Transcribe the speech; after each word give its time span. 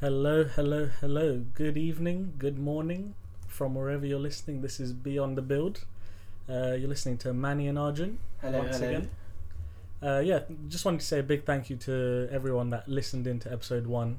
Hello, 0.00 0.44
hello, 0.44 0.90
hello. 1.00 1.44
Good 1.54 1.76
evening, 1.78 2.34
good 2.38 2.58
morning 2.58 3.14
from 3.48 3.74
wherever 3.74 4.04
you're 4.04 4.18
listening. 4.18 4.60
This 4.60 4.78
is 4.78 4.92
Beyond 4.92 5.38
the 5.38 5.42
Build. 5.42 5.84
Uh, 6.48 6.72
you're 6.78 6.88
listening 6.88 7.16
to 7.18 7.32
Manny 7.32 7.66
and 7.66 7.78
Arjun 7.78 8.18
Hello, 8.42 8.58
once 8.58 8.76
hello. 8.78 8.88
again. 8.88 9.10
Uh, 10.02 10.20
yeah, 10.20 10.40
just 10.68 10.84
wanted 10.84 11.00
to 11.00 11.06
say 11.06 11.18
a 11.20 11.22
big 11.22 11.44
thank 11.44 11.70
you 11.70 11.76
to 11.76 12.28
everyone 12.30 12.70
that 12.70 12.86
listened 12.88 13.26
into 13.26 13.50
episode 13.50 13.86
one. 13.86 14.18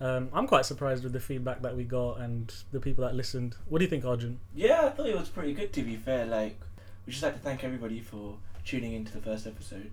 Um, 0.00 0.28
I'm 0.34 0.46
quite 0.46 0.66
surprised 0.66 1.02
with 1.04 1.12
the 1.14 1.20
feedback 1.20 1.62
that 1.62 1.74
we 1.76 1.84
got 1.84 2.18
and 2.20 2.52
the 2.72 2.80
people 2.80 3.04
that 3.04 3.14
listened. 3.14 3.56
What 3.68 3.78
do 3.78 3.84
you 3.84 3.90
think, 3.90 4.04
Arjun? 4.04 4.38
Yeah, 4.54 4.82
I 4.86 4.90
thought 4.90 5.06
it 5.06 5.16
was 5.18 5.28
pretty 5.30 5.54
good 5.54 5.72
to 5.72 5.82
be 5.82 5.96
fair. 5.96 6.26
Like, 6.26 6.60
we 7.06 7.12
just 7.12 7.22
like 7.22 7.34
to 7.34 7.40
thank 7.40 7.64
everybody 7.64 8.00
for 8.00 8.36
tuning 8.64 8.92
into 8.92 9.12
the 9.12 9.20
first 9.20 9.46
episode. 9.46 9.90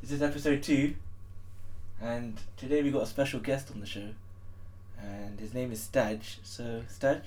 This 0.00 0.10
is 0.10 0.22
episode 0.22 0.62
two, 0.64 0.96
and 2.00 2.40
today 2.56 2.82
we 2.82 2.90
got 2.90 3.02
a 3.04 3.06
special 3.06 3.38
guest 3.38 3.70
on 3.70 3.78
the 3.78 3.86
show, 3.86 4.08
and 5.02 5.38
his 5.40 5.54
name 5.54 5.72
is 5.72 5.80
Staj. 5.92 6.20
So, 6.42 6.82
Staj, 6.88 7.22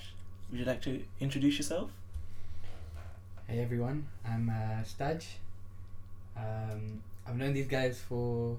would 0.50 0.58
you 0.60 0.64
like 0.64 0.82
to 0.82 1.02
introduce 1.20 1.56
yourself? 1.58 1.90
Hey 3.48 3.60
everyone, 3.60 4.06
I'm 4.26 4.48
uh, 4.50 4.82
Staj. 4.82 5.24
Um, 6.36 7.02
I've 7.26 7.36
known 7.36 7.54
these 7.54 7.68
guys 7.68 8.00
for 8.00 8.56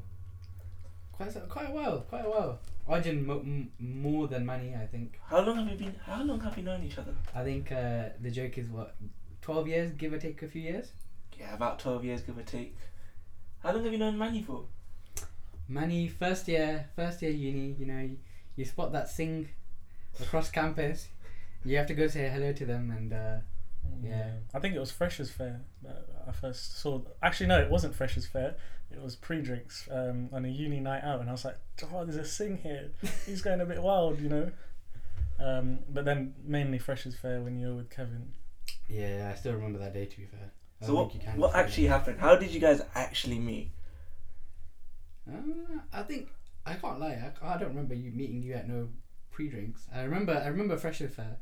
quite 1.11 1.35
a, 1.35 1.41
quite 1.41 1.69
a 1.69 1.71
while, 1.71 1.99
quite 2.01 2.25
a 2.25 2.29
while. 2.29 2.59
Arjun 2.87 3.25
mo- 3.25 3.39
m- 3.39 3.69
more 3.79 4.27
than 4.27 4.45
Manny, 4.45 4.73
I 4.73 4.85
think. 4.85 5.19
How 5.29 5.41
long 5.41 5.57
have 5.57 5.67
you 5.69 5.77
been? 5.77 5.95
How 6.05 6.23
long 6.23 6.39
have 6.39 6.57
you 6.57 6.63
known 6.63 6.83
each 6.83 6.97
other? 6.97 7.13
I 7.35 7.43
think 7.43 7.71
uh, 7.71 8.09
the 8.21 8.31
joke 8.31 8.57
is 8.57 8.67
what, 8.69 8.95
twelve 9.41 9.67
years, 9.67 9.91
give 9.91 10.13
or 10.13 10.17
take 10.19 10.41
a 10.41 10.47
few 10.47 10.61
years. 10.61 10.91
Yeah, 11.37 11.53
about 11.53 11.79
twelve 11.79 12.05
years, 12.05 12.21
give 12.21 12.37
or 12.37 12.43
take. 12.43 12.75
How 13.61 13.73
long 13.73 13.83
have 13.83 13.91
you 13.91 13.99
known 13.99 14.17
Manny 14.17 14.41
for? 14.41 14.63
Manny, 15.67 16.07
first 16.07 16.47
year, 16.47 16.85
first 16.95 17.21
year 17.21 17.31
uni. 17.31 17.75
You 17.77 17.85
know, 17.87 18.09
you, 18.57 18.63
you 18.63 18.65
spot 18.65 18.91
that 18.91 19.09
Singh 19.09 19.49
across 20.21 20.49
campus. 20.49 21.07
You 21.63 21.77
have 21.77 21.87
to 21.87 21.93
go 21.93 22.07
say 22.07 22.29
hello 22.29 22.51
to 22.53 22.65
them, 22.65 22.91
and 22.91 23.13
uh, 23.13 23.37
Yeah. 24.03 24.31
I 24.53 24.59
think 24.59 24.75
it 24.75 24.79
was 24.79 24.91
Freshers 24.91 25.29
Fair 25.31 25.61
that 25.83 26.05
I 26.27 26.31
first 26.31 26.79
saw. 26.79 27.01
Actually, 27.21 27.47
no, 27.47 27.59
it 27.59 27.69
wasn't 27.69 27.95
Freshers 27.95 28.25
Fair. 28.25 28.55
It 28.91 29.01
was 29.01 29.15
pre-drinks 29.17 29.87
um, 29.91 30.29
on 30.31 30.45
a 30.45 30.47
uni 30.47 30.79
night 30.79 31.03
out, 31.03 31.19
and 31.19 31.27
I 31.29 31.33
was 31.33 31.43
like, 31.43 31.57
"Oh, 31.93 32.05
there's 32.05 32.15
a 32.17 32.23
Singh 32.25 32.57
here. 32.57 32.91
He's 33.25 33.41
going 33.41 33.59
a 33.59 33.65
bit 33.65 33.81
wild, 33.81 34.19
you 34.21 34.29
know." 34.29 34.51
Um, 35.39 35.79
but 35.89 36.05
then 36.05 36.33
mainly 36.43 36.79
Freshers 36.79 37.15
Fair 37.15 37.41
when 37.41 37.59
you 37.59 37.67
were 37.69 37.75
with 37.75 37.89
Kevin. 37.89 38.31
yeah, 38.89 39.29
I 39.31 39.37
still 39.37 39.53
remember 39.53 39.77
that 39.79 39.93
day. 39.93 40.05
To 40.05 40.17
be 40.17 40.25
fair. 40.25 40.51
I 40.81 40.85
So 40.85 40.93
what? 40.95 41.13
you 41.13 41.19
can 41.19 41.37
What 41.37 41.53
actually 41.55 41.87
happened? 41.87 42.19
How 42.19 42.35
did 42.37 42.51
you 42.51 42.59
guys 42.61 42.81
actually 42.95 43.39
meet? 43.39 43.71
Uh, 45.29 45.79
I 45.91 46.03
think 46.03 46.29
I 46.67 46.73
can't 46.75 46.99
lie. 46.99 47.31
I, 47.41 47.53
I 47.53 47.57
don't 47.57 47.69
remember 47.69 47.93
you 47.95 48.11
meeting 48.11 48.43
you 48.43 48.53
at 48.53 48.67
no 48.67 48.89
pre-drinks. 49.31 49.87
I 49.93 50.01
remember. 50.03 50.33
I 50.33 50.47
remember 50.47 50.77
Fresher 50.77 51.07
Fair. 51.07 51.37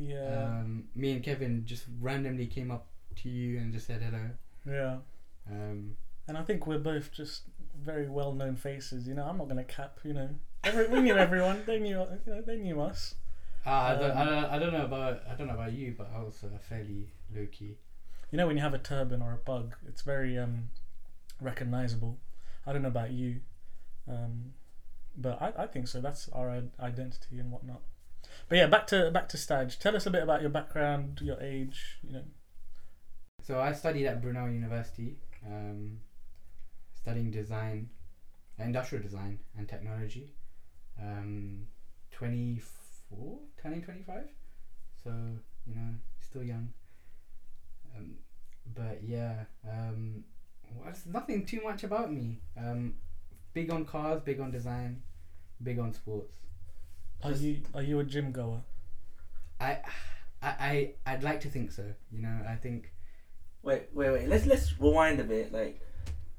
Yeah, 0.00 0.44
Um, 0.60 0.84
me 0.94 1.10
and 1.12 1.22
Kevin 1.24 1.64
just 1.66 1.84
randomly 2.00 2.46
came 2.46 2.70
up 2.70 2.86
to 3.16 3.28
you 3.28 3.58
and 3.58 3.72
just 3.72 3.86
said 3.88 4.00
hello. 4.00 4.30
yeah. 4.64 4.98
Um, 5.50 5.96
And 6.28 6.38
I 6.38 6.42
think 6.42 6.66
we're 6.68 6.78
both 6.78 7.10
just 7.10 7.42
very 7.82 8.08
well-known 8.08 8.54
faces. 8.56 9.08
You 9.08 9.14
know, 9.14 9.24
I'm 9.24 9.38
not 9.38 9.48
gonna 9.48 9.64
cap. 9.64 9.98
You 10.04 10.12
know, 10.12 10.28
Every, 10.64 10.86
we 10.88 11.00
knew 11.00 11.16
everyone. 11.16 11.64
They 11.66 11.78
knew. 11.80 11.98
You 12.26 12.32
know, 12.34 12.42
they 12.42 12.56
knew 12.56 12.80
us. 12.80 13.14
ah, 13.66 13.88
I, 13.88 13.94
don't, 13.96 14.10
I, 14.16 14.20
Um, 14.22 14.28
don't, 14.28 14.44
I 14.54 14.58
don't 14.60 14.72
know 14.72 14.84
about 14.84 15.22
I 15.28 15.34
don't 15.34 15.46
know 15.48 15.54
about 15.54 15.72
you, 15.72 15.94
but 15.98 16.10
I 16.14 16.22
was 16.22 16.44
uh, 16.44 16.58
fairly 16.58 17.08
low 17.34 17.46
key. 17.50 17.76
You 18.30 18.36
know, 18.38 18.46
when 18.46 18.56
you 18.56 18.62
have 18.62 18.74
a 18.74 18.78
turban 18.78 19.20
or 19.22 19.32
a 19.32 19.36
bug, 19.38 19.74
it's 19.88 20.02
very 20.02 20.38
um, 20.38 20.68
recognizable. 21.40 22.18
I 22.66 22.72
don't 22.72 22.82
know 22.82 22.88
about 22.88 23.10
you, 23.10 23.40
um, 24.06 24.52
but 25.18 25.40
I, 25.42 25.64
I 25.64 25.66
think 25.66 25.88
so. 25.88 26.00
That's 26.00 26.28
our 26.30 26.62
identity 26.80 27.38
and 27.38 27.50
whatnot. 27.50 27.82
But 28.48 28.56
yeah, 28.56 28.66
back 28.66 28.86
to 28.88 29.10
back 29.10 29.28
to 29.30 29.36
Staj. 29.36 29.78
Tell 29.78 29.94
us 29.96 30.06
a 30.06 30.10
bit 30.10 30.22
about 30.22 30.40
your 30.40 30.50
background, 30.50 31.20
your 31.22 31.40
age. 31.42 31.98
You 32.02 32.12
know. 32.12 32.24
So 33.42 33.60
I 33.60 33.72
studied 33.72 34.06
at 34.06 34.22
Brunel 34.22 34.48
University, 34.48 35.16
um, 35.46 35.98
studying 36.94 37.30
design, 37.30 37.90
industrial 38.58 39.02
design 39.02 39.40
and 39.56 39.68
technology. 39.68 40.34
Um, 41.00 41.66
24, 42.10 43.38
turning 43.62 43.82
25. 43.82 44.24
So, 45.04 45.10
you 45.66 45.74
know, 45.74 45.94
still 46.20 46.42
young. 46.42 46.70
Um, 47.96 48.16
but 48.74 49.00
yeah, 49.06 49.44
um, 49.68 50.24
what's 50.74 51.06
nothing 51.06 51.46
too 51.46 51.60
much 51.62 51.84
about 51.84 52.12
me. 52.12 52.40
Um, 52.56 52.94
big 53.54 53.70
on 53.70 53.84
cars, 53.84 54.20
big 54.22 54.40
on 54.40 54.50
design, 54.50 55.02
big 55.62 55.78
on 55.78 55.92
sports. 55.92 56.34
Are 57.22 57.30
Just- 57.32 57.42
you 57.42 57.60
are 57.74 57.82
you 57.82 57.98
a 58.00 58.04
gym 58.04 58.32
goer? 58.32 58.62
I, 59.60 59.78
I, 60.40 60.48
I, 60.48 60.94
I'd 61.06 61.24
like 61.24 61.40
to 61.40 61.48
think 61.48 61.72
so. 61.72 61.84
You 62.12 62.22
know, 62.22 62.40
I 62.48 62.54
think 62.54 62.92
Wait, 63.62 63.82
wait, 63.92 64.10
wait. 64.10 64.28
Let's 64.28 64.46
let's 64.46 64.80
rewind 64.80 65.20
a 65.20 65.24
bit. 65.24 65.52
Like, 65.52 65.80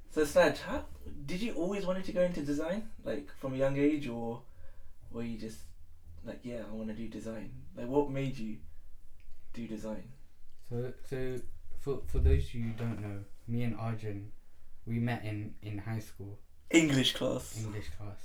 so 0.09 0.21
Staj, 0.23 0.57
how 0.61 0.85
did 1.25 1.41
you 1.41 1.53
always 1.53 1.85
wanted 1.85 2.05
to 2.05 2.11
go 2.11 2.21
into 2.21 2.41
design, 2.41 2.89
like 3.03 3.29
from 3.39 3.53
a 3.53 3.57
young 3.57 3.77
age, 3.77 4.07
or 4.07 4.41
were 5.11 5.23
you 5.23 5.37
just 5.37 5.59
like, 6.25 6.39
yeah, 6.43 6.61
I 6.69 6.73
want 6.73 6.87
to 6.89 6.95
do 6.95 7.07
design? 7.07 7.51
Like, 7.75 7.87
what 7.87 8.09
made 8.09 8.37
you 8.37 8.57
do 9.53 9.67
design? 9.67 10.03
So, 10.69 10.93
so 11.09 11.39
for 11.79 11.99
for 12.07 12.19
those 12.19 12.49
who 12.49 12.61
don't 12.77 13.01
know, 13.01 13.19
me 13.47 13.63
and 13.63 13.75
Arjun, 13.77 14.31
we 14.85 14.99
met 14.99 15.25
in 15.25 15.53
in 15.61 15.77
high 15.77 15.99
school 15.99 16.39
English 16.71 17.13
class. 17.15 17.57
English 17.63 17.89
class, 17.97 18.17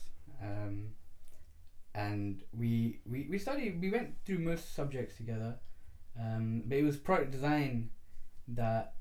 um, 0.45 0.75
and 1.95 2.43
we 2.53 3.01
we 3.11 3.27
we 3.31 3.39
studied. 3.39 3.81
We 3.81 3.91
went 3.91 4.15
through 4.25 4.39
most 4.41 4.75
subjects 4.75 5.17
together, 5.17 5.57
um, 6.21 6.63
but 6.67 6.77
it 6.79 6.85
was 6.85 6.97
product 6.97 7.31
design 7.31 7.91
that 8.49 8.95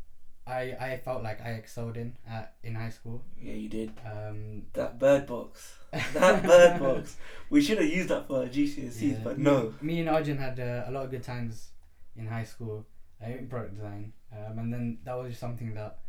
I 0.46 0.62
I 0.80 1.02
felt 1.04 1.24
like 1.24 1.42
I 1.42 1.52
excelled 1.52 1.98
in 1.98 2.16
at 2.28 2.56
in 2.64 2.76
high 2.76 2.90
school. 2.92 3.24
Yeah, 3.40 3.54
you 3.54 3.70
did. 3.70 3.92
Um, 4.06 4.64
That 4.74 5.00
bird 5.00 5.26
box. 5.28 5.76
That 6.14 6.44
bird 6.44 6.80
box. 6.86 7.18
We 7.50 7.62
should 7.62 7.78
have 7.80 7.88
used 7.90 8.10
that 8.10 8.28
for 8.28 8.40
our 8.44 8.46
GCSEs, 8.50 9.02
yeah, 9.02 9.18
but 9.24 9.38
me- 9.38 9.44
no. 9.44 9.74
Me 9.82 10.00
and 10.00 10.10
Arjun 10.10 10.38
had 10.38 10.60
uh, 10.60 10.84
a 10.88 10.92
lot 10.92 11.06
of 11.06 11.12
good 11.12 11.24
times 11.24 11.70
in 12.16 12.28
high 12.28 12.44
school 12.46 12.86
uh, 13.24 13.30
in 13.30 13.48
product 13.48 13.76
design, 13.76 14.14
um, 14.32 14.60
and 14.60 14.74
then 14.74 15.00
that 15.06 15.14
was 15.18 15.30
just 15.30 15.40
something 15.42 15.74
that 15.74 16.00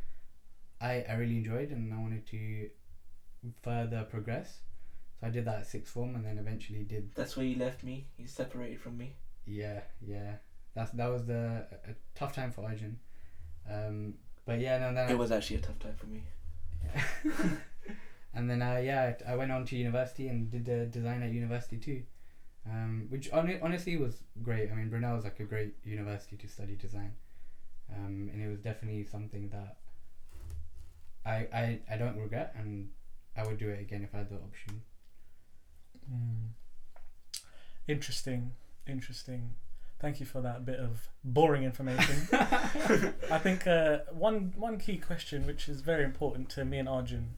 I 0.81 1.05
I 1.09 1.15
really 1.15 1.37
enjoyed, 1.37 1.71
and 1.71 1.93
I 1.93 1.97
wanted 1.97 2.27
to 2.29 2.69
further 3.63 4.05
progress. 4.05 4.61
So 5.25 5.29
I 5.29 5.31
did 5.31 5.45
that 5.47 5.61
at 5.61 5.67
sixth 5.67 5.93
form, 5.93 6.15
and 6.17 6.25
then 6.25 6.39
eventually 6.39 6.83
did 6.85 7.15
That's 7.15 7.37
where 7.37 7.47
you 7.47 7.57
left 7.57 7.83
me. 7.83 8.07
You 8.19 8.27
separated 8.27 8.79
from 8.81 8.99
me. 8.99 9.15
yeah 9.47 9.81
yeah. 10.01 10.35
That's 10.75 10.91
that 10.93 11.07
was 11.11 11.25
the 11.27 11.67
a 11.89 11.95
tough 12.15 12.35
time 12.35 12.51
for 12.53 12.65
Arjun, 12.65 12.99
um, 13.71 14.15
but 14.45 14.59
yeah, 14.61 14.79
no, 14.79 14.93
then 14.93 15.09
I- 15.09 15.13
It 15.13 15.19
was 15.19 15.31
actually 15.33 15.57
a 15.57 15.61
tough 15.61 15.79
time 15.79 15.95
for 15.97 16.07
me. 16.07 16.23
and 18.35 18.51
then 18.51 18.61
uh, 18.61 18.81
yeah, 18.85 19.15
I 19.27 19.33
I 19.33 19.37
went 19.37 19.53
on 19.53 19.65
to 19.67 19.77
university 19.77 20.29
and 20.29 20.51
did 20.51 20.69
uh, 20.69 20.85
design 20.87 21.23
at 21.23 21.31
university 21.33 21.79
too, 21.79 22.03
um, 22.67 23.07
which 23.09 23.31
hon- 23.31 23.61
honestly 23.63 23.97
was 23.97 24.23
great. 24.43 24.71
I 24.71 24.75
mean, 24.75 24.91
Brunel 24.91 25.15
was 25.15 25.25
like 25.25 25.41
a 25.41 25.45
great 25.45 25.75
university 25.85 26.37
to 26.37 26.49
study 26.49 26.75
design, 26.75 27.13
um, 27.91 28.29
and 28.33 28.43
it 28.43 28.49
was 28.49 28.59
definitely 28.61 29.05
something 29.05 29.49
that 29.51 29.77
I, 31.25 31.37
I 31.63 31.81
I 31.93 31.97
don't 31.97 32.19
regret, 32.19 32.55
and 32.59 32.91
I 33.37 33.47
would 33.47 33.59
do 33.59 33.69
it 33.71 33.81
again 33.81 34.03
if 34.03 34.15
I 34.15 34.19
had 34.19 34.29
the 34.31 34.37
option. 34.37 34.83
Mm. 36.13 36.49
Interesting, 37.87 38.53
interesting. 38.87 39.55
Thank 40.01 40.21
you 40.21 40.27
for 40.27 40.41
that 40.41 40.65
bit 40.67 40.79
of 40.81 41.09
boring 41.23 41.63
information. 41.65 42.29
I 43.31 43.39
think 43.39 43.67
uh, 43.67 43.99
one 44.13 44.53
one 44.57 44.79
key 44.79 44.99
question, 44.99 45.47
which 45.47 45.69
is 45.69 45.81
very 45.81 46.05
important 46.05 46.49
to 46.51 46.65
me 46.65 46.79
and 46.79 46.89
Arjun. 46.89 47.35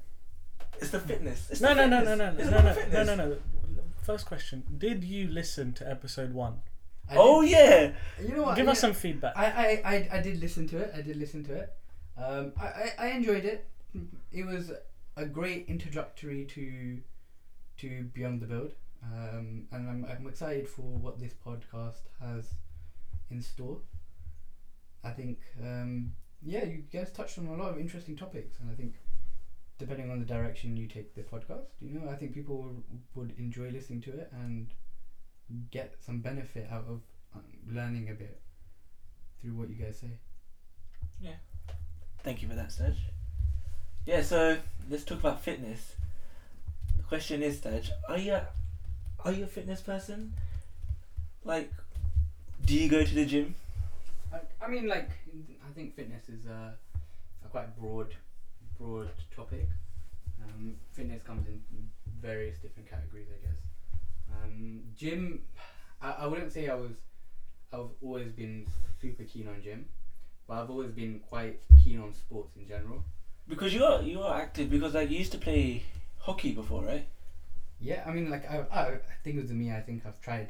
It's 0.81 0.91
the 0.91 1.01
fitness. 1.01 1.49
It's 1.51 1.61
No, 1.61 1.75
the 1.75 1.87
no, 1.87 2.03
no, 2.03 2.15
no, 2.15 2.27
fitness. 2.31 2.51
no, 2.51 2.61
no, 2.61 2.69
It's 2.71 2.93
no, 2.93 2.99
not 2.99 3.07
no, 3.07 3.15
no, 3.15 3.15
no, 3.25 3.29
no. 3.31 3.37
First 4.03 4.27
question: 4.27 4.63
Did 4.79 5.05
you 5.05 5.29
listen 5.29 5.73
to 5.75 5.89
episode 5.89 6.33
one? 6.33 6.61
I 7.11 7.15
Oh 7.17 7.41
yeah. 7.43 7.93
you 8.21 8.35
know 8.37 8.43
what? 8.43 8.57
Give 8.57 8.67
you 8.67 8.73
us 8.73 8.81
some 8.81 8.93
feedback. 8.95 9.37
I, 9.37 9.47
I, 9.47 9.83
I, 9.95 10.09
I 10.19 10.21
did 10.21 10.41
listen 10.41 10.67
to 10.69 10.79
it. 10.79 10.93
I 10.97 11.03
did 11.03 11.17
listen 11.17 11.45
to 11.45 11.55
it. 11.55 11.73
Um, 12.17 12.53
I, 12.61 12.65
I, 12.67 12.93
I 12.99 13.07
enjoyed 13.09 13.45
it. 13.45 13.67
It 14.33 14.45
was 14.45 14.73
a 15.17 15.25
great 15.25 15.67
introductory 15.69 16.45
to 16.47 16.99
to 17.79 18.05
Beyond 18.15 18.41
the 18.41 18.47
Build. 18.47 18.73
Um, 19.03 19.67
and 19.71 19.89
I'm, 19.89 20.07
I'm 20.09 20.27
excited 20.27 20.69
for 20.69 20.83
what 20.83 21.19
this 21.19 21.33
podcast 21.33 22.09
has 22.21 22.55
in 23.31 23.41
store. 23.43 23.79
I 25.05 25.11
think, 25.11 25.39
um, 25.63 26.13
yeah, 26.43 26.65
you 26.65 26.83
guys 26.93 27.13
touched 27.13 27.39
on 27.39 27.47
a 27.47 27.55
lot 27.55 27.71
of 27.71 27.79
interesting 27.79 28.17
topics, 28.17 28.59
and 28.61 28.71
I 28.71 28.75
think 28.75 28.95
depending 29.79 30.11
on 30.11 30.19
the 30.19 30.27
direction 30.27 30.77
you 30.77 30.89
take 30.89 31.15
the 31.15 31.23
podcast, 31.23 31.67
you 31.81 31.93
know, 31.93 32.09
I 32.11 32.17
think 32.17 32.35
people 32.35 32.63
would, 32.63 32.83
would 33.15 33.39
enjoy 33.39 33.71
listening 33.71 34.01
to 34.03 34.11
it 34.11 34.33
and 34.33 34.69
get 35.71 35.95
some 36.01 36.21
benefit 36.21 36.69
out 36.73 36.87
of 36.89 37.03
um, 37.35 37.45
learning 37.71 38.11
a 38.11 38.15
bit 38.15 38.41
through 39.41 39.53
what 39.53 39.69
you 39.69 39.77
guys 39.77 39.99
say. 39.99 40.11
Yeah. 41.21 41.37
Thank 42.25 42.43
you 42.43 42.49
for 42.49 42.55
that, 42.55 42.73
Serge. 42.73 42.97
Yeah, 44.05 44.23
so 44.23 44.59
let's 44.89 45.05
talk 45.05 45.21
about 45.21 45.43
fitness. 45.43 45.95
Question 47.09 47.41
is, 47.45 47.59
Staj, 47.59 47.91
are 48.09 48.19
you 48.19 48.37
are 49.25 49.33
you 49.33 49.45
a 49.45 49.47
fitness 49.47 49.81
person? 49.81 50.33
Like, 51.45 51.71
do 52.65 52.75
you 52.75 52.89
go 52.89 53.05
to 53.05 53.15
the 53.15 53.25
gym? 53.25 53.55
I, 54.33 54.39
I 54.61 54.69
mean, 54.69 54.89
like, 54.89 55.11
I 55.65 55.73
think 55.73 55.95
fitness 55.95 56.29
is 56.29 56.47
a, 56.47 56.75
a 57.45 57.49
quite 57.49 57.79
broad, 57.79 58.15
broad 58.77 59.09
topic. 59.35 59.69
Um, 60.43 60.75
fitness 60.93 61.23
comes 61.23 61.47
in 61.47 61.61
various 62.21 62.59
different 62.59 62.91
categories, 62.91 63.29
I 63.31 63.47
guess. 63.47 63.59
Um, 64.33 64.81
gym, 64.97 65.43
I, 66.03 66.11
I 66.11 66.27
wouldn't 66.27 66.53
say 66.53 66.69
I 66.69 66.75
was, 66.75 66.97
I've 67.73 67.91
always 68.03 68.33
been 68.33 68.67
super 69.01 69.23
keen 69.23 69.47
on 69.47 69.63
gym, 69.63 69.87
but 70.49 70.55
I've 70.55 70.71
always 70.71 70.91
been 70.91 71.21
quite 71.29 71.61
keen 71.85 72.01
on 72.01 72.13
sports 72.13 72.57
in 72.57 72.67
general. 72.67 73.05
Because 73.49 73.73
you 73.73 73.85
are 73.85 74.03
you 74.03 74.23
are 74.23 74.41
active. 74.41 74.71
Because 74.71 74.95
like 74.95 75.09
you 75.09 75.19
used 75.19 75.31
to 75.33 75.39
play 75.39 75.85
hockey 76.27 76.53
before, 76.53 76.83
right? 76.85 77.07
Yeah, 77.79 78.03
I 78.07 78.11
mean, 78.13 78.31
like, 78.31 78.45
I, 78.51 78.65
I, 78.73 78.83
I 78.95 78.99
think 79.23 79.37
with 79.37 79.51
me, 79.51 79.73
I 79.73 79.81
think 79.81 80.05
I've 80.07 80.21
tried 80.21 80.49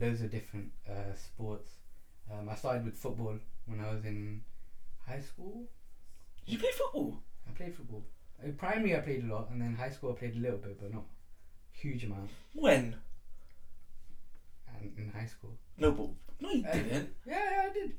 loads 0.00 0.22
of 0.22 0.30
different 0.30 0.70
uh, 0.88 1.14
sports. 1.14 1.70
Um, 2.32 2.48
I 2.48 2.54
started 2.54 2.84
with 2.84 2.96
football 2.96 3.36
when 3.66 3.80
I 3.80 3.92
was 3.94 4.04
in 4.04 4.42
high 5.06 5.20
school. 5.20 5.64
Did 6.46 6.52
you 6.54 6.58
play 6.58 6.70
football? 6.76 7.22
I 7.48 7.52
played 7.52 7.74
football. 7.74 8.04
In 8.42 8.54
primary, 8.54 8.96
I 8.96 9.00
played 9.00 9.24
a 9.24 9.26
lot, 9.34 9.50
and 9.50 9.60
then 9.60 9.74
high 9.74 9.90
school, 9.90 10.12
I 10.12 10.18
played 10.18 10.36
a 10.36 10.38
little 10.38 10.58
bit, 10.58 10.80
but 10.80 10.94
not 10.94 11.04
huge 11.72 12.04
amount. 12.04 12.30
When? 12.54 12.96
And 14.68 14.92
in 14.96 15.10
high 15.14 15.26
school, 15.26 15.56
No, 15.76 15.92
but 15.92 16.08
no, 16.40 16.50
you 16.50 16.64
Uh, 16.66 16.72
didn't. 16.72 17.10
yeah, 17.26 17.50
yeah, 17.50 17.68
I 17.68 17.72
did. 17.72 17.92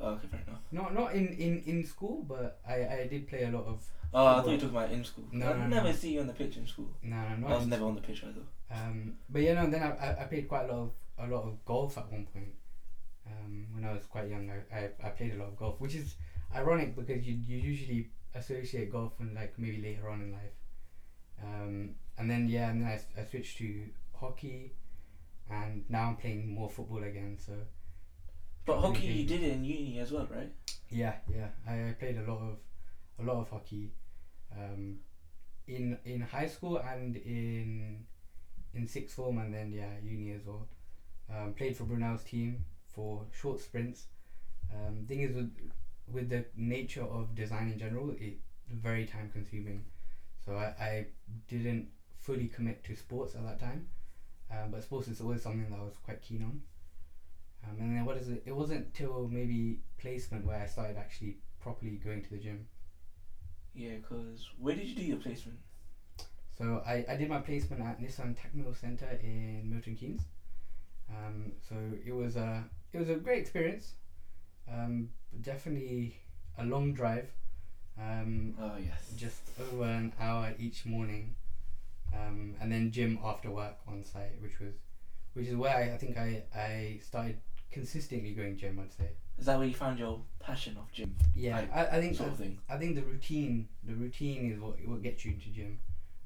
Oh, 0.00 0.10
okay, 0.14 0.28
fair 0.28 0.40
enough. 0.46 0.60
Not 0.70 0.94
not 0.94 1.14
in, 1.14 1.28
in, 1.28 1.62
in 1.66 1.84
school, 1.84 2.22
but 2.28 2.60
I, 2.68 2.74
I 2.86 3.06
did 3.10 3.26
play 3.28 3.44
a 3.44 3.50
lot 3.50 3.64
of. 3.66 3.82
Oh, 4.12 4.26
I 4.26 4.36
thought 4.36 4.46
you 4.46 4.52
were 4.52 4.56
talking 4.58 4.76
about 4.76 4.90
in 4.90 5.04
school. 5.04 5.24
No, 5.32 5.52
I 5.52 5.56
no, 5.58 5.66
never 5.66 5.88
no. 5.88 5.92
see 5.94 6.14
you 6.14 6.20
on 6.20 6.26
the 6.26 6.32
pitch 6.32 6.56
in 6.56 6.66
school. 6.66 6.88
No, 7.02 7.16
no, 7.36 7.46
I 7.46 7.56
was 7.56 7.66
never 7.66 7.84
on 7.84 7.94
the 7.94 8.00
pitch 8.00 8.22
either. 8.24 8.40
Um, 8.70 9.16
but 9.28 9.42
yeah, 9.42 9.54
no. 9.54 9.70
Then 9.70 9.82
I, 9.82 9.90
I, 9.90 10.22
I 10.22 10.24
played 10.24 10.48
quite 10.48 10.68
a 10.68 10.72
lot 10.72 10.82
of 10.82 10.90
a 11.18 11.26
lot 11.34 11.44
of 11.44 11.64
golf 11.64 11.98
at 11.98 12.10
one 12.10 12.26
point. 12.32 12.54
Um, 13.26 13.66
when 13.74 13.84
I 13.84 13.92
was 13.92 14.04
quite 14.06 14.28
young, 14.28 14.50
I, 14.50 14.74
I, 14.74 14.90
I 15.04 15.08
played 15.10 15.34
a 15.34 15.36
lot 15.36 15.48
of 15.48 15.56
golf, 15.56 15.80
which 15.80 15.94
is 15.94 16.16
ironic 16.54 16.96
because 16.96 17.26
you 17.26 17.34
you 17.46 17.58
usually 17.58 18.08
associate 18.34 18.90
golf 18.90 19.12
with 19.18 19.34
like 19.34 19.58
maybe 19.58 19.82
later 19.82 20.08
on 20.08 20.22
in 20.22 20.32
life. 20.32 20.56
Um, 21.42 21.94
and 22.16 22.30
then 22.30 22.48
yeah, 22.48 22.70
and 22.70 22.82
then 22.82 22.88
I, 22.88 23.20
I 23.20 23.24
switched 23.24 23.58
to 23.58 23.84
hockey, 24.14 24.72
and 25.50 25.84
now 25.88 26.08
I'm 26.08 26.16
playing 26.16 26.52
more 26.54 26.70
football 26.70 27.02
again. 27.04 27.36
So 27.38 27.52
But 28.64 28.80
hockey, 28.80 29.06
you 29.06 29.26
did 29.26 29.42
it 29.42 29.52
in 29.52 29.64
uni 29.64 29.98
as 30.00 30.12
well, 30.12 30.26
right? 30.30 30.52
yeah, 30.90 31.14
yeah, 31.28 31.48
I, 31.68 31.90
I 31.90 31.92
played 31.98 32.16
a 32.18 32.22
lot 32.30 32.40
of 32.40 32.56
a 33.18 33.22
lot 33.22 33.40
of 33.40 33.50
hockey, 33.50 33.92
um, 34.56 34.98
in 35.66 35.96
in 36.04 36.20
high 36.20 36.46
school 36.46 36.76
and 36.78 37.16
in 37.16 38.04
in 38.72 38.86
sixth 38.86 39.14
form, 39.14 39.38
and 39.38 39.52
then 39.52 39.72
yeah, 39.72 39.96
uni 40.02 40.30
as 40.30 40.44
well. 40.44 40.66
Um, 41.28 41.52
played 41.52 41.76
for 41.76 41.84
Brunel's 41.84 42.22
team 42.22 42.64
for 42.86 43.26
short 43.32 43.60
sprints. 43.60 44.06
Um, 44.72 45.04
thing 45.06 45.20
is 45.20 45.32
with 45.32 45.50
with 46.06 46.28
the 46.28 46.44
nature 46.54 47.02
of 47.04 47.34
design 47.34 47.68
in 47.68 47.78
general, 47.78 48.14
it's 48.18 48.40
very 48.68 49.04
time 49.04 49.28
consuming. 49.28 49.84
So 50.44 50.56
I, 50.56 50.72
I 50.78 51.06
didn't 51.48 51.88
fully 52.16 52.46
commit 52.46 52.82
to 52.84 52.94
sports 52.94 53.34
at 53.34 53.42
that 53.44 53.58
time, 53.58 53.86
um, 54.50 54.70
but 54.70 54.82
sports 54.82 55.08
is 55.08 55.20
always 55.20 55.42
something 55.42 55.70
that 55.70 55.78
I 55.78 55.82
was 55.82 55.96
quite 55.98 56.22
keen 56.22 56.42
on. 56.42 56.60
Um, 57.64 57.80
and 57.80 57.96
then 57.96 58.04
what 58.04 58.16
is 58.16 58.28
it? 58.28 58.42
It 58.46 58.52
wasn't 58.52 58.94
till 58.94 59.28
maybe 59.28 59.80
placement 59.98 60.44
where 60.44 60.60
I 60.60 60.66
started 60.66 60.96
actually 60.96 61.36
properly 61.60 61.96
going 61.96 62.22
to 62.22 62.30
the 62.30 62.38
gym. 62.38 62.66
Yeah, 63.74 63.94
because 63.96 64.48
where 64.58 64.74
did 64.74 64.86
you 64.86 64.94
do 64.94 65.02
your 65.02 65.16
placement? 65.16 65.58
So 66.56 66.82
I, 66.84 67.04
I 67.08 67.14
did 67.14 67.28
my 67.28 67.38
placement 67.38 67.82
at 67.82 68.00
Nissan 68.00 68.34
Technical 68.36 68.72
Center 68.72 69.16
in 69.20 69.70
Milton 69.70 69.94
Keynes. 69.94 70.26
Um, 71.08 71.52
so 71.68 71.94
it 72.04 72.12
was 72.12 72.36
a 72.36 72.66
it 72.92 72.98
was 72.98 73.08
a 73.08 73.16
great 73.16 73.38
experience. 73.40 73.94
Um, 74.68 75.08
definitely 75.40 76.14
a 76.56 76.64
long 76.64 76.92
drive. 76.92 77.30
Um, 77.98 78.52
Oh 78.58 78.76
yes. 78.76 79.14
just 79.16 79.42
over 79.58 79.84
an 79.84 80.12
hour 80.18 80.52
each 80.58 80.84
morning, 80.84 81.32
um, 82.12 82.54
and 82.60 82.70
then 82.70 82.90
gym 82.90 83.18
after 83.22 83.50
work 83.50 83.76
on 83.86 84.02
site, 84.02 84.40
which 84.40 84.58
was 84.58 84.72
which 85.34 85.46
is 85.46 85.54
where 85.56 85.74
I, 85.76 85.92
I 85.92 85.96
think 85.96 86.16
I, 86.16 86.42
I 86.54 86.98
started 87.00 87.36
consistently 87.70 88.32
going 88.32 88.56
gym. 88.56 88.78
I'd 88.78 88.92
say. 88.92 89.10
Is 89.38 89.46
that 89.46 89.58
where 89.58 89.66
you 89.68 89.74
found 89.74 89.98
your 89.98 90.20
passion 90.40 90.76
of 90.76 90.90
gym 90.92 91.14
Yeah, 91.34 91.56
Like, 91.56 91.74
I, 91.74 91.96
I 91.96 92.00
think 92.00 92.16
sort 92.16 92.30
of 92.30 92.38
thing? 92.38 92.58
I 92.68 92.76
think 92.76 92.96
the 92.96 93.02
routine, 93.02 93.68
the 93.84 93.94
routine 93.94 94.52
is 94.52 94.60
what 94.60 94.76
what 94.86 95.02
gets 95.02 95.24
you 95.24 95.32
into 95.32 95.48
gym. 95.50 95.78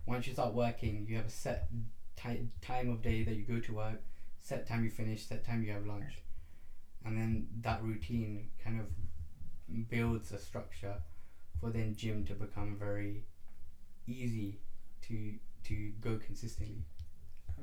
Once 0.06 0.26
you 0.26 0.32
start 0.32 0.54
working, 0.54 1.06
you 1.08 1.16
have 1.16 1.26
a 1.26 1.30
set 1.30 1.68
ti- 2.16 2.48
time 2.60 2.90
of 2.90 3.02
day 3.02 3.22
that 3.24 3.34
you 3.34 3.42
go 3.42 3.60
to 3.60 3.72
work, 3.74 4.00
set 4.40 4.66
time 4.66 4.82
you 4.84 4.90
finish, 4.90 5.26
set 5.26 5.44
time 5.44 5.62
you 5.62 5.72
have 5.72 5.86
lunch, 5.86 6.18
and 7.04 7.16
then 7.16 7.46
that 7.60 7.82
routine 7.82 8.48
kind 8.62 8.80
of 8.80 8.86
builds 9.88 10.32
a 10.32 10.38
structure 10.38 10.96
for 11.60 11.70
then 11.70 11.94
gym 11.94 12.24
to 12.26 12.34
become 12.34 12.76
very 12.78 13.24
easy 14.06 14.58
to 15.02 15.34
to 15.64 15.92
go 16.00 16.18
consistently. 16.26 16.82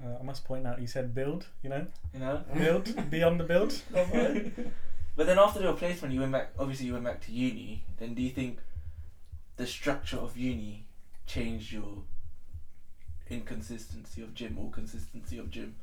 Uh, 0.01 0.17
I 0.19 0.23
must 0.23 0.45
point 0.45 0.65
out, 0.65 0.79
you 0.79 0.87
said 0.87 1.13
build. 1.13 1.47
You 1.63 1.69
know, 1.71 1.87
You 2.13 2.19
know. 2.19 2.43
build 2.53 3.09
beyond 3.09 3.39
the 3.39 3.43
build. 3.43 3.73
but 5.19 5.27
then 5.27 5.37
after 5.37 5.59
the 5.59 5.73
placement, 5.73 6.13
you 6.13 6.21
went 6.21 6.31
back. 6.31 6.51
Obviously, 6.57 6.85
you 6.85 6.93
went 6.93 7.03
back 7.03 7.19
to 7.23 7.33
uni. 7.33 7.83
Then 7.97 8.13
do 8.13 8.21
you 8.21 8.29
think 8.29 8.59
the 9.57 9.67
structure 9.67 10.15
of 10.15 10.37
uni 10.37 10.85
changed 11.25 11.73
your 11.73 12.03
inconsistency 13.29 14.21
of 14.21 14.33
gym 14.33 14.57
or 14.57 14.71
consistency 14.71 15.37
of 15.37 15.49
gym? 15.51 15.75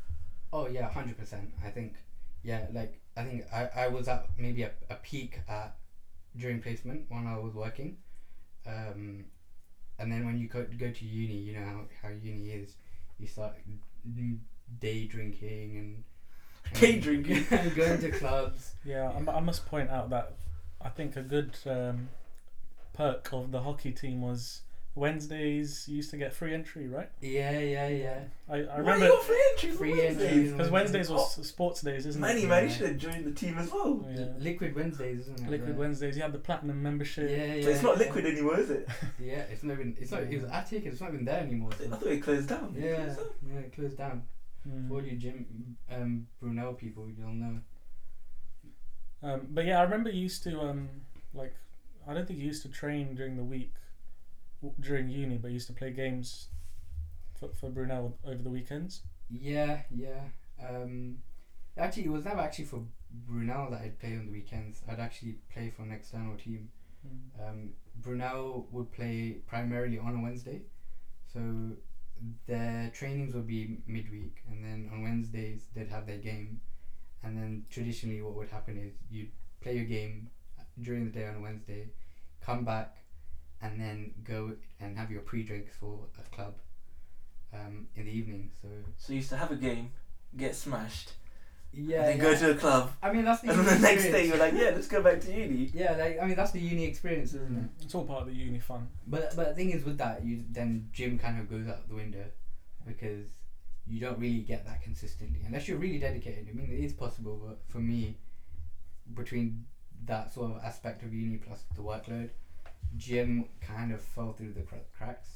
Oh 0.55 0.69
yeah, 0.69 0.89
hundred 0.89 1.19
percent. 1.19 1.53
I 1.63 1.69
think 1.69 1.97
yeah, 2.43 2.65
like 2.73 2.99
I 3.15 3.25
think 3.25 3.45
I, 3.53 3.69
I 3.77 3.89
was 3.89 4.09
at 4.09 4.27
maybe 4.39 4.63
a, 4.63 4.71
a 4.89 4.95
peak 4.95 5.41
at 5.47 5.77
during 6.35 6.63
placement 6.63 7.05
when 7.11 7.27
I 7.27 7.37
was 7.37 7.53
working, 7.53 7.99
um, 8.67 9.27
and 9.99 10.11
then 10.11 10.25
when 10.25 10.39
you 10.39 10.49
go 10.49 10.65
go 10.79 10.91
to 10.91 11.05
uni, 11.05 11.35
you 11.35 11.53
know 11.53 11.67
how, 11.67 11.83
how 12.01 12.09
uni 12.09 12.53
is. 12.53 12.77
You 13.19 13.27
start 13.27 13.53
day 14.81 15.05
drinking 15.05 15.77
and 15.77 16.05
Day 16.75 16.99
drinking. 16.99 17.45
and 17.51 17.75
going 17.75 18.01
to 18.01 18.11
clubs. 18.11 18.73
Yeah, 18.85 19.11
I 19.27 19.31
I 19.33 19.41
must 19.41 19.67
point 19.67 19.91
out 19.91 20.11
that 20.11 20.33
I 20.81 20.89
think 20.91 21.17
a 21.17 21.23
good 21.23 21.57
um, 21.67 22.09
perk 22.95 23.33
of 23.33 23.51
the 23.53 23.61
hockey 23.63 23.93
team 23.93 24.21
was 24.23 24.63
Wednesdays 24.95 25.87
you 25.89 25.97
used 25.97 26.11
to 26.11 26.17
get 26.17 26.33
free 26.35 26.55
entry, 26.55 26.89
right? 26.89 27.11
Yeah, 27.21 27.59
yeah, 27.59 27.89
yeah. 27.89 28.19
I, 28.49 28.57
I 28.57 28.61
Why 28.63 28.77
remember 28.79 29.05
you 29.07 29.13
got 29.13 29.23
free 29.25 29.45
entry 29.53 29.71
for 29.73 29.77
Free 29.77 29.93
Wednesdays? 29.93 30.31
entry. 30.33 30.51
because 30.53 30.71
Wednesdays 30.71 31.11
was 31.11 31.47
sports 31.47 31.83
days, 31.83 32.07
isn't 32.07 32.21
Manny, 32.21 32.45
it? 32.45 32.49
man, 32.49 32.65
you 32.65 32.71
Yeah. 32.71 32.75
should 32.77 32.89
have 32.89 32.97
joined 32.99 33.25
the 33.27 33.33
team 33.33 33.59
as 33.59 33.71
well. 33.71 34.07
Yeah. 34.11 34.25
Liquid 34.39 34.75
Wednesdays, 34.75 35.21
isn't 35.21 35.41
it? 35.41 35.51
Liquid 35.51 35.71
yeah. 35.71 35.77
Wednesdays, 35.77 36.17
you 36.17 36.23
had 36.23 36.33
the 36.33 36.39
platinum 36.39 36.83
membership. 36.83 37.29
Yeah, 37.31 37.55
yeah. 37.55 37.63
So 37.65 37.71
it's 37.71 37.83
not 37.83 37.99
yeah. 37.99 38.05
liquid 38.05 38.27
anymore, 38.27 38.59
is 38.59 38.71
it? 38.71 38.89
Yeah, 39.21 39.41
it's 39.51 39.63
not 39.63 39.75
even. 39.75 39.97
It's 40.01 40.11
not. 40.13 40.23
It 40.23 40.43
was 40.43 40.51
attic. 40.51 40.87
It's 40.87 41.01
not 41.01 41.13
even 41.13 41.25
there 41.27 41.41
anymore. 41.41 41.71
I 41.73 41.89
thought 41.89 42.03
it 42.07 42.23
closed 42.23 42.49
down. 42.49 42.75
It 42.79 42.85
Yeah, 42.85 42.97
closed 43.05 43.19
down? 43.19 43.27
yeah, 43.53 43.59
it 43.61 43.73
closed 43.75 43.99
down. 43.99 44.23
Mm. 44.67 44.89
For 44.89 44.95
all 44.95 45.03
you 45.03 45.17
gym 45.17 45.77
um, 45.91 46.27
Brunel 46.41 46.75
people, 46.75 47.09
you'll 47.17 47.31
know. 47.31 47.61
Um, 49.23 49.47
but 49.51 49.65
yeah, 49.65 49.79
I 49.79 49.83
remember 49.83 50.11
you 50.11 50.23
used 50.23 50.43
to 50.45 50.61
um, 50.61 50.89
like 51.35 51.55
I 52.07 52.15
don't 52.15 52.27
think 52.27 52.39
you 52.39 52.47
used 52.47 52.63
to 52.63 52.69
train 52.69 53.15
during 53.15 53.37
the 53.37 53.45
week 53.45 53.75
w- 54.63 54.75
during 54.81 55.09
uni, 55.09 55.37
but 55.39 55.49
you 55.49 55.55
used 55.55 55.67
to 55.69 55.73
play 55.73 55.91
games 55.91 56.49
for, 57.39 57.49
for 57.61 57.71
Brunel 57.71 58.17
over 58.25 58.43
the 58.43 58.51
weekends. 58.51 59.03
Yeah, 59.31 59.83
yeah. 59.95 60.21
Um, 60.67 61.19
actually, 61.77 62.05
it 62.05 62.13
was 62.13 62.25
never 62.25 62.41
actually 62.41 62.67
for 62.67 62.83
Brunel 63.11 63.71
that 63.71 63.81
I'd 63.81 63.99
play 63.99 64.13
on 64.17 64.27
the 64.27 64.33
weekends. 64.33 64.83
I'd 64.89 65.01
actually 65.01 65.37
play 65.53 65.71
for 65.71 65.83
an 65.83 65.93
external 65.93 66.37
team. 66.37 66.69
Um, 67.41 67.71
Brunel 68.03 68.67
would 68.73 68.91
play 68.93 69.39
primarily 69.47 69.99
on 69.99 70.17
a 70.17 70.21
Wednesday, 70.21 70.63
so 71.33 71.41
their 72.47 72.91
trainings 72.95 73.35
would 73.35 73.47
be 73.47 73.79
midweek, 73.87 74.43
and 74.49 74.65
then 74.65 74.91
on 74.93 75.03
Wednesdays 75.03 75.63
they'd 75.75 75.89
have 75.89 76.07
their 76.07 76.19
game, 76.19 76.61
and 77.23 77.37
then 77.37 77.65
traditionally 77.71 78.23
what 78.23 78.35
would 78.35 78.49
happen 78.49 78.79
is 78.79 78.93
you'd 79.11 79.31
play 79.61 79.75
your 79.77 79.85
game 79.85 80.31
during 80.81 81.05
the 81.05 81.11
day 81.11 81.27
on 81.27 81.37
a 81.37 81.41
Wednesday, 81.41 81.89
come 82.41 82.65
back, 82.65 82.97
and 83.63 83.81
then 83.81 84.13
go 84.25 84.53
and 84.81 84.97
have 84.99 85.11
your 85.11 85.23
pre-drinks 85.23 85.75
for 85.77 86.07
a 86.19 86.35
club 86.35 86.55
um, 87.53 87.89
in 87.97 88.05
the 88.05 88.11
evening. 88.13 88.51
So 88.61 88.69
So 88.99 89.13
you 89.13 89.19
used 89.19 89.31
to 89.31 89.37
have 89.37 89.51
a 89.51 89.57
game, 89.57 89.93
get 90.37 90.55
smashed, 90.55 91.13
yeah, 91.73 92.01
and 92.01 92.09
then 92.09 92.17
yeah. 92.19 92.23
go 92.23 92.37
to 92.37 92.51
a 92.53 92.55
club, 92.55 92.93
I 93.03 93.13
mean 93.13 93.25
that's 93.25 93.43
the 93.43 93.51
and 93.53 93.59
then 93.61 93.81
the 93.81 93.89
next 93.89 94.05
day 94.05 94.27
you're 94.27 94.39
like, 94.39 94.55
yeah, 94.55 94.71
let's 94.75 94.89
go 94.89 95.03
back 95.03 95.21
to 95.21 95.33
uni. 95.33 95.71
yeah, 95.75 95.97
like 95.97 96.19
I 96.21 96.27
mean 96.27 96.37
that's 96.37 96.53
the 96.53 96.61
uni 96.61 96.85
experience, 96.85 97.35
isn't 97.35 97.57
it? 97.57 97.85
It's 97.85 97.95
all 97.95 98.05
part 98.05 98.23
of 98.23 98.29
the 98.29 98.35
uni 98.35 98.59
fun. 98.59 98.89
But 99.07 99.35
but 99.37 99.49
the 99.49 99.55
thing 99.55 99.71
is 99.71 99.85
with 99.85 99.99
that, 99.99 100.25
you 100.25 100.45
then 100.51 100.89
gym 100.93 101.19
kind 101.19 101.39
of 101.39 101.51
goes 101.51 101.69
out 101.69 101.89
the 101.89 101.95
window 101.95 102.25
because 102.87 103.27
you 103.87 104.01
don't 104.01 104.19
really 104.19 104.41
get 104.41 104.67
that 104.67 104.83
consistently 104.83 105.41
unless 105.47 105.69
you're 105.69 105.79
really 105.79 105.99
dedicated. 105.99 106.49
I 106.51 106.55
mean, 106.55 106.71
it 106.71 106.85
is 106.85 106.93
possible, 106.93 107.41
but 107.47 107.59
for 107.69 107.79
me, 107.79 108.17
between 109.15 109.67
that 110.05 110.33
sort 110.33 110.53
of 110.53 110.63
aspect 110.63 111.03
of 111.03 111.13
uni 111.13 111.37
plus 111.39 111.65
the 111.75 111.83
workload, 111.83 112.31
gym 112.97 113.47
kind 113.61 113.93
of 113.93 114.01
fell 114.01 114.33
through 114.33 114.53
the 114.53 114.63
cracks, 114.97 115.29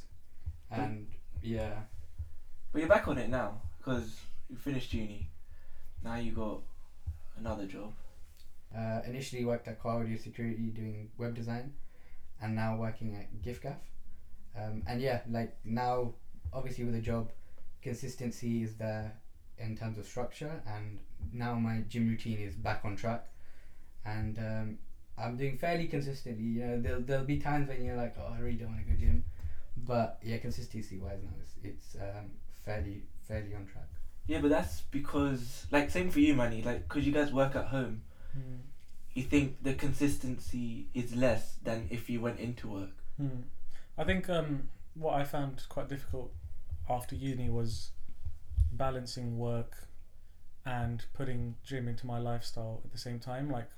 and 0.70 1.06
yeah, 1.42 1.80
But 2.72 2.80
you're 2.80 2.88
back 2.88 3.08
on 3.08 3.18
it 3.18 3.28
now 3.28 3.60
because 3.78 4.20
you 4.48 4.56
finished 4.56 4.92
uni. 4.92 5.28
Now 6.02 6.16
you 6.16 6.32
got 6.32 6.60
another 7.36 7.66
job. 7.66 7.92
Uh, 8.74 9.00
initially 9.04 9.44
worked 9.44 9.68
at 9.68 9.78
Car 9.78 10.00
Audio 10.00 10.16
Security 10.16 10.70
doing 10.70 11.08
web 11.18 11.34
design, 11.34 11.72
and 12.40 12.54
now 12.54 12.76
working 12.76 13.14
at 13.14 13.42
giffgaff. 13.42 13.78
Um, 14.56 14.82
and 14.86 15.00
yeah, 15.00 15.20
like 15.28 15.56
now, 15.64 16.12
obviously 16.52 16.84
with 16.84 16.94
a 16.94 17.00
job, 17.00 17.32
consistency 17.82 18.62
is 18.62 18.74
there 18.74 19.14
in 19.58 19.76
terms 19.76 19.98
of 19.98 20.06
structure, 20.06 20.60
and 20.66 21.00
now 21.32 21.56
my 21.56 21.80
gym 21.88 22.06
routine 22.08 22.40
is 22.40 22.54
back 22.56 22.82
on 22.84 22.96
track, 22.96 23.26
and 24.04 24.38
um, 24.38 24.76
I'm 25.18 25.36
doing 25.36 25.54
fairly 25.54 25.86
consistently. 25.86 26.44
You 26.44 26.60
know, 26.66 26.78
there'll 26.78 27.00
there'll 27.00 27.22
be 27.24 27.36
times 27.36 27.68
when 27.68 27.82
you're 27.82 27.96
like, 27.96 28.14
oh, 28.18 28.32
I 28.32 28.38
really 28.38 28.56
don't 28.56 28.68
want 28.68 28.80
to 28.80 28.86
go 28.86 28.92
to 28.94 29.00
gym, 29.00 29.24
but 29.76 30.18
yeah, 30.22 30.38
consistency 30.38 30.98
wise 30.98 31.20
now 31.22 31.34
it's 31.40 31.54
it's 31.62 31.96
um, 32.00 32.30
fairly 32.64 33.02
fairly 33.26 33.54
on 33.54 33.66
track. 33.66 33.99
Yeah, 34.30 34.40
but 34.40 34.50
that's 34.50 34.82
because 34.92 35.66
like 35.72 35.90
same 35.90 36.08
for 36.08 36.20
you, 36.20 36.34
Manny. 36.34 36.62
Like, 36.62 36.86
cause 36.86 37.02
you 37.02 37.10
guys 37.10 37.32
work 37.32 37.56
at 37.56 37.66
home. 37.66 38.02
Hmm. 38.32 38.60
You 39.12 39.24
think 39.24 39.56
the 39.60 39.74
consistency 39.74 40.86
is 40.94 41.16
less 41.16 41.56
than 41.64 41.88
if 41.90 42.08
you 42.08 42.20
went 42.20 42.38
into 42.38 42.68
work. 42.68 42.96
Hmm. 43.16 43.40
I 43.98 44.04
think 44.04 44.30
um, 44.30 44.68
what 44.94 45.14
I 45.14 45.24
found 45.24 45.64
quite 45.68 45.88
difficult 45.88 46.32
after 46.88 47.16
uni 47.16 47.50
was 47.50 47.90
balancing 48.72 49.36
work 49.36 49.88
and 50.64 51.04
putting 51.12 51.56
gym 51.64 51.88
into 51.88 52.06
my 52.06 52.20
lifestyle 52.20 52.82
at 52.84 52.92
the 52.92 52.98
same 52.98 53.18
time. 53.18 53.50
Like, 53.50 53.70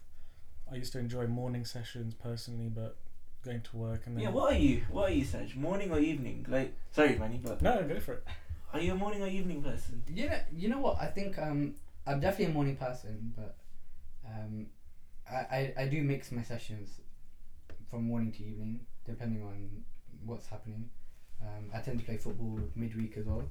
I 0.71 0.75
used 0.75 0.93
to 0.93 0.99
enjoy 0.99 1.29
morning 1.29 1.65
sessions 1.65 2.13
personally, 2.13 2.69
but 2.69 2.99
going 3.43 3.63
to 3.63 3.77
work 3.79 4.03
and 4.05 4.19
then 4.19 4.25
Yeah, 4.25 4.31
what 4.31 4.53
are 4.53 4.59
you? 4.59 4.83
What 4.91 5.11
are 5.11 5.15
you, 5.15 5.25
Saj? 5.25 5.57
Morning 5.57 5.91
or 5.91 5.99
evening? 5.99 6.45
Like, 6.47 6.75
sorry, 6.91 7.17
Manny, 7.19 7.41
but 7.43 7.63
no, 7.63 7.83
go 7.89 7.99
for 8.01 8.13
it. 8.15 8.25
Are 8.73 8.81
you 8.81 8.93
a 8.93 8.95
morning 8.95 9.23
or 9.23 9.27
evening 9.27 9.63
person? 9.63 10.03
Yeah, 10.13 10.43
you 10.55 10.69
know 10.69 10.79
what? 10.79 10.97
I 11.01 11.07
think 11.07 11.39
um, 11.39 11.75
I'm 12.07 12.21
definitely 12.21 12.47
a 12.47 12.55
morning 12.55 12.77
person, 12.77 13.33
but 13.37 13.57
um, 14.27 14.67
I, 15.31 15.35
I, 15.37 15.75
I 15.79 15.87
do 15.87 16.03
mix 16.03 16.33
my 16.33 16.43
sessions 16.43 17.01
from 17.91 18.05
morning 18.05 18.33
to 18.33 18.45
evening, 18.45 18.81
depending 19.07 19.43
on 19.43 19.85
what's 20.25 20.47
happening. 20.47 20.89
Um, 21.43 21.71
I 21.75 21.81
tend 21.81 21.99
to 21.99 22.05
play 22.05 22.17
football 22.17 22.61
midweek 22.75 23.17
as 23.17 23.27
well, 23.27 23.43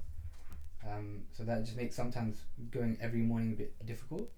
um, 0.86 1.22
so 1.30 1.44
that 1.44 1.64
just 1.64 1.76
makes 1.76 1.94
sometimes 1.94 2.38
going 2.70 2.96
every 3.00 3.20
morning 3.20 3.52
a 3.52 3.56
bit 3.56 3.86
difficult. 3.86 4.28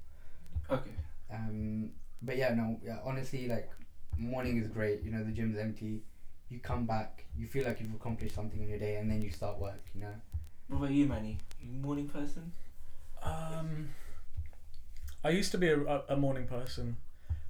Okay. 0.71 0.91
Um, 1.33 1.91
but 2.23 2.37
yeah, 2.37 2.55
no, 2.55 2.79
yeah, 2.85 2.99
honestly, 3.05 3.49
like 3.49 3.71
morning 4.19 4.59
is 4.59 4.69
great. 4.69 5.03
You 5.03 5.13
know, 5.13 5.25
the 5.25 5.31
gym's 5.31 5.59
empty. 5.59 6.03
You 6.51 6.59
come 6.59 6.85
back, 6.85 7.25
you 7.37 7.47
feel 7.47 7.65
like 7.65 7.81
you've 7.81 7.95
accomplished 7.95 8.35
something 8.35 8.63
in 8.63 8.69
your 8.69 8.79
day, 8.79 8.97
and 8.97 9.11
then 9.11 9.23
you 9.23 9.31
start 9.31 9.59
work. 9.59 9.83
You 9.95 10.03
know. 10.03 10.15
What 10.69 10.79
about 10.79 10.91
you, 10.91 11.07
Manny? 11.07 11.39
You 11.61 11.79
morning 11.79 12.09
person? 12.09 12.53
Um, 13.23 13.91
I 15.23 15.31
used 15.31 15.51
to 15.53 15.59
be 15.59 15.69
a, 15.69 16.03
a, 16.09 16.17
morning 16.17 16.47
person, 16.47 16.97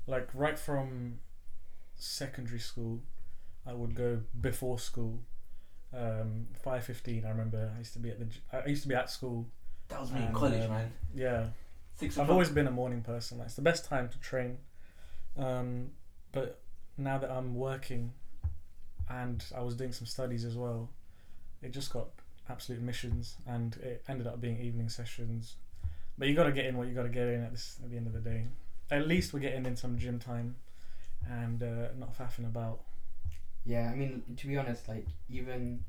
like 0.07 0.29
right 0.35 0.59
from 0.59 1.21
secondary 1.97 2.59
school. 2.59 3.01
I 3.67 3.73
would 3.73 3.95
go 3.95 4.21
before 4.41 4.79
school. 4.79 5.21
Um, 5.97 6.49
five 6.63 6.85
fifteen. 6.85 7.25
I 7.25 7.31
remember 7.31 7.71
I 7.75 7.79
used 7.79 7.93
to 7.95 7.99
be 8.01 8.11
at 8.11 8.19
the. 8.19 8.27
I 8.53 8.69
used 8.69 8.83
to 8.83 8.89
be 8.89 8.95
at 8.95 9.11
school. 9.11 9.47
That 9.89 10.01
was 10.01 10.13
me 10.13 10.25
in 10.25 10.33
college, 10.33 10.65
um, 10.65 10.71
man. 10.71 10.93
Yeah, 11.15 11.47
Six 11.97 12.19
I've 12.19 12.31
always 12.31 12.49
been 12.49 12.67
a 12.67 12.73
morning 12.73 13.03
person. 13.03 13.41
It's 13.41 13.55
the 13.55 13.63
best 13.63 13.85
time 13.85 14.09
to 14.09 14.19
train. 14.19 14.59
Um, 15.37 15.91
but 16.33 16.61
now 16.99 17.19
that 17.19 17.31
I'm 17.31 17.55
working, 17.55 18.13
and 19.09 19.45
I 19.57 19.61
was 19.63 19.75
doing 19.77 19.93
some 19.93 20.07
studies 20.07 20.45
as 20.45 20.57
well, 20.57 20.91
it 21.63 21.73
just 21.73 21.93
got 21.93 22.09
absolute 22.49 22.83
missions, 22.83 23.37
and 23.47 23.77
it 23.77 24.05
ended 24.09 24.27
up 24.27 24.41
being 24.41 24.59
evening 24.61 24.89
sessions. 24.89 25.57
But 26.19 26.29
you 26.29 26.35
got 26.35 26.45
to 26.45 26.53
get 26.53 26.67
in 26.67 26.77
what 26.77 26.87
you 26.89 26.95
got 26.95 27.03
to 27.05 27.09
get 27.09 27.27
in 27.29 27.43
at 27.43 27.53
this 27.53 27.79
at 27.83 27.91
the 27.91 27.97
end 27.97 28.07
of 28.07 28.13
the 28.13 28.21
day. 28.21 28.47
At 28.91 29.09
least 29.09 29.33
we're 29.33 29.41
getting 29.41 29.67
in 29.67 29.77
some 29.77 29.99
gym 29.99 30.19
time, 30.19 30.57
and 31.29 31.63
uh, 31.63 31.89
not 31.99 32.17
faffing 32.17 32.47
about. 32.47 32.81
Yeah, 33.65 33.91
I 33.91 33.95
mean, 33.97 34.23
to 34.37 34.47
be 34.47 34.57
honest, 34.59 34.89
like 34.89 35.07
even 35.29 35.85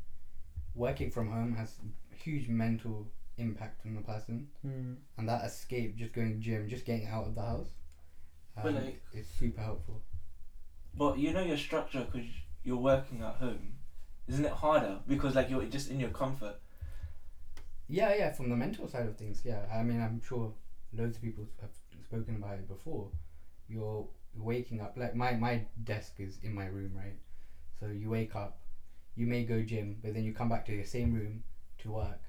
working 0.74 1.12
from 1.12 1.30
home 1.32 1.56
has 1.56 1.76
huge 2.16 2.48
mental 2.48 3.08
impact 3.38 3.86
on 3.86 3.96
the 3.96 4.02
person, 4.02 4.48
Mm. 4.66 4.96
and 5.18 5.30
that 5.30 5.44
escape, 5.46 5.98
just 5.98 6.14
going 6.14 6.40
gym, 6.42 6.70
just 6.70 6.86
getting 6.86 7.06
out 7.08 7.28
of 7.28 7.36
the 7.36 7.42
house, 7.42 7.70
um, 8.58 8.76
like- 8.76 9.02
is 9.14 9.28
super 9.28 9.62
helpful. 9.62 10.02
But 10.98 11.18
you 11.20 11.34
know 11.34 11.42
your 11.44 11.58
structure 11.58 12.06
because 12.10 12.28
you're 12.64 12.78
working 12.78 13.22
at 13.22 13.36
home. 13.36 13.75
Isn't 14.28 14.46
it 14.46 14.52
harder? 14.52 15.00
Because 15.08 15.36
like 15.36 15.50
you're 15.50 15.64
just 15.66 15.90
in 15.90 16.00
your 16.00 16.10
comfort. 16.10 16.56
Yeah, 17.88 18.16
yeah, 18.16 18.32
from 18.32 18.50
the 18.50 18.56
mental 18.56 18.88
side 18.88 19.06
of 19.06 19.16
things, 19.18 19.42
yeah. 19.46 19.62
I 19.74 19.84
mean, 19.84 20.02
I'm 20.02 20.22
sure 20.28 20.52
loads 20.94 21.18
of 21.18 21.24
people 21.24 21.46
have 21.62 21.70
spoken 22.04 22.36
about 22.36 22.56
it 22.56 22.68
before. 22.68 23.10
You're 23.70 24.08
waking 24.36 24.82
up, 24.82 24.96
like 24.98 25.16
my 25.16 25.34
my 25.34 25.62
desk 25.84 26.16
is 26.20 26.38
in 26.44 26.54
my 26.54 26.66
room, 26.66 26.92
right? 26.96 27.18
So 27.80 27.88
you 27.88 28.10
wake 28.10 28.36
up, 28.36 28.58
you 29.16 29.28
may 29.28 29.44
go 29.44 29.62
gym, 29.62 29.98
but 30.02 30.14
then 30.14 30.24
you 30.24 30.34
come 30.34 30.50
back 30.50 30.66
to 30.66 30.74
your 30.74 30.86
same 30.86 31.14
room 31.14 31.44
to 31.80 31.92
work, 31.92 32.22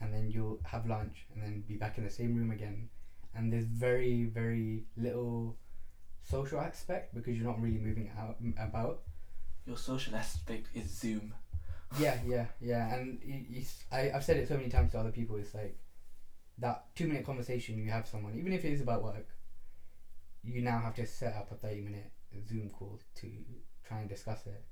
and 0.00 0.12
then 0.12 0.30
you'll 0.30 0.60
have 0.64 0.86
lunch, 0.86 1.26
and 1.34 1.42
then 1.42 1.64
be 1.66 1.74
back 1.76 1.96
in 1.98 2.04
the 2.04 2.10
same 2.10 2.34
room 2.36 2.50
again. 2.50 2.88
And 3.34 3.52
there's 3.52 3.64
very 3.64 4.24
very 4.24 4.84
little 4.96 5.56
social 6.22 6.60
aspect 6.60 7.14
because 7.14 7.36
you're 7.36 7.46
not 7.46 7.60
really 7.60 7.78
moving 7.78 8.10
out 8.18 8.36
about. 8.58 9.02
Your 9.70 9.78
social 9.78 10.16
aspect 10.16 10.66
is 10.74 10.90
Zoom. 10.90 11.32
yeah, 12.00 12.18
yeah, 12.26 12.46
yeah. 12.60 12.92
And 12.92 13.20
y 13.24 13.46
it's, 13.50 13.84
I, 13.92 14.10
I've 14.12 14.24
said 14.24 14.36
it 14.36 14.48
so 14.48 14.56
many 14.56 14.68
times 14.68 14.90
to 14.92 14.98
other 14.98 15.12
people. 15.12 15.36
It's 15.36 15.54
like 15.54 15.78
that 16.58 16.86
two 16.96 17.06
minute 17.06 17.24
conversation 17.24 17.78
you 17.78 17.88
have 17.92 18.08
someone, 18.08 18.34
even 18.36 18.52
if 18.52 18.64
it 18.64 18.72
is 18.72 18.80
about 18.80 19.04
work, 19.04 19.28
you 20.42 20.60
now 20.60 20.80
have 20.80 20.96
to 20.96 21.06
set 21.06 21.34
up 21.36 21.52
a 21.52 21.54
30 21.54 21.82
minute 21.82 22.10
Zoom 22.48 22.70
call 22.70 22.98
to 23.20 23.28
try 23.86 24.00
and 24.00 24.08
discuss 24.08 24.44
it. 24.48 24.64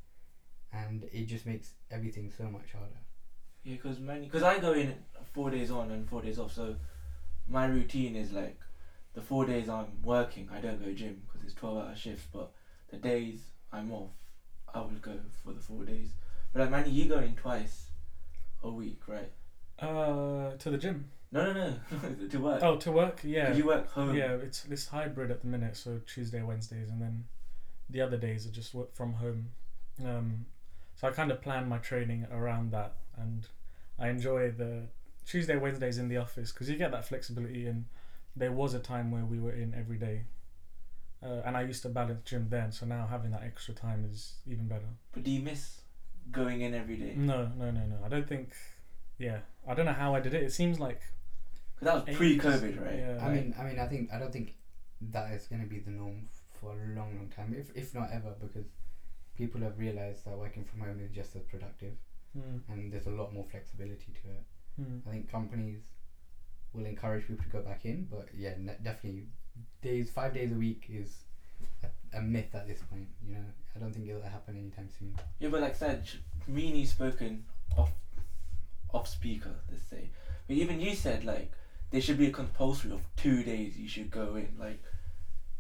And 0.73 1.05
it 1.13 1.27
just 1.27 1.47
makes 1.47 1.75
everything 1.93 2.33
so 2.37 2.45
much 2.51 2.73
harder. 2.73 3.03
Yeah, 3.63 3.77
because 3.77 4.01
many 4.01 4.25
because 4.25 4.43
I 4.43 4.59
go 4.59 4.73
in 4.73 4.97
four 5.33 5.51
days 5.51 5.71
on 5.71 5.93
and 5.93 6.09
four 6.09 6.23
days 6.23 6.41
off. 6.41 6.53
So 6.53 6.75
my 7.49 7.67
routine 7.67 8.17
is 8.17 8.33
like 8.33 8.59
the 9.15 9.23
four 9.23 9.47
days 9.47 9.69
I'm 9.69 10.03
working, 10.03 10.49
I 10.53 10.61
don't 10.61 10.85
go 10.85 10.93
gym 10.93 11.23
because 11.25 11.45
it's 11.45 11.55
twelve 11.55 11.79
hour 11.79 11.95
shifts. 11.95 12.27
But 12.33 12.51
the 12.91 12.97
days 12.97 13.41
I'm 13.73 13.93
off, 13.93 14.11
I 14.75 14.81
will 14.81 14.91
go 15.01 15.15
for 15.43 15.53
the 15.53 15.61
four 15.61 15.85
days. 15.85 16.11
But 16.53 16.63
like 16.63 16.71
Manny, 16.71 16.91
you 16.91 17.07
go 17.07 17.19
in 17.19 17.35
twice 17.35 17.87
a 18.63 18.71
week, 18.71 19.03
right? 19.07 19.31
Uh, 19.79 20.57
to 20.59 20.71
the 20.71 20.79
gym. 20.79 21.11
No, 21.31 21.53
no, 21.53 21.75
no, 21.93 22.27
to 22.31 22.39
work. 22.41 22.63
Oh, 22.63 22.77
to 22.77 22.91
work. 22.91 23.21
Yeah. 23.23 23.53
you 23.53 23.67
work 23.67 23.91
home. 23.93 24.17
Yeah, 24.17 24.33
it's 24.33 24.65
it's 24.71 24.89
hybrid 24.89 25.31
at 25.31 25.43
the 25.43 25.47
minute. 25.47 25.77
So 25.77 26.01
Tuesday, 26.07 26.43
Wednesdays, 26.43 26.89
and 26.89 27.01
then 27.03 27.25
the 27.91 28.01
other 28.01 28.17
days 28.17 28.47
are 28.47 28.51
just 28.51 28.75
work 28.75 28.95
from 28.95 29.15
home. 29.15 29.51
Um, 30.05 30.47
so 30.97 31.07
I 31.07 31.11
kind 31.11 31.31
of 31.31 31.43
plan 31.43 31.69
my 31.69 31.79
training 31.79 32.27
around 32.33 32.73
that, 32.73 32.95
and 33.17 33.47
I 33.99 34.09
enjoy 34.09 34.51
the 34.51 34.85
Tuesday, 35.27 35.57
Wednesdays 35.57 35.99
in 35.99 36.09
the 36.09 36.17
office 36.17 36.51
because 36.51 36.71
you 36.71 36.77
get 36.77 36.93
that 36.93 37.05
flexibility. 37.05 37.67
And 37.67 37.85
there 38.35 38.53
was 38.53 38.73
a 38.73 38.79
time 38.79 39.11
where 39.11 39.25
we 39.25 39.39
were 39.39 39.53
in 39.53 39.75
every 39.75 39.99
day, 39.99 40.23
uh, 41.23 41.43
and 41.45 41.57
I 41.57 41.63
used 41.63 41.83
to 41.83 41.89
balance 41.89 42.23
gym 42.29 42.47
then. 42.49 42.73
So 42.73 42.87
now 42.87 43.07
having 43.11 43.31
that 43.33 43.43
extra 43.43 43.75
time 43.75 44.05
is 44.11 44.35
even 44.47 44.67
better. 44.69 44.89
But 45.13 45.25
do 45.25 45.31
you 45.31 45.41
miss 45.41 45.81
going 46.31 46.61
in 46.61 46.75
every 46.75 46.97
day? 46.97 47.15
No, 47.17 47.51
no, 47.57 47.71
no, 47.71 47.81
no. 47.87 47.97
I 48.05 48.09
don't 48.09 48.29
think. 48.29 48.53
Yeah, 49.19 49.39
I 49.67 49.75
don't 49.75 49.87
know 49.87 49.93
how 49.93 50.15
I 50.15 50.21
did 50.21 50.35
it. 50.35 50.43
It 50.45 50.53
seems 50.53 50.79
like 50.79 51.01
Because 51.81 51.87
that 51.87 51.95
was 51.95 52.03
ages. 52.09 52.17
pre-COVID, 52.19 52.85
right? 52.85 52.99
Yeah, 52.99 53.25
I 53.27 53.29
mean, 53.31 53.55
I 53.59 53.65
mean, 53.65 53.79
I 53.81 53.87
think 53.87 54.11
I 54.13 54.19
don't 54.19 54.33
think 54.33 54.55
that 55.01 55.33
is 55.33 55.47
going 55.47 55.61
to 55.63 55.67
be 55.69 55.79
the 55.81 55.91
norm 55.91 56.29
for 56.61 56.73
a 56.73 56.87
long, 56.95 57.17
long 57.17 57.29
time, 57.35 57.55
if 57.57 57.75
if 57.77 57.95
not 57.95 58.11
ever, 58.13 58.33
because 58.41 58.67
people 59.37 59.61
have 59.63 59.79
realized 59.79 60.25
that 60.25 60.37
working 60.39 60.65
from 60.65 60.81
home 60.81 61.01
is 61.01 61.11
just 61.11 61.35
as 61.37 61.43
productive, 61.43 61.95
Mm, 62.37 62.61
and 62.69 62.93
there's 62.93 63.07
a 63.07 63.11
lot 63.11 63.33
more 63.33 63.45
flexibility 63.51 64.13
to 64.23 64.29
it. 64.31 64.45
mm. 64.81 65.01
I 65.09 65.11
think 65.13 65.31
companies 65.31 65.81
will 66.75 66.85
encourage 66.85 67.27
people 67.27 67.43
to 67.45 67.51
go 67.51 67.63
back 67.63 67.85
in, 67.87 68.07
but 68.11 68.29
yeah, 68.35 68.55
ne- 68.59 68.77
definitely 68.83 69.25
days 69.83 70.11
five 70.11 70.35
days 70.35 70.53
a 70.53 70.55
week 70.55 70.87
is 70.89 71.15
a, 71.85 72.19
a 72.19 72.21
myth 72.23 72.55
at 72.55 72.67
this 72.67 72.81
point. 72.91 73.09
You 73.27 73.35
know, 73.35 73.45
I 73.77 73.79
don't 73.79 73.93
think 73.93 74.09
it'll 74.09 74.23
happen 74.23 74.57
anytime 74.57 74.89
soon. 74.99 75.15
Yeah, 75.39 75.49
but 75.51 75.61
like 75.61 75.77
said, 75.77 76.09
me 76.47 76.69
and 76.81 76.89
spoken 76.89 77.45
off 77.77 77.93
off 78.93 79.07
speaker, 79.09 79.55
let's 79.71 79.85
say. 79.89 80.11
But 80.47 80.57
even 80.57 80.81
you 80.81 80.95
said 80.95 81.25
like 81.25 81.53
there 81.91 82.01
should 82.01 82.19
be 82.19 82.27
a 82.27 82.31
compulsory 82.33 82.93
of 82.93 83.01
two 83.17 83.43
days 83.43 83.77
you 83.79 83.89
should 83.89 84.11
go 84.11 84.37
in, 84.37 84.49
like 84.59 84.83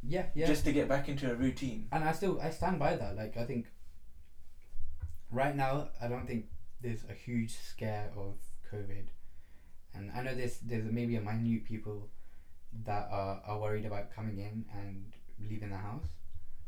Yeah, 0.02 0.26
yeah. 0.34 0.46
just 0.46 0.64
to 0.64 0.72
get 0.72 0.88
back 0.88 1.08
into 1.08 1.30
a 1.30 1.34
routine. 1.34 1.88
and 1.92 2.04
I 2.04 2.12
still 2.12 2.40
I 2.40 2.50
stand 2.50 2.78
by 2.78 2.96
that. 2.96 3.16
Like 3.16 3.36
I 3.36 3.44
think 3.44 3.66
right 5.30 5.54
now 5.54 5.88
I 6.00 6.08
don't 6.08 6.26
think 6.26 6.46
there's 6.80 7.04
a 7.10 7.12
huge 7.14 7.56
scare 7.56 8.10
of 8.16 8.34
COVID, 8.72 9.06
and 9.94 10.10
I 10.12 10.22
know 10.22 10.34
there's 10.34 10.58
there's 10.60 10.84
maybe 10.90 11.16
a 11.16 11.20
minute 11.20 11.64
people 11.64 12.08
that 12.72 13.06
are, 13.10 13.40
are 13.44 13.56
worried 13.56 13.84
about 13.84 14.10
coming 14.10 14.38
in 14.38 14.64
and 14.72 15.16
leaving 15.38 15.70
the 15.70 15.76
house, 15.76 16.16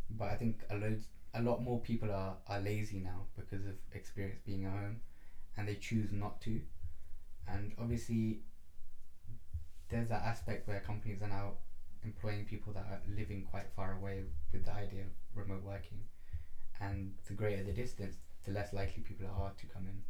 but 0.09 0.29
I 0.29 0.35
think 0.35 0.65
a 0.71 0.75
loads 0.75 1.09
a 1.33 1.41
lot 1.41 1.61
more 1.61 1.79
people 1.79 2.11
are, 2.11 2.37
are 2.49 2.59
lazy 2.59 2.99
now 2.99 3.27
because 3.37 3.65
of 3.65 3.77
experience 3.93 4.39
being 4.45 4.65
at 4.65 4.73
home, 4.73 4.99
and 5.57 5.67
they 5.69 5.75
choose 5.75 6.11
not 6.13 6.41
to, 6.43 6.63
and 7.47 7.73
obviously 7.79 8.41
there's 9.89 10.09
that 10.09 10.23
aspect 10.23 10.67
where 10.67 10.79
companies 10.79 11.21
are 11.21 11.27
now 11.27 11.55
employing 12.03 12.45
people 12.45 12.73
that 12.73 12.85
are 12.87 13.01
living 13.07 13.43
quite 13.43 13.69
far 13.69 13.93
away 13.93 14.23
with 14.53 14.65
the 14.65 14.73
idea 14.73 15.03
of 15.03 15.11
remote 15.35 15.63
working, 15.63 16.05
and 16.79 17.13
the 17.27 17.35
greater 17.35 17.63
the 17.63 17.73
distance, 17.73 18.19
the 18.45 18.51
less 18.51 18.73
likely 18.73 19.03
people 19.03 19.27
are 19.27 19.51
to 19.51 19.67
come 19.67 19.87
in, 19.87 20.03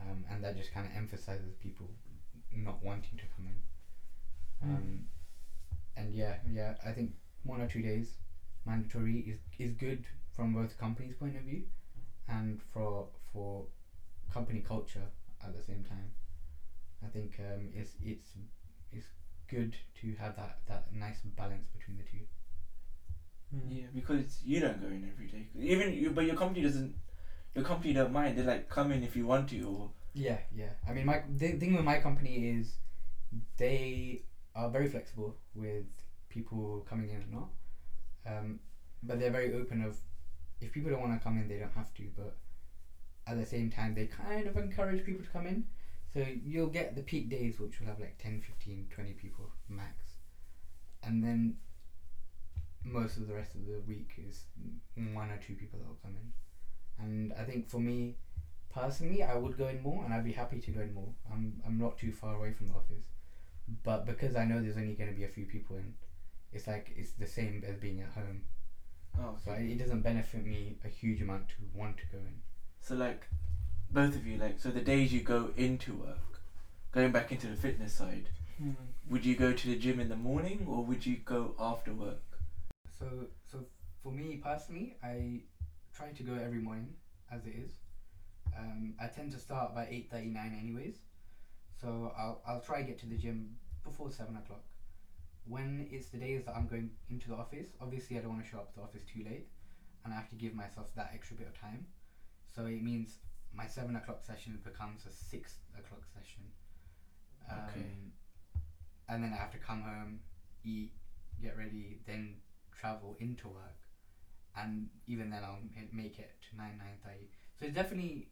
um, 0.00 0.24
and 0.28 0.42
that 0.42 0.54
just 0.54 0.70
kind 0.70 0.86
of 0.86 0.92
emphasizes 0.94 1.54
people 1.54 1.90
not 2.50 2.82
wanting 2.82 3.16
to 3.16 3.26
come 3.26 3.46
in. 3.46 3.60
Mm. 4.62 4.76
Um, 4.76 5.04
and 5.96 6.14
yeah, 6.14 6.36
yeah, 6.50 6.74
I 6.84 6.92
think 6.92 7.14
one 7.42 7.60
or 7.60 7.66
two 7.66 7.80
days 7.80 8.18
mandatory 8.64 9.18
is 9.18 9.38
is 9.58 9.72
good 9.72 10.06
from 10.32 10.52
both 10.52 10.76
companies' 10.76 11.14
point 11.14 11.36
of 11.36 11.42
view, 11.44 11.62
and 12.28 12.60
for 12.72 13.08
for 13.32 13.66
company 14.30 14.60
culture 14.60 15.08
at 15.42 15.52
the 15.54 15.60
same 15.60 15.82
time. 15.82 16.10
I 17.02 17.08
think 17.08 17.38
um, 17.38 17.70
it's 17.74 17.94
it's 18.00 18.34
it's 18.90 19.10
good 19.46 19.76
to 19.94 20.14
have 20.14 20.36
that, 20.36 20.58
that 20.66 20.92
nice 20.92 21.20
balance 21.20 21.68
between 21.68 21.96
the 21.96 22.02
two. 22.02 22.22
Mm. 23.54 23.70
Yeah, 23.70 23.86
because 23.94 24.42
you 24.44 24.60
don't 24.60 24.80
go 24.80 24.88
in 24.88 25.04
every 25.04 25.26
day. 25.26 25.46
Even 25.58 25.92
you, 25.92 26.10
but 26.10 26.24
your 26.24 26.34
company 26.34 26.62
doesn't. 26.62 26.94
Your 27.54 27.64
company 27.64 27.92
don't 27.92 28.12
mind. 28.12 28.36
They 28.36 28.42
like 28.42 28.68
come 28.68 28.90
in 28.90 29.02
if 29.02 29.14
you 29.16 29.26
want 29.26 29.48
to, 29.48 29.60
or 29.68 29.90
Yeah, 30.14 30.38
yeah. 30.50 30.72
I 30.86 30.92
mean, 30.92 31.06
my 31.06 31.20
the 31.28 31.52
thing 31.52 31.74
with 31.74 31.84
my 31.84 31.96
company 31.96 32.46
is 32.48 32.78
they 33.56 34.22
are 34.54 34.68
very 34.68 34.86
flexible 34.86 35.36
with 35.54 35.84
people 36.28 36.82
coming 36.88 37.10
in 37.10 37.22
or 37.22 37.26
not, 37.26 37.48
um, 38.26 38.60
but 39.02 39.18
they're 39.18 39.30
very 39.30 39.52
open 39.52 39.80
of 39.82 40.00
if 40.60 40.72
people 40.72 40.90
don't 40.90 41.00
want 41.00 41.12
to 41.12 41.22
come 41.22 41.36
in, 41.38 41.48
they 41.48 41.58
don't 41.58 41.72
have 41.72 41.92
to. 41.94 42.10
But 42.16 42.36
at 43.26 43.36
the 43.36 43.44
same 43.44 43.70
time, 43.70 43.94
they 43.94 44.06
kind 44.06 44.46
of 44.46 44.56
encourage 44.56 45.04
people 45.04 45.24
to 45.24 45.30
come 45.30 45.46
in. 45.46 45.64
So 46.12 46.20
you'll 46.20 46.68
get 46.68 46.94
the 46.94 47.02
peak 47.02 47.28
days, 47.28 47.58
which 47.58 47.80
will 47.80 47.86
have 47.88 47.98
like 47.98 48.18
10, 48.18 48.40
15, 48.40 48.88
20 48.90 49.12
people 49.14 49.50
max, 49.68 50.18
and 51.02 51.22
then 51.22 51.56
most 52.84 53.16
of 53.16 53.26
the 53.26 53.34
rest 53.34 53.54
of 53.54 53.66
the 53.66 53.80
week 53.80 54.14
is 54.18 54.44
one 54.94 55.30
or 55.30 55.38
two 55.38 55.54
people 55.54 55.78
that 55.78 55.86
will 55.88 55.98
come 56.02 56.16
in. 56.16 56.30
And 56.98 57.32
I 57.32 57.44
think 57.44 57.68
for 57.68 57.78
me, 57.80 58.16
personally, 58.68 59.22
I 59.22 59.34
would 59.34 59.56
go 59.56 59.68
in 59.68 59.80
more, 59.82 60.04
and 60.04 60.12
I'd 60.12 60.24
be 60.24 60.32
happy 60.32 60.60
to 60.60 60.70
go 60.70 60.80
in 60.80 60.92
more. 60.94 61.12
I'm 61.30 61.60
I'm 61.64 61.78
not 61.78 61.98
too 61.98 62.12
far 62.12 62.34
away 62.36 62.52
from 62.52 62.68
the 62.68 62.74
office, 62.74 63.13
but 63.82 64.04
because 64.06 64.36
I 64.36 64.44
know 64.44 64.60
there's 64.60 64.76
only 64.76 64.94
going 64.94 65.10
to 65.10 65.16
be 65.16 65.24
a 65.24 65.28
few 65.28 65.46
people 65.46 65.76
in, 65.76 65.94
it's 66.52 66.66
like 66.66 66.92
it's 66.96 67.12
the 67.12 67.26
same 67.26 67.62
as 67.66 67.76
being 67.76 68.00
at 68.00 68.10
home. 68.10 68.42
oh, 69.18 69.36
So 69.44 69.52
it 69.52 69.78
doesn't 69.78 70.02
benefit 70.02 70.44
me 70.44 70.78
a 70.84 70.88
huge 70.88 71.20
amount 71.20 71.48
to 71.50 71.54
want 71.72 71.96
to 71.98 72.04
go 72.06 72.18
in. 72.18 72.40
So 72.80 72.94
like, 72.94 73.26
both 73.90 74.16
of 74.16 74.26
you 74.26 74.36
like 74.38 74.58
so 74.58 74.70
the 74.70 74.80
days 74.80 75.12
you 75.12 75.20
go 75.22 75.50
into 75.56 75.94
work, 75.94 76.40
going 76.92 77.12
back 77.12 77.32
into 77.32 77.46
the 77.48 77.56
fitness 77.56 77.92
side, 77.92 78.30
Mm. 78.62 78.74
would 79.08 79.24
you 79.24 79.34
go 79.34 79.52
to 79.52 79.66
the 79.66 79.74
gym 79.74 79.98
in 79.98 80.08
the 80.08 80.14
morning 80.14 80.64
or 80.68 80.84
would 80.84 81.04
you 81.04 81.16
go 81.16 81.56
after 81.58 81.92
work? 81.92 82.38
So 82.98 83.26
so 83.42 83.64
for 84.00 84.12
me 84.12 84.36
personally, 84.36 84.94
I 85.02 85.40
try 85.92 86.10
to 86.12 86.22
go 86.22 86.34
every 86.34 86.60
morning 86.60 86.94
as 87.32 87.46
it 87.46 87.54
is. 87.54 87.72
Um, 88.56 88.94
I 89.00 89.08
tend 89.08 89.32
to 89.32 89.38
start 89.40 89.74
by 89.74 89.86
eight 89.90 90.08
thirty 90.08 90.28
nine 90.28 90.54
anyways, 90.56 91.00
so 91.80 92.12
I'll 92.16 92.40
I'll 92.46 92.60
try 92.60 92.78
to 92.80 92.84
get 92.84 92.98
to 93.00 93.06
the 93.06 93.16
gym 93.16 93.56
before 93.82 94.10
seven 94.10 94.36
o'clock. 94.36 94.62
When 95.44 95.86
it's 95.90 96.08
the 96.08 96.18
days 96.18 96.44
that 96.44 96.54
I'm 96.56 96.66
going 96.66 96.90
into 97.08 97.28
the 97.28 97.34
office, 97.36 97.68
obviously 97.80 98.16
I 98.16 98.20
don't 98.20 98.30
want 98.30 98.42
to 98.42 98.48
show 98.48 98.58
up 98.58 98.68
to 98.70 98.74
the 98.76 98.82
office 98.82 99.02
too 99.04 99.22
late, 99.22 99.46
and 100.04 100.12
I 100.12 100.16
have 100.16 100.28
to 100.30 100.34
give 100.36 100.54
myself 100.54 100.86
that 100.94 101.10
extra 101.12 101.36
bit 101.36 101.46
of 101.46 101.54
time. 101.58 101.86
So 102.54 102.66
it 102.66 102.82
means 102.82 103.18
my 103.52 103.66
seven 103.66 103.96
o'clock 103.96 104.22
session 104.22 104.58
becomes 104.64 105.06
a 105.06 105.12
six 105.12 105.56
o'clock 105.76 106.02
session. 106.12 106.50
Um, 107.50 107.58
Okay. 107.68 107.86
And 109.08 109.22
then 109.22 109.32
I 109.32 109.36
have 109.36 109.50
to 109.50 109.58
come 109.58 109.82
home, 109.82 110.20
eat, 110.62 110.92
get 111.40 111.56
ready, 111.56 111.98
then 112.06 112.38
travel 112.72 113.16
into 113.18 113.48
work, 113.48 113.76
and 114.56 114.88
even 115.06 115.30
then 115.30 115.44
I'll 115.44 115.58
make 115.92 116.18
it 116.18 116.30
to 116.50 116.56
nine 116.56 116.78
nine 116.78 116.98
thirty. 117.04 117.28
So 117.58 117.66
it's 117.66 117.74
definitely 117.74 118.28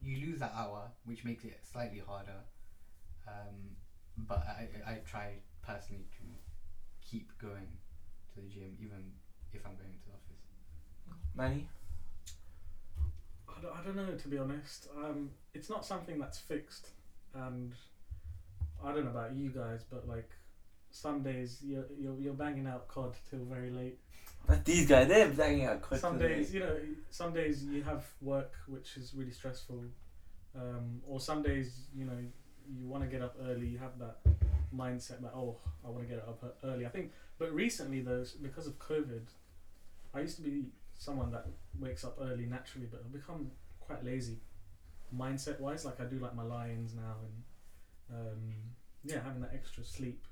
you 0.00 0.16
lose 0.18 0.40
that 0.40 0.52
hour, 0.54 0.90
which 1.04 1.24
makes 1.24 1.44
it 1.44 1.58
slightly 1.62 1.98
harder. 1.98 2.42
Um, 3.26 3.76
but 4.18 4.38
I, 4.46 4.68
I 4.86 4.92
I 4.92 4.94
try 5.06 5.34
personally 5.62 6.06
to 6.18 6.24
keep 7.08 7.36
going 7.38 7.68
to 8.34 8.40
the 8.40 8.48
gym 8.48 8.76
even 8.80 9.12
if 9.52 9.64
I'm 9.64 9.76
going 9.76 9.92
to 9.92 10.06
the 10.06 10.12
office. 10.12 10.42
Manny? 11.34 11.68
I 13.48 13.60
don't, 13.60 13.72
I 13.72 13.82
don't 13.84 13.96
know 13.96 14.16
to 14.16 14.28
be 14.28 14.38
honest. 14.38 14.88
Um, 14.96 15.30
it's 15.54 15.70
not 15.70 15.84
something 15.84 16.18
that's 16.18 16.38
fixed, 16.38 16.88
and 17.34 17.74
I 18.84 18.92
don't 18.92 19.04
know 19.04 19.10
about 19.10 19.34
you 19.34 19.50
guys, 19.50 19.84
but 19.90 20.06
like 20.08 20.30
some 20.90 21.22
days 21.22 21.58
you're 21.62 21.86
you're, 21.98 22.18
you're 22.18 22.34
banging 22.34 22.66
out 22.66 22.88
COD 22.88 23.14
till 23.30 23.44
very 23.44 23.70
late. 23.70 23.98
That's 24.46 24.62
these 24.64 24.88
guys, 24.88 25.08
they're 25.08 25.28
banging 25.28 25.66
out 25.66 25.82
quite 25.82 26.00
some 26.00 26.18
today. 26.18 26.36
days, 26.36 26.54
you 26.54 26.60
know, 26.60 26.76
some 27.10 27.32
days 27.32 27.64
you 27.64 27.82
have 27.82 28.04
work 28.20 28.52
which 28.68 28.96
is 28.96 29.12
really 29.14 29.32
stressful, 29.32 29.84
um, 30.54 31.00
or 31.06 31.20
some 31.20 31.42
days 31.42 31.86
you 31.94 32.04
know 32.04 32.18
you 32.74 32.86
want 32.88 33.02
to 33.02 33.08
get 33.08 33.22
up 33.22 33.36
early. 33.48 33.66
You 33.66 33.78
have 33.78 33.98
that 33.98 34.18
mindset 34.74 35.22
that 35.22 35.32
oh 35.34 35.56
I 35.84 35.90
want 35.90 36.08
to 36.08 36.14
get 36.14 36.24
up 36.26 36.42
early. 36.64 36.86
I 36.86 36.88
think, 36.88 37.12
but 37.38 37.52
recently 37.52 38.00
though, 38.00 38.24
because 38.42 38.66
of 38.66 38.78
COVID, 38.78 39.22
I 40.14 40.20
used 40.20 40.36
to 40.36 40.42
be 40.42 40.66
someone 40.98 41.30
that 41.32 41.46
wakes 41.78 42.04
up 42.04 42.18
early 42.20 42.46
naturally, 42.46 42.86
but 42.90 43.02
I've 43.04 43.12
become 43.12 43.50
quite 43.80 44.04
lazy, 44.04 44.38
mindset 45.14 45.60
wise. 45.60 45.84
Like 45.84 46.00
I 46.00 46.04
do 46.04 46.18
like 46.18 46.34
my 46.34 46.42
lions 46.42 46.94
now, 46.94 47.16
and 48.10 48.20
um, 48.20 48.52
yeah, 49.04 49.18
having 49.24 49.42
that 49.42 49.52
extra 49.54 49.84
sleep. 49.84 50.24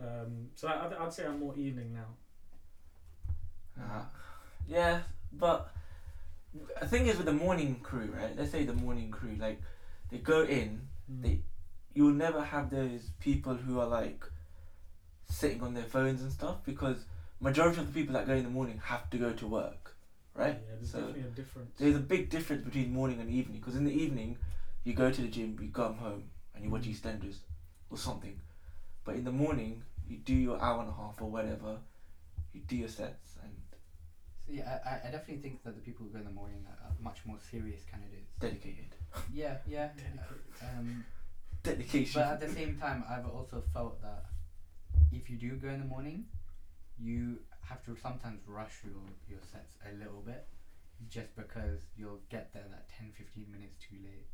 Um, 0.00 0.48
so 0.54 0.68
I, 0.68 0.86
I'd, 0.86 0.94
I'd 0.94 1.12
say 1.12 1.24
I'm 1.24 1.40
more 1.40 1.56
evening 1.56 1.94
now. 1.94 3.82
Uh, 3.82 4.02
yeah, 4.68 5.00
but 5.32 5.72
the 6.80 6.86
thing 6.86 7.06
is 7.06 7.16
with 7.16 7.26
the 7.26 7.32
morning 7.32 7.80
crew, 7.82 8.12
right? 8.16 8.36
Let's 8.36 8.50
say 8.50 8.64
the 8.64 8.74
morning 8.74 9.10
crew, 9.10 9.36
like 9.38 9.60
they 10.10 10.18
go 10.18 10.42
in, 10.42 10.80
Mm. 11.10 11.22
They- 11.22 11.42
you'll 11.94 12.12
never 12.14 12.42
have 12.42 12.70
those 12.70 13.10
people 13.20 13.54
who 13.54 13.80
are 13.80 13.86
like 13.86 14.24
sitting 15.28 15.62
on 15.62 15.74
their 15.74 15.84
phones 15.84 16.22
and 16.22 16.32
stuff 16.32 16.56
because 16.64 17.04
majority 17.40 17.80
of 17.80 17.86
the 17.86 17.92
people 18.00 18.14
that 18.14 18.26
go 18.26 18.34
in 18.34 18.44
the 18.44 18.50
morning 18.50 18.80
have 18.84 19.08
to 19.10 19.16
go 19.18 19.32
to 19.32 19.46
work, 19.46 19.94
right? 20.34 20.58
Yeah, 20.60 20.74
there's 20.76 20.90
So 20.90 20.98
definitely 20.98 21.22
a 21.22 21.34
difference. 21.34 21.78
there's 21.78 21.96
a 21.96 22.00
big 22.00 22.28
difference 22.30 22.64
between 22.64 22.92
morning 22.92 23.20
and 23.20 23.30
evening 23.30 23.58
because 23.60 23.76
in 23.76 23.84
the 23.84 23.92
evening 23.92 24.36
you 24.84 24.94
go 24.94 25.10
to 25.10 25.20
the 25.22 25.28
gym, 25.28 25.58
you 25.60 25.68
come 25.70 25.96
home 25.96 26.24
and 26.54 26.64
you 26.64 26.70
watch 26.70 26.82
Mm. 26.82 26.94
EastEnders 26.94 27.36
or 27.90 27.96
something, 27.98 28.40
but 29.04 29.14
in 29.16 29.24
the 29.24 29.32
morning 29.32 29.82
you 30.06 30.18
do 30.18 30.34
your 30.34 30.60
hour 30.60 30.80
and 30.80 30.90
a 30.90 30.92
half 30.92 31.20
or 31.20 31.30
whatever, 31.30 31.78
you 32.52 32.60
do 32.66 32.76
your 32.76 32.88
sets 32.88 33.36
and 33.42 33.52
So 34.46 34.52
yeah, 34.52 34.78
I, 34.84 34.88
I- 34.88 35.08
I 35.08 35.10
definitely 35.12 35.42
think 35.42 35.62
that 35.64 35.74
the 35.74 35.80
people 35.80 36.04
who 36.06 36.12
go 36.12 36.18
in 36.18 36.24
the 36.24 36.30
morning 36.32 36.66
are, 36.68 36.88
are 36.88 36.94
much 37.00 37.24
more 37.24 37.38
serious 37.50 37.82
candidates. 37.90 38.32
dedicated, 38.38 38.94
Yeah, 39.32 39.56
yeah. 39.66 39.88
Dedicated. 39.96 40.42
Um, 40.60 41.04
dedication. 41.62 42.20
but 42.20 42.28
at 42.32 42.40
the 42.40 42.48
same 42.48 42.76
time, 42.80 43.04
I've 43.08 43.26
also 43.26 43.62
felt 43.72 44.00
that 44.02 44.24
if 45.10 45.28
you 45.30 45.36
do 45.36 45.56
go 45.56 45.68
in 45.68 45.80
the 45.80 45.86
morning, 45.86 46.26
you 46.98 47.38
have 47.60 47.82
to 47.84 47.96
sometimes 47.96 48.40
rush 48.46 48.80
your, 48.84 49.02
your 49.28 49.40
sets 49.50 49.76
a 49.88 49.92
little 49.92 50.20
bit 50.20 50.46
just 51.08 51.34
because 51.36 51.80
you'll 51.96 52.20
get 52.30 52.52
there 52.52 52.64
that 52.70 52.88
10 52.98 53.10
15 53.16 53.50
minutes 53.50 53.76
too 53.78 53.96
late 54.04 54.26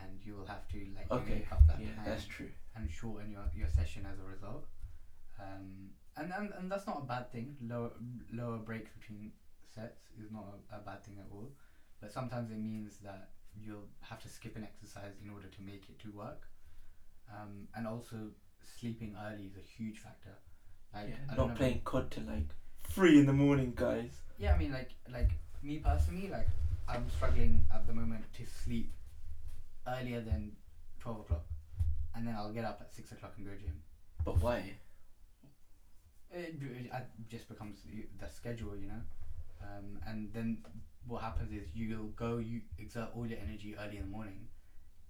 and 0.00 0.20
you'll 0.24 0.44
have 0.46 0.66
to 0.68 0.78
like 0.96 1.10
Okay, 1.10 1.34
make 1.34 1.52
up 1.52 1.66
that 1.66 1.78
yeah, 1.80 1.88
time 1.96 2.04
that's 2.06 2.24
true. 2.24 2.48
and 2.76 2.90
shorten 2.90 3.30
your, 3.30 3.44
your 3.54 3.68
session 3.68 4.06
as 4.10 4.18
a 4.18 4.22
result. 4.24 4.64
Um, 5.38 5.90
and, 6.16 6.32
and 6.32 6.52
and 6.58 6.70
that's 6.70 6.86
not 6.86 6.98
a 7.02 7.06
bad 7.06 7.30
thing. 7.32 7.56
Lower 7.62 7.90
lower 8.32 8.58
breaks 8.58 8.90
between 8.98 9.32
sets 9.74 10.00
is 10.22 10.30
not 10.30 10.44
a, 10.70 10.76
a 10.76 10.78
bad 10.80 11.02
thing 11.04 11.18
at 11.18 11.26
all. 11.32 11.50
But 12.00 12.12
sometimes 12.12 12.50
it 12.50 12.58
means 12.58 12.98
that 12.98 13.30
you'll 13.58 13.88
have 14.00 14.20
to 14.22 14.28
skip 14.28 14.56
an 14.56 14.64
exercise 14.64 15.14
in 15.22 15.30
order 15.30 15.48
to 15.48 15.62
make 15.62 15.88
it 15.88 15.98
to 16.00 16.10
work. 16.10 16.48
Um, 17.32 17.68
and 17.74 17.86
also 17.86 18.30
sleeping 18.78 19.16
early 19.20 19.44
is 19.44 19.56
a 19.56 19.60
huge 19.60 19.98
factor. 19.98 20.34
Like 20.92 21.08
Yeah, 21.08 21.16
I 21.30 21.36
don't 21.36 21.48
not 21.48 21.56
playing 21.56 21.82
COD 21.84 22.10
till 22.10 22.24
like 22.24 22.48
three 22.82 23.18
in 23.18 23.26
the 23.26 23.32
morning, 23.32 23.72
guys. 23.76 24.10
Yeah, 24.38 24.54
I 24.54 24.58
mean 24.58 24.72
like 24.72 24.90
like 25.08 25.30
me 25.62 25.78
personally, 25.78 26.28
like 26.28 26.48
I'm 26.88 27.08
struggling 27.10 27.64
at 27.72 27.86
the 27.86 27.92
moment 27.92 28.24
to 28.34 28.46
sleep 28.46 28.92
earlier 29.86 30.20
than 30.20 30.56
twelve 30.98 31.20
o'clock, 31.20 31.44
and 32.14 32.26
then 32.26 32.34
I'll 32.34 32.52
get 32.52 32.64
up 32.64 32.80
at 32.80 32.92
six 32.92 33.12
o'clock 33.12 33.34
and 33.36 33.46
go 33.46 33.52
gym. 33.54 33.80
But 34.24 34.40
why? 34.40 34.74
It, 36.32 36.54
it, 36.60 36.90
it 36.92 37.02
just 37.28 37.48
becomes 37.48 37.82
the 37.82 38.06
the 38.18 38.28
schedule, 38.28 38.76
you 38.76 38.86
know. 38.86 39.02
Um, 39.62 39.98
and 40.06 40.32
then 40.32 40.58
what 41.06 41.22
happens 41.22 41.52
is 41.52 41.68
you'll 41.74 42.12
go, 42.16 42.38
you 42.38 42.60
exert 42.78 43.08
all 43.14 43.26
your 43.26 43.38
energy 43.38 43.74
early 43.78 43.96
in 43.96 44.02
the 44.02 44.08
morning, 44.08 44.46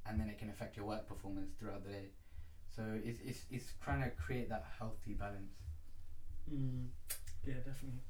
and 0.07 0.18
then 0.20 0.29
it 0.29 0.38
can 0.38 0.50
affect 0.50 0.76
your 0.76 0.87
work 0.87 1.07
performance 1.09 1.53
throughout 1.59 1.85
the 1.85 1.90
day. 1.90 2.05
So 2.74 2.83
it's 3.05 3.20
it's, 3.24 3.40
it's 3.50 3.72
trying 3.83 4.03
to 4.03 4.11
create 4.11 4.48
that 4.48 4.64
healthy 4.79 5.14
balance. 5.14 5.59
Mm, 6.53 6.87
yeah, 7.46 7.55
definitely, 7.55 8.00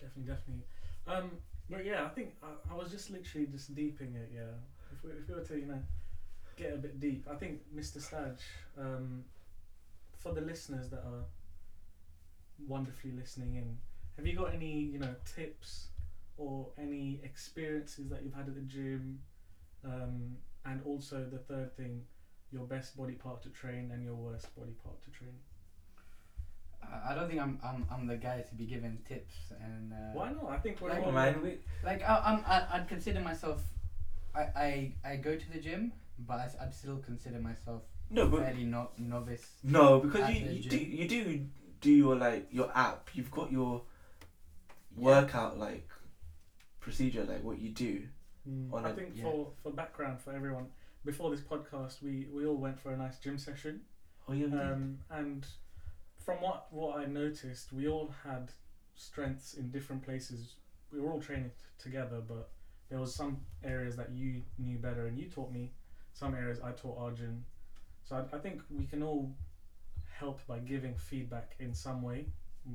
definitely, 0.00 0.32
definitely. 0.34 0.64
Um, 1.06 1.30
but 1.68 1.84
yeah, 1.84 2.04
I 2.04 2.08
think 2.08 2.34
I, 2.42 2.72
I 2.72 2.76
was 2.76 2.90
just 2.90 3.10
literally 3.10 3.46
just 3.46 3.74
deeping 3.74 4.14
it. 4.14 4.30
Yeah, 4.34 4.52
if 4.92 5.04
we, 5.04 5.10
if 5.12 5.28
we 5.28 5.34
were 5.34 5.44
to 5.44 5.56
you 5.58 5.66
know 5.66 5.82
get 6.56 6.74
a 6.74 6.76
bit 6.76 7.00
deep, 7.00 7.26
I 7.30 7.36
think 7.36 7.60
Mr. 7.74 7.98
Staj, 7.98 8.38
um, 8.78 9.24
for 10.18 10.32
the 10.32 10.40
listeners 10.40 10.90
that 10.90 11.00
are 11.00 11.24
wonderfully 12.66 13.12
listening 13.12 13.54
in, 13.54 13.78
have 14.16 14.26
you 14.26 14.36
got 14.36 14.52
any 14.52 14.72
you 14.72 14.98
know 14.98 15.14
tips 15.24 15.88
or 16.40 16.70
any 16.78 17.20
experiences 17.22 18.08
that 18.10 18.22
you've 18.22 18.34
had 18.34 18.48
at 18.48 18.54
the 18.54 18.62
gym? 18.76 19.20
Um, 19.84 20.36
and 20.64 20.80
also 20.84 21.16
the 21.30 21.38
third 21.38 21.76
thing, 21.76 22.02
your 22.50 22.64
best 22.64 22.96
body 22.96 23.14
part 23.14 23.42
to 23.42 23.50
train 23.50 23.90
and 23.92 24.02
your 24.04 24.14
worst 24.14 24.54
body 24.56 24.74
part 24.84 24.98
to 25.04 25.10
train. 25.10 25.36
I 26.82 27.12
I 27.12 27.14
don't 27.14 27.28
think 27.28 27.40
I'm 27.40 27.58
I'm 27.62 27.86
I'm 27.92 28.06
the 28.06 28.16
guy 28.16 28.40
to 28.48 28.54
be 28.54 28.64
giving 28.64 28.98
tips 29.12 29.36
and. 29.66 29.92
Uh, 29.92 30.12
Why 30.18 30.28
not? 30.30 30.50
I 30.50 30.58
think 30.58 30.80
we're 30.80 30.88
Like, 30.90 31.02
all 31.02 31.12
man. 31.12 31.42
We, 31.42 31.58
Like 31.82 32.02
I, 32.02 32.14
I'm, 32.24 32.42
I, 32.46 32.56
I'd 32.72 32.88
consider 32.88 33.20
myself. 33.20 33.62
I, 34.34 34.40
I, 34.66 34.92
I 35.04 35.16
go 35.16 35.34
to 35.36 35.50
the 35.50 35.58
gym, 35.58 35.92
but 36.18 36.38
I, 36.38 36.48
I'd 36.62 36.74
still 36.74 36.98
consider 36.98 37.38
myself 37.38 37.82
no, 38.10 38.26
but 38.26 38.42
fairly 38.44 38.64
no, 38.64 38.90
novice. 38.98 39.46
no, 39.62 39.98
because 39.98 40.28
you, 40.30 40.46
you 40.56 40.60
do 40.74 40.78
you 40.78 41.06
do 41.06 41.22
do 41.80 41.90
your 41.90 42.16
like 42.16 42.46
your 42.50 42.70
app. 42.74 43.10
You've 43.14 43.30
got 43.30 43.50
your 43.50 43.82
Yeah. 44.96 45.20
workout 45.20 45.58
like 45.58 45.88
procedure, 46.80 47.24
like 47.24 47.42
what 47.42 47.58
you 47.58 47.70
do. 47.70 48.02
Mm, 48.48 48.72
on 48.72 48.86
I 48.86 48.90
a- 48.90 48.94
think 48.94 49.10
yeah. 49.14 49.22
for, 49.24 49.48
for 49.62 49.70
background 49.70 50.20
for 50.20 50.32
everyone, 50.32 50.66
before 51.04 51.30
this 51.30 51.40
podcast, 51.40 52.02
we, 52.02 52.26
we 52.32 52.46
all 52.46 52.56
went 52.56 52.78
for 52.78 52.92
a 52.92 52.96
nice 52.96 53.18
gym 53.18 53.38
session. 53.38 53.80
Oh 54.28 54.32
yeah. 54.32 54.46
Um, 54.46 54.98
and 55.10 55.46
from 56.24 56.36
what, 56.36 56.66
what 56.70 56.98
I 56.98 57.06
noticed, 57.06 57.72
we 57.72 57.88
all 57.88 58.12
had 58.24 58.52
strengths 58.94 59.54
in 59.54 59.70
different 59.70 60.02
places. 60.04 60.54
We 60.92 61.00
were 61.00 61.10
all 61.12 61.20
training 61.20 61.50
t- 61.50 61.82
together, 61.82 62.20
but 62.26 62.50
there 62.88 62.98
was 62.98 63.14
some 63.14 63.40
areas 63.64 63.96
that 63.96 64.10
you 64.12 64.42
knew 64.58 64.78
better 64.78 65.06
and 65.06 65.18
you 65.18 65.26
taught 65.28 65.52
me. 65.52 65.70
Some 66.12 66.34
areas 66.34 66.58
I 66.62 66.72
taught 66.72 66.98
Arjun. 66.98 67.44
So 68.04 68.16
I, 68.16 68.36
I 68.36 68.38
think 68.40 68.60
we 68.70 68.84
can 68.84 69.02
all 69.02 69.30
help 70.18 70.46
by 70.46 70.58
giving 70.58 70.94
feedback 70.96 71.54
in 71.60 71.74
some 71.74 72.02
way, 72.02 72.26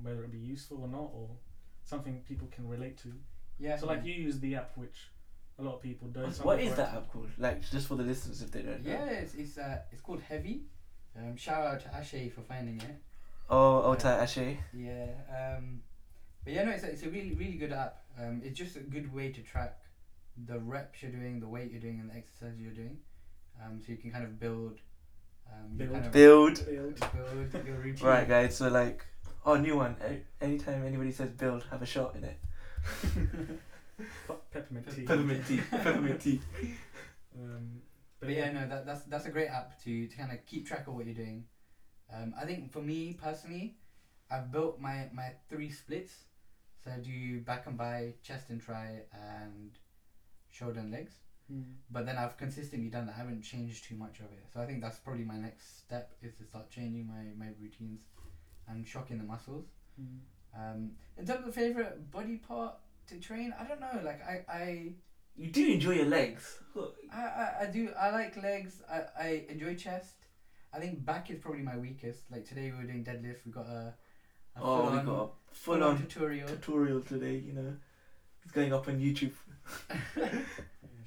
whether 0.01 0.23
it 0.23 0.31
be 0.31 0.39
useful 0.39 0.79
or 0.81 0.87
not, 0.87 1.11
or 1.13 1.29
something 1.83 2.21
people 2.27 2.47
can 2.51 2.67
relate 2.67 2.97
to. 2.99 3.11
Yeah. 3.59 3.77
So 3.77 3.87
like 3.87 4.05
you 4.05 4.13
use 4.13 4.39
the 4.39 4.55
app, 4.55 4.71
which 4.75 5.09
a 5.59 5.63
lot 5.63 5.75
of 5.75 5.81
people 5.81 6.07
don't. 6.09 6.23
What's- 6.25 6.37
Some 6.37 6.45
what 6.47 6.57
people 6.59 6.73
is 6.73 6.79
are- 6.79 6.83
that 6.83 6.95
app 6.95 7.11
called? 7.11 7.29
Like 7.37 7.61
just 7.69 7.87
for 7.87 7.95
the 7.95 8.03
listeners 8.03 8.41
if 8.41 8.51
they 8.51 8.61
don't 8.61 8.83
know. 8.85 8.91
Yeah, 8.91 9.05
it's 9.05 9.35
it's 9.35 9.57
uh 9.57 9.79
it's 9.91 10.01
called 10.01 10.21
Hevy. 10.29 10.61
Um, 11.17 11.35
shout 11.37 11.65
out 11.65 11.79
to 11.81 11.87
Ashay 11.89 12.31
for 12.31 12.41
finding 12.41 12.77
it. 12.81 12.97
Oh, 13.49 13.83
Ota 13.83 14.07
Ashe. 14.07 14.57
Yeah. 14.73 15.05
Um, 15.29 15.81
but 16.43 16.51
yeah, 16.53 16.63
no, 16.65 16.71
it's 16.71 16.83
a, 16.83 16.87
it's 16.91 17.03
a 17.03 17.09
really 17.09 17.33
really 17.33 17.53
good 17.57 17.71
app. 17.71 18.03
Um, 18.19 18.41
it's 18.43 18.57
just 18.57 18.75
a 18.75 18.79
good 18.81 19.13
way 19.13 19.31
to 19.31 19.41
track 19.41 19.77
the 20.45 20.59
reps 20.59 21.01
you're 21.01 21.11
doing, 21.11 21.39
the 21.39 21.47
weight 21.47 21.71
you're 21.71 21.79
doing, 21.81 21.99
and 22.01 22.09
the 22.09 22.15
exercise 22.15 22.59
you're 22.59 22.73
doing. 22.73 22.97
Um, 23.63 23.79
so 23.85 23.91
you 23.93 23.97
can 23.97 24.11
kind 24.11 24.23
of 24.25 24.37
build. 24.39 24.79
Um, 25.47 25.77
Build. 25.77 25.91
Kind 25.93 26.05
of 26.07 26.11
Build. 26.11 26.65
Build. 26.65 26.99
build 27.53 27.65
your 27.67 27.75
routine. 27.85 28.07
Right, 28.07 28.27
guys. 28.27 28.57
So 28.57 28.67
like, 28.67 29.05
oh, 29.45 29.55
new 29.55 29.77
one. 29.77 29.95
Anytime 30.41 30.83
anybody 30.85 31.11
says 31.11 31.29
build, 31.29 31.63
have 31.71 31.81
a 31.81 31.85
shot 31.85 32.15
in 32.15 32.23
it. 32.25 32.37
Pe- 34.27 34.35
Peppermint 34.51 34.95
tea. 34.95 35.03
Peppermint 35.03 35.47
tea. 35.47 35.61
Peppermint 35.69 36.21
tea. 36.21 36.41
Um, 37.37 37.81
But 38.19 38.29
yeah, 38.29 38.51
no, 38.51 38.67
that, 38.67 38.85
that's 38.85 39.03
that's 39.03 39.25
a 39.25 39.29
great 39.29 39.49
app 39.49 39.81
to, 39.83 40.07
to 40.07 40.17
kind 40.17 40.31
of 40.31 40.45
keep 40.45 40.65
track 40.67 40.87
of 40.87 40.95
what 40.95 41.05
you're 41.05 41.13
doing. 41.13 41.45
Um, 42.13 42.33
I 42.39 42.45
think 42.45 42.71
for 42.71 42.81
me 42.81 43.17
personally, 43.21 43.75
I've 44.31 44.51
built 44.51 44.79
my, 44.79 45.09
my 45.13 45.31
three 45.49 45.69
splits. 45.69 46.13
So 46.83 46.91
I 46.91 46.97
do 46.99 47.41
back 47.41 47.65
and 47.67 47.77
by, 47.77 48.13
chest 48.21 48.49
and 48.49 48.61
try, 48.61 49.01
and 49.11 49.71
shoulder 50.51 50.79
and 50.79 50.91
legs. 50.91 51.13
Mm. 51.51 51.73
But 51.91 52.05
then 52.05 52.17
I've 52.17 52.37
consistently 52.37 52.89
done 52.89 53.07
that. 53.07 53.15
I 53.15 53.17
haven't 53.19 53.41
changed 53.41 53.85
too 53.85 53.95
much 53.95 54.19
of 54.19 54.25
it. 54.25 54.45
So 54.53 54.59
I 54.61 54.65
think 54.65 54.81
that's 54.81 54.99
probably 54.99 55.23
my 55.25 55.37
next 55.37 55.79
step 55.79 56.13
is 56.21 56.33
to 56.35 56.43
start 56.43 56.69
changing 56.69 57.07
my, 57.07 57.23
my 57.37 57.51
routines 57.61 58.01
and 58.67 58.87
shocking 58.87 59.17
the 59.17 59.23
muscles. 59.23 59.65
Mm. 59.99 60.19
Um, 60.55 60.91
in 61.17 61.25
terms 61.25 61.47
of 61.47 61.53
favorite 61.53 62.11
body 62.11 62.37
part 62.37 62.75
to 63.07 63.19
train, 63.19 63.53
I 63.59 63.65
don't 63.65 63.79
know. 63.79 63.99
Like 64.03 64.21
I, 64.25 64.43
I 64.49 64.91
You 65.35 65.51
do 65.51 65.65
enjoy 65.73 65.91
your 65.93 66.05
legs. 66.05 66.59
I, 67.13 67.17
I, 67.17 67.51
I 67.61 67.65
do 67.67 67.89
I 67.97 68.09
like 68.11 68.35
legs. 68.41 68.81
I, 68.89 69.01
I 69.19 69.45
enjoy 69.49 69.75
chest. 69.75 70.15
I 70.73 70.79
think 70.79 71.05
back 71.05 71.29
is 71.29 71.39
probably 71.39 71.61
my 71.61 71.77
weakest. 71.77 72.21
Like 72.31 72.45
today 72.47 72.71
we 72.71 72.77
were 72.77 72.83
doing 72.91 73.03
deadlift. 73.03 73.45
We 73.45 73.51
got 73.51 73.67
a, 73.67 73.93
a 74.55 74.61
Oh, 74.61 74.85
we 74.91 74.97
got 74.97 75.01
a 75.03 75.05
full-on 75.05 75.29
full-on 75.51 75.97
tutorial. 76.01 76.47
tutorial 76.47 77.01
today. 77.01 77.35
You 77.37 77.53
know, 77.53 77.73
it's 78.43 78.51
going 78.53 78.73
up 78.73 78.87
on 78.87 78.99
YouTube. 78.99 79.33
Yeah, 80.17 80.29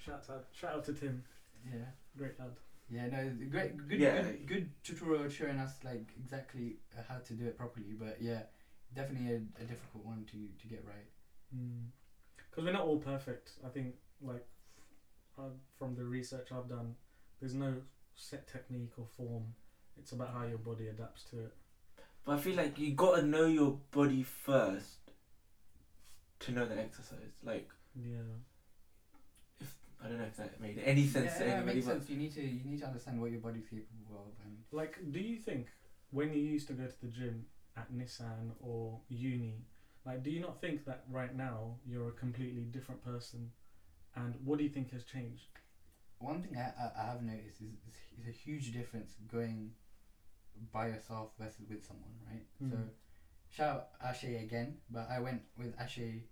shout 0.05 0.25
out, 0.31 0.45
shout 0.53 0.75
out 0.75 0.85
to 0.87 0.93
Tim, 0.93 1.23
yeah. 1.65 1.79
great 2.17 2.39
lad. 2.39 2.51
Yeah, 2.91 3.07
no, 3.09 3.31
great, 3.51 3.77
good, 3.89 4.01
Yeah. 4.01 4.23
good, 4.23 4.47
good 4.47 4.71
tutorial 4.83 5.29
showing 5.29 5.59
us 5.59 5.75
like 5.85 6.09
exactly 6.19 6.77
uh, 6.97 7.03
how 7.09 7.19
to 7.19 7.33
do 7.35 7.47
it 7.47 7.57
properly. 7.59 7.95
But 7.99 8.17
yeah, 8.21 8.43
definitely 8.95 9.33
a, 9.33 9.37
a 9.63 9.65
difficult 9.65 10.05
one 10.05 10.25
to, 10.27 10.37
to 10.61 10.69
get 10.69 10.85
right. 10.87 11.07
Because 12.51 12.65
we're 12.65 12.73
not 12.73 12.83
all 12.83 12.99
perfect. 12.99 13.53
I 13.65 13.69
think, 13.69 13.95
like, 14.23 14.47
uh, 15.39 15.43
from 15.79 15.95
the 15.95 16.05
research 16.05 16.49
I've 16.53 16.69
done, 16.69 16.95
there's 17.41 17.55
no 17.55 17.75
set 18.15 18.49
technique 18.49 18.93
or 18.99 19.07
form. 19.17 19.45
It's 19.99 20.13
about 20.13 20.33
how 20.33 20.45
your 20.47 20.59
body 20.59 20.89
adapts 20.89 21.25
to 21.31 21.39
it. 21.41 21.55
But 22.25 22.37
I 22.37 22.39
feel 22.39 22.57
like 22.57 22.79
you 22.79 22.93
gotta 22.93 23.23
know 23.23 23.47
your 23.47 23.79
body 23.91 24.23
first 24.23 24.99
to 26.41 26.53
know 26.53 26.67
the 26.67 26.79
exercise. 26.79 27.33
Like, 27.43 27.71
Yeah. 27.95 28.19
If 29.61 29.75
I 30.05 30.09
don't 30.09 30.19
know 30.19 30.25
if 30.25 30.37
that 30.37 30.61
made 30.61 30.81
any 30.85 31.07
sense 31.07 31.33
yeah, 31.33 31.39
to 31.39 31.47
yeah, 31.47 31.61
it 31.61 31.67
makes 31.67 31.87
sense. 31.87 32.09
You 32.11 32.17
need 32.17 32.35
to 32.35 32.43
you 32.43 32.61
need 32.65 32.81
to 32.81 32.87
understand 32.87 33.21
what 33.21 33.31
your 33.31 33.41
body's 33.41 33.65
capable 33.65 34.27
of, 34.27 34.45
and 34.45 34.57
Like, 34.73 34.99
do 35.11 35.21
you 35.21 35.37
think 35.37 35.69
when 36.11 36.33
you 36.33 36.43
used 36.43 36.67
to 36.69 36.75
go 36.75 36.87
to 36.87 37.01
the 37.01 37.09
gym 37.09 37.47
at 37.79 37.87
Nissan 37.93 38.45
or 38.61 39.01
uni, 39.09 39.57
like, 40.05 40.23
do 40.23 40.31
you 40.31 40.41
not 40.41 40.61
think 40.61 40.85
that 40.87 41.01
right 41.11 41.35
now 41.35 41.59
you're 41.87 42.09
a 42.09 42.13
completely 42.25 42.63
different 42.77 43.03
person? 43.05 43.51
And 44.17 44.35
what 44.45 44.59
do 44.59 44.65
you 44.65 44.71
think 44.71 44.91
has 44.93 45.05
changed? 45.05 45.47
one 46.21 46.43
thing 46.43 46.57
I, 46.57 46.67
I, 46.83 47.03
I 47.03 47.05
have 47.13 47.23
noticed 47.23 47.61
is, 47.61 47.75
is 47.89 47.97
is 48.19 48.27
a 48.27 48.33
huge 48.45 48.73
difference 48.73 49.11
going 49.31 49.71
by 50.73 50.89
yourself 50.89 51.29
versus 51.39 51.69
with 51.69 51.85
someone, 51.85 52.15
right? 52.29 52.45
So 52.59 52.65
Mhm. 52.77 52.89
shout 53.57 53.69
out 53.77 53.89
Ashay 54.15 54.41
again, 54.43 54.79
but 54.91 55.07
I 55.09 55.21
went 55.21 55.43
with 55.57 55.77
Ashay 55.79 56.23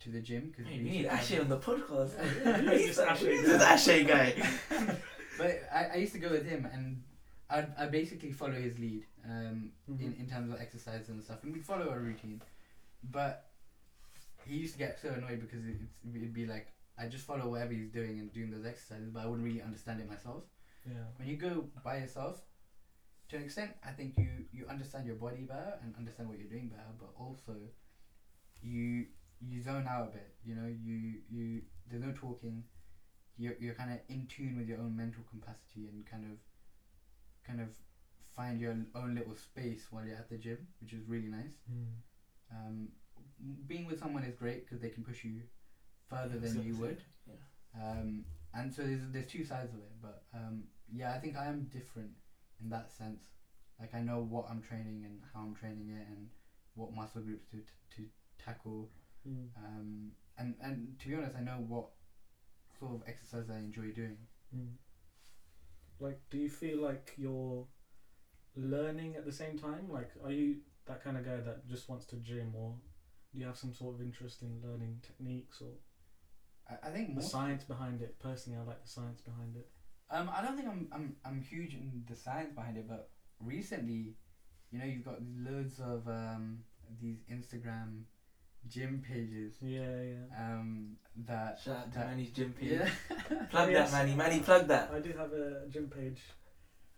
to 0.00 0.08
the 0.08 0.20
gym 0.28 0.48
because 0.48 0.66
hey, 0.72 0.78
we 0.78 0.88
need 0.88 1.04
Ashe 1.06 1.38
on 1.38 1.48
the 1.50 1.58
podcast. 1.58 2.12
Yeah, 2.44 2.70
He's 2.70 2.86
just 2.86 2.98
like, 3.00 3.10
Ashe 3.10 3.20
who's 3.20 3.40
guy. 3.42 3.58
this 3.58 3.62
Ashe 3.62 4.06
guy? 4.12 4.96
But 5.36 5.50
I, 5.72 5.80
I 5.92 5.96
used 5.96 6.14
to 6.14 6.18
go 6.26 6.30
with 6.30 6.46
him 6.46 6.66
and 6.72 7.02
I 7.50 7.66
I 7.76 7.86
basically 7.86 8.32
follow 8.32 8.58
his 8.60 8.78
lead 8.78 9.04
um, 9.24 9.72
in, 9.88 9.94
Mhm. 9.96 10.20
in 10.20 10.26
terms 10.26 10.50
of 10.50 10.60
exercise 10.60 11.08
and 11.08 11.22
stuff, 11.22 11.42
and 11.42 11.52
we 11.52 11.60
follow 11.60 11.88
a 11.90 11.98
routine. 11.98 12.40
But 13.02 13.50
he 14.44 14.54
used 14.56 14.72
to 14.74 14.78
get 14.78 14.98
so 15.00 15.10
annoyed 15.10 15.40
because 15.40 15.64
it, 15.64 15.76
it'd 16.14 16.32
be 16.32 16.46
like 16.46 16.72
I 16.98 17.06
just 17.06 17.24
follow 17.26 17.48
whatever 17.48 17.72
he's 17.72 17.88
doing 17.90 18.18
and 18.18 18.32
doing 18.32 18.50
those 18.50 18.64
exercises, 18.64 19.10
but 19.10 19.22
I 19.22 19.26
wouldn't 19.26 19.44
really 19.46 19.62
understand 19.62 20.00
it 20.00 20.08
myself. 20.08 20.44
Yeah. 20.86 21.04
When 21.16 21.28
you 21.28 21.36
go 21.36 21.66
by 21.82 21.98
yourself, 21.98 22.40
to 23.28 23.36
an 23.36 23.42
extent, 23.42 23.72
I 23.82 23.90
think 23.92 24.16
you 24.18 24.44
you 24.52 24.66
understand 24.68 25.06
your 25.06 25.16
body 25.16 25.42
better 25.44 25.78
and 25.82 25.94
understand 25.96 26.28
what 26.28 26.38
you're 26.38 26.48
doing 26.48 26.68
better, 26.68 26.92
but 26.98 27.10
also 27.16 27.54
you 28.62 29.06
you 29.40 29.60
zone 29.60 29.86
out 29.88 30.08
a 30.08 30.10
bit. 30.12 30.34
You 30.44 30.54
know, 30.54 30.66
you 30.66 31.20
you 31.30 31.62
there's 31.88 32.02
no 32.02 32.12
talking. 32.12 32.64
You're 33.36 33.54
you're 33.58 33.74
kind 33.74 33.90
of 33.92 33.98
in 34.08 34.26
tune 34.26 34.56
with 34.56 34.68
your 34.68 34.78
own 34.78 34.94
mental 34.96 35.22
capacity 35.30 35.86
and 35.88 36.04
kind 36.06 36.24
of 36.24 36.36
kind 37.50 37.60
of 37.60 37.68
find 38.34 38.60
your 38.60 38.74
own 38.94 39.14
little 39.14 39.34
space 39.34 39.86
while 39.90 40.04
you're 40.04 40.16
at 40.16 40.30
the 40.30 40.36
gym, 40.36 40.68
which 40.80 40.92
is 40.92 41.02
really 41.06 41.28
nice. 41.28 41.56
Mm. 41.70 41.94
Um, 42.52 42.88
being 43.66 43.86
with 43.86 43.98
someone 43.98 44.24
is 44.24 44.34
great 44.34 44.64
because 44.64 44.80
they 44.80 44.88
can 44.88 45.02
push 45.02 45.24
you 45.24 45.42
further 46.08 46.36
than 46.36 46.62
you 46.62 46.74
would. 46.76 47.02
Yeah. 47.26 47.34
Um, 47.80 48.24
and 48.54 48.72
so 48.72 48.82
there's 48.82 49.10
there's 49.12 49.26
two 49.26 49.44
sides 49.44 49.72
of 49.72 49.80
it, 49.80 49.92
but 50.00 50.22
um, 50.34 50.64
yeah, 50.90 51.12
I 51.12 51.18
think 51.18 51.36
I 51.36 51.46
am 51.46 51.68
different 51.72 52.10
in 52.62 52.68
that 52.70 52.90
sense. 52.90 53.22
Like 53.78 53.94
I 53.94 54.00
know 54.00 54.20
what 54.20 54.46
I'm 54.50 54.60
training 54.60 55.02
and 55.04 55.22
how 55.32 55.40
I'm 55.40 55.54
training 55.54 55.90
it, 55.90 56.06
and 56.08 56.28
what 56.74 56.94
muscle 56.94 57.20
groups 57.20 57.46
to 57.50 57.62
to 57.96 58.06
tackle. 58.44 58.90
Mm. 59.28 59.46
Um, 59.56 60.10
and 60.38 60.54
and 60.60 60.98
to 61.00 61.08
be 61.08 61.14
honest, 61.14 61.36
I 61.36 61.40
know 61.40 61.64
what 61.66 61.86
sort 62.78 62.94
of 62.94 63.02
exercise 63.06 63.48
I 63.50 63.58
enjoy 63.58 63.90
doing. 63.90 64.16
Mm. 64.54 64.74
Like, 66.00 66.18
do 66.30 66.38
you 66.38 66.48
feel 66.48 66.78
like 66.78 67.12
you're 67.16 67.64
learning 68.56 69.16
at 69.16 69.24
the 69.24 69.32
same 69.32 69.56
time? 69.58 69.90
Like, 69.90 70.10
are 70.22 70.30
you 70.30 70.56
that 70.86 71.02
kind 71.02 71.16
of 71.16 71.24
guy 71.24 71.38
that 71.40 71.68
just 71.68 71.88
wants 71.88 72.04
to 72.06 72.16
gym, 72.16 72.54
or 72.54 72.74
do 73.32 73.38
you 73.38 73.46
have 73.46 73.56
some 73.56 73.72
sort 73.72 73.94
of 73.94 74.00
interest 74.00 74.42
in 74.42 74.60
learning 74.62 75.00
techniques 75.02 75.60
or 75.60 75.72
I, 76.68 76.88
I 76.88 76.90
think 76.90 77.14
the 77.14 77.22
science 77.22 77.64
behind 77.64 78.00
it? 78.02 78.18
Personally, 78.18 78.58
I 78.58 78.62
like 78.62 78.82
the 78.82 78.88
science 78.88 79.20
behind 79.20 79.56
it. 79.56 79.68
Um, 80.10 80.30
I 80.32 80.40
don't 80.40 80.56
think 80.56 80.68
I'm 80.68 80.88
I'm 80.92 81.16
I'm 81.24 81.40
huge 81.40 81.74
in 81.74 82.02
the 82.08 82.16
science 82.16 82.52
behind 82.52 82.76
it, 82.76 82.86
but 82.88 83.08
recently, 83.38 84.14
you 84.70 84.78
know, 84.78 84.84
you've 84.84 85.04
got 85.04 85.18
loads 85.22 85.78
of 85.80 86.06
um 86.08 86.58
these 87.00 87.22
Instagram 87.30 88.02
gym 88.68 89.02
pages 89.06 89.54
Yeah, 89.62 89.80
yeah. 90.02 90.24
um 90.54 90.96
that 91.26 91.58
Shout 91.64 91.76
out 91.78 91.92
to 91.92 91.98
that 91.98 92.08
Manny's 92.08 92.30
gym 92.30 92.52
page. 92.52 92.70
yeah 92.72 92.88
Plug 93.50 93.70
Yes. 93.70 93.90
that, 93.90 94.04
Manny. 94.06 94.16
Manny, 94.16 94.40
plug 94.40 94.68
that. 94.68 94.90
I 94.94 95.00
do 95.00 95.12
have 95.12 95.32
a 95.32 95.66
gym 95.68 95.88
page. 95.88 96.20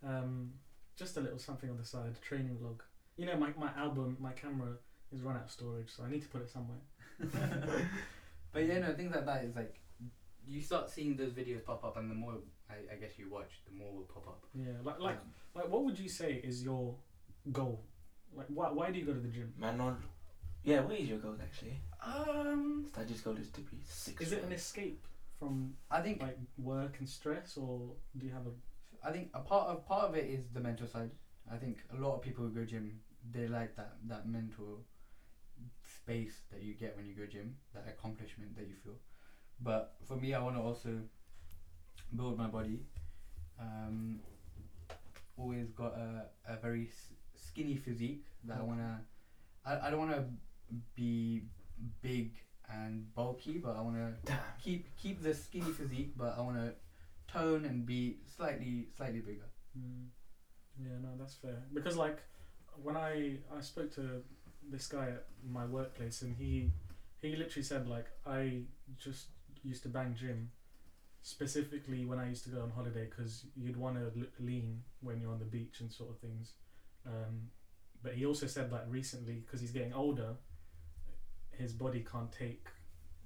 Um, 0.05 0.53
just 0.95 1.17
a 1.17 1.21
little 1.21 1.39
something 1.39 1.69
on 1.69 1.77
the 1.77 1.83
side, 1.85 2.15
training 2.21 2.57
log. 2.61 2.83
You 3.17 3.25
know, 3.25 3.37
my 3.37 3.51
my 3.57 3.71
album, 3.77 4.17
my 4.19 4.31
camera 4.33 4.73
is 5.11 5.21
run 5.21 5.35
out 5.37 5.45
of 5.45 5.51
storage, 5.51 5.89
so 5.89 6.03
I 6.03 6.09
need 6.11 6.21
to 6.21 6.27
put 6.27 6.41
it 6.41 6.49
somewhere. 6.49 6.79
But 8.51 8.67
yeah, 8.67 8.79
no, 8.79 8.93
things 8.93 9.13
like 9.15 9.25
that 9.25 9.43
is 9.45 9.55
like 9.55 9.79
you 10.47 10.61
start 10.61 10.89
seeing 10.89 11.15
those 11.15 11.31
videos 11.31 11.63
pop 11.65 11.83
up, 11.83 11.97
and 11.97 12.09
the 12.11 12.15
more 12.15 12.35
I, 12.69 12.93
I 12.93 12.95
guess 12.97 13.17
you 13.17 13.29
watch, 13.29 13.49
the 13.67 13.73
more 13.75 13.91
will 13.91 14.03
pop 14.13 14.27
up. 14.27 14.43
Yeah, 14.53 14.73
like 14.83 14.99
like 14.99 15.15
Um, 15.15 15.33
like 15.55 15.69
what 15.69 15.83
would 15.85 15.97
you 15.97 16.09
say 16.09 16.33
is 16.43 16.63
your 16.63 16.95
goal? 17.51 17.83
Like 18.35 18.47
why 18.49 18.69
why 18.71 18.91
do 18.91 18.99
you 18.99 19.05
go 19.05 19.13
to 19.13 19.19
the 19.19 19.27
gym? 19.29 19.53
Man, 19.57 19.79
on. 19.81 20.03
Yeah, 20.63 20.81
what 20.81 20.97
is 20.97 21.09
your 21.09 21.19
goal 21.19 21.35
actually? 21.41 21.79
um, 22.03 22.85
Staj's 22.87 23.21
goal 23.21 23.37
is 23.37 23.49
to 23.51 23.61
be 23.61 23.77
six. 23.85 24.21
Is 24.21 24.31
it 24.33 24.43
an 24.43 24.51
escape 24.51 25.05
from 25.39 25.73
I 25.91 26.01
think 26.01 26.21
like 26.21 26.37
work 26.57 26.95
and 26.99 27.07
stress, 27.07 27.57
or 27.57 27.91
do 28.17 28.25
you 28.25 28.31
have 28.31 28.47
a 28.47 29.07
I 29.07 29.11
think 29.11 29.29
a 29.33 29.39
part 29.39 29.69
of 29.69 29.85
part 29.85 30.09
of 30.09 30.15
it 30.15 30.25
is 30.25 30.47
the 30.53 30.59
mental 30.59 30.87
side. 30.87 31.11
I 31.51 31.57
think 31.57 31.79
a 31.95 32.01
lot 32.01 32.15
of 32.15 32.21
people 32.21 32.45
who 32.45 32.51
go 32.51 32.63
gym, 32.65 32.99
they 33.31 33.47
like 33.47 33.75
that 33.75 33.95
that 34.07 34.27
mental 34.27 34.79
space 35.83 36.41
that 36.51 36.61
you 36.61 36.73
get 36.73 36.95
when 36.95 37.05
you 37.05 37.13
go 37.13 37.25
gym, 37.25 37.55
that 37.73 37.85
accomplishment 37.87 38.55
that 38.55 38.67
you 38.67 38.75
feel. 38.83 38.95
But 39.61 39.95
for 40.07 40.15
me, 40.15 40.33
I 40.33 40.41
want 40.41 40.55
to 40.55 40.61
also 40.61 40.99
build 42.15 42.37
my 42.37 42.47
body. 42.47 42.79
Um, 43.59 44.19
always 45.37 45.69
got 45.71 45.93
a, 45.97 46.25
a 46.47 46.57
very 46.57 46.89
skinny 47.35 47.75
physique 47.75 48.25
that 48.45 48.57
I 48.59 48.61
wanna. 48.61 49.01
I, 49.65 49.87
I 49.87 49.89
don't 49.89 49.99
wanna 49.99 50.25
be 50.95 51.43
big 52.01 52.31
and 52.69 53.13
bulky, 53.15 53.57
but 53.57 53.75
I 53.75 53.81
wanna 53.81 54.13
keep 54.63 54.95
keep 54.97 55.21
the 55.21 55.33
skinny 55.33 55.71
physique, 55.71 56.13
but 56.17 56.35
I 56.37 56.41
wanna 56.41 56.73
tone 57.27 57.65
and 57.65 57.85
be 57.85 58.17
slightly 58.35 58.87
slightly 58.95 59.19
bigger. 59.19 59.49
Mm. 59.77 60.07
Yeah, 60.81 60.97
no, 61.01 61.09
that's 61.17 61.35
fair. 61.35 61.63
Because 61.73 61.97
like 61.97 62.19
when 62.81 62.97
I 62.97 63.37
I 63.55 63.61
spoke 63.61 63.93
to 63.95 64.23
this 64.69 64.87
guy 64.87 65.09
at 65.09 65.25
my 65.47 65.65
workplace 65.65 66.21
and 66.21 66.35
he 66.35 66.71
he 67.21 67.35
literally 67.35 67.63
said 67.63 67.87
like 67.87 68.07
I 68.25 68.61
just 68.97 69.27
used 69.63 69.83
to 69.83 69.89
bang 69.89 70.15
gym 70.19 70.51
specifically 71.21 72.05
when 72.05 72.19
I 72.19 72.27
used 72.27 72.43
to 72.43 72.49
go 72.49 72.61
on 72.61 72.69
holiday 72.69 73.07
because 73.09 73.45
you'd 73.55 73.77
want 73.77 73.95
to 73.95 74.11
look 74.19 74.33
lean 74.39 74.83
when 75.01 75.21
you're 75.21 75.31
on 75.31 75.39
the 75.39 75.45
beach 75.45 75.79
and 75.79 75.91
sort 75.91 76.09
of 76.09 76.19
things. 76.19 76.53
Um, 77.05 77.49
but 78.03 78.13
he 78.13 78.25
also 78.25 78.45
said 78.45 78.71
like 78.71 78.83
recently 78.89 79.35
because 79.45 79.61
he's 79.61 79.71
getting 79.71 79.93
older, 79.93 80.35
his 81.57 81.73
body 81.73 82.05
can't 82.09 82.31
take 82.31 82.65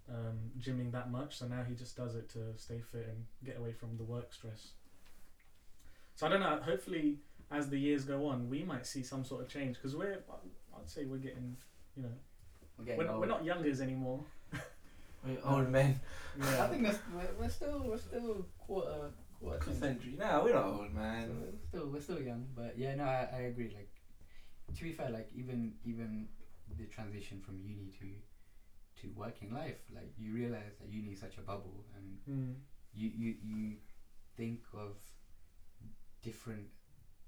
um, 0.09 0.37
gymming 0.59 0.91
that 0.91 1.11
much, 1.11 1.37
so 1.37 1.47
now 1.47 1.63
he 1.67 1.75
just 1.75 1.95
does 1.97 2.15
it 2.15 2.29
to 2.29 2.39
stay 2.57 2.79
fit 2.91 3.07
and 3.09 3.25
get 3.45 3.57
away 3.57 3.71
from 3.73 3.97
the 3.97 4.03
work 4.03 4.33
stress. 4.33 4.71
So 6.15 6.25
I 6.27 6.29
don't 6.29 6.39
know. 6.39 6.59
Hopefully, 6.63 7.17
as 7.51 7.69
the 7.69 7.77
years 7.77 8.03
go 8.05 8.25
on, 8.27 8.49
we 8.49 8.63
might 8.63 8.85
see 8.85 9.03
some 9.03 9.23
sort 9.25 9.41
of 9.43 9.49
change 9.49 9.75
because 9.75 9.95
we're. 9.95 10.19
I'd 10.77 10.89
say 10.89 11.05
we're 11.05 11.17
getting. 11.17 11.57
You 11.95 12.03
know, 12.03 12.09
We're 12.77 12.85
getting 12.85 12.99
we're, 12.99 13.11
old. 13.11 13.19
we're 13.21 13.27
not 13.27 13.43
youngers 13.45 13.81
anymore. 13.81 14.23
We're 15.25 15.37
old 15.43 15.69
men. 15.69 15.99
Yeah. 16.39 16.65
I 16.65 16.67
think 16.67 16.83
that's, 16.83 16.99
we're, 17.15 17.27
we're 17.43 17.49
still 17.49 17.83
we're 17.87 17.97
still 17.97 18.45
quarter 18.59 19.09
quarter 19.39 19.63
century. 19.63 19.79
Century. 19.79 20.15
Nah, 20.19 20.43
we're 20.43 20.53
not 20.53 20.65
old, 20.65 20.87
So 20.93 20.99
man. 20.99 21.29
we're 21.41 21.67
still 21.67 21.87
we're 21.89 22.01
still 22.01 22.21
young, 22.21 22.45
but 22.55 22.75
yeah, 22.77 22.93
no, 22.93 23.05
I, 23.05 23.27
I 23.33 23.39
agree. 23.49 23.73
Like 23.75 23.89
to 24.77 24.83
be 24.83 24.91
fair, 24.91 25.09
like 25.09 25.27
even 25.35 25.73
even 25.83 26.27
the 26.77 26.85
transition 26.85 27.39
from 27.39 27.59
uni 27.59 27.89
to 27.99 28.05
to 29.01 29.07
working 29.15 29.53
life, 29.53 29.77
like 29.93 30.11
you 30.17 30.33
realize 30.33 30.73
that 30.79 30.89
uni 30.89 31.11
is 31.11 31.19
such 31.19 31.37
a 31.37 31.41
bubble, 31.41 31.85
and 31.95 32.17
Mm. 32.27 32.55
you 32.93 33.09
you 33.09 33.35
you 33.41 33.75
think 34.35 34.61
of 34.73 34.95
different 36.21 36.67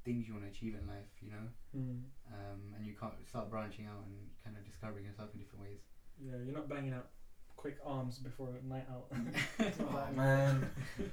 things 0.04 0.28
you 0.28 0.34
want 0.34 0.45
to 0.45 0.49
achieve 0.49 0.73
in 0.75 0.88
life, 0.88 1.12
you 1.21 1.30
know, 1.30 1.47
Mm. 1.75 2.04
um, 2.34 2.73
and 2.75 2.86
you 2.86 2.93
can't 2.93 3.13
start 3.28 3.49
branching 3.49 3.86
out 3.86 4.04
and 4.04 4.30
kind 4.43 4.58
of 4.58 4.63
discovering 4.63 5.06
yourself 5.06 5.32
in 5.34 5.39
different 5.39 5.63
ways. 5.63 5.80
Yeah, 6.17 6.38
you're 6.43 6.54
not 6.56 6.67
banging 6.67 6.93
out 6.93 7.10
quick 7.56 7.78
arms 7.84 8.17
before 8.17 8.49
a 8.56 8.65
night 8.65 8.88
out. 8.89 9.08
Oh 9.80 10.12
man. 10.13 10.69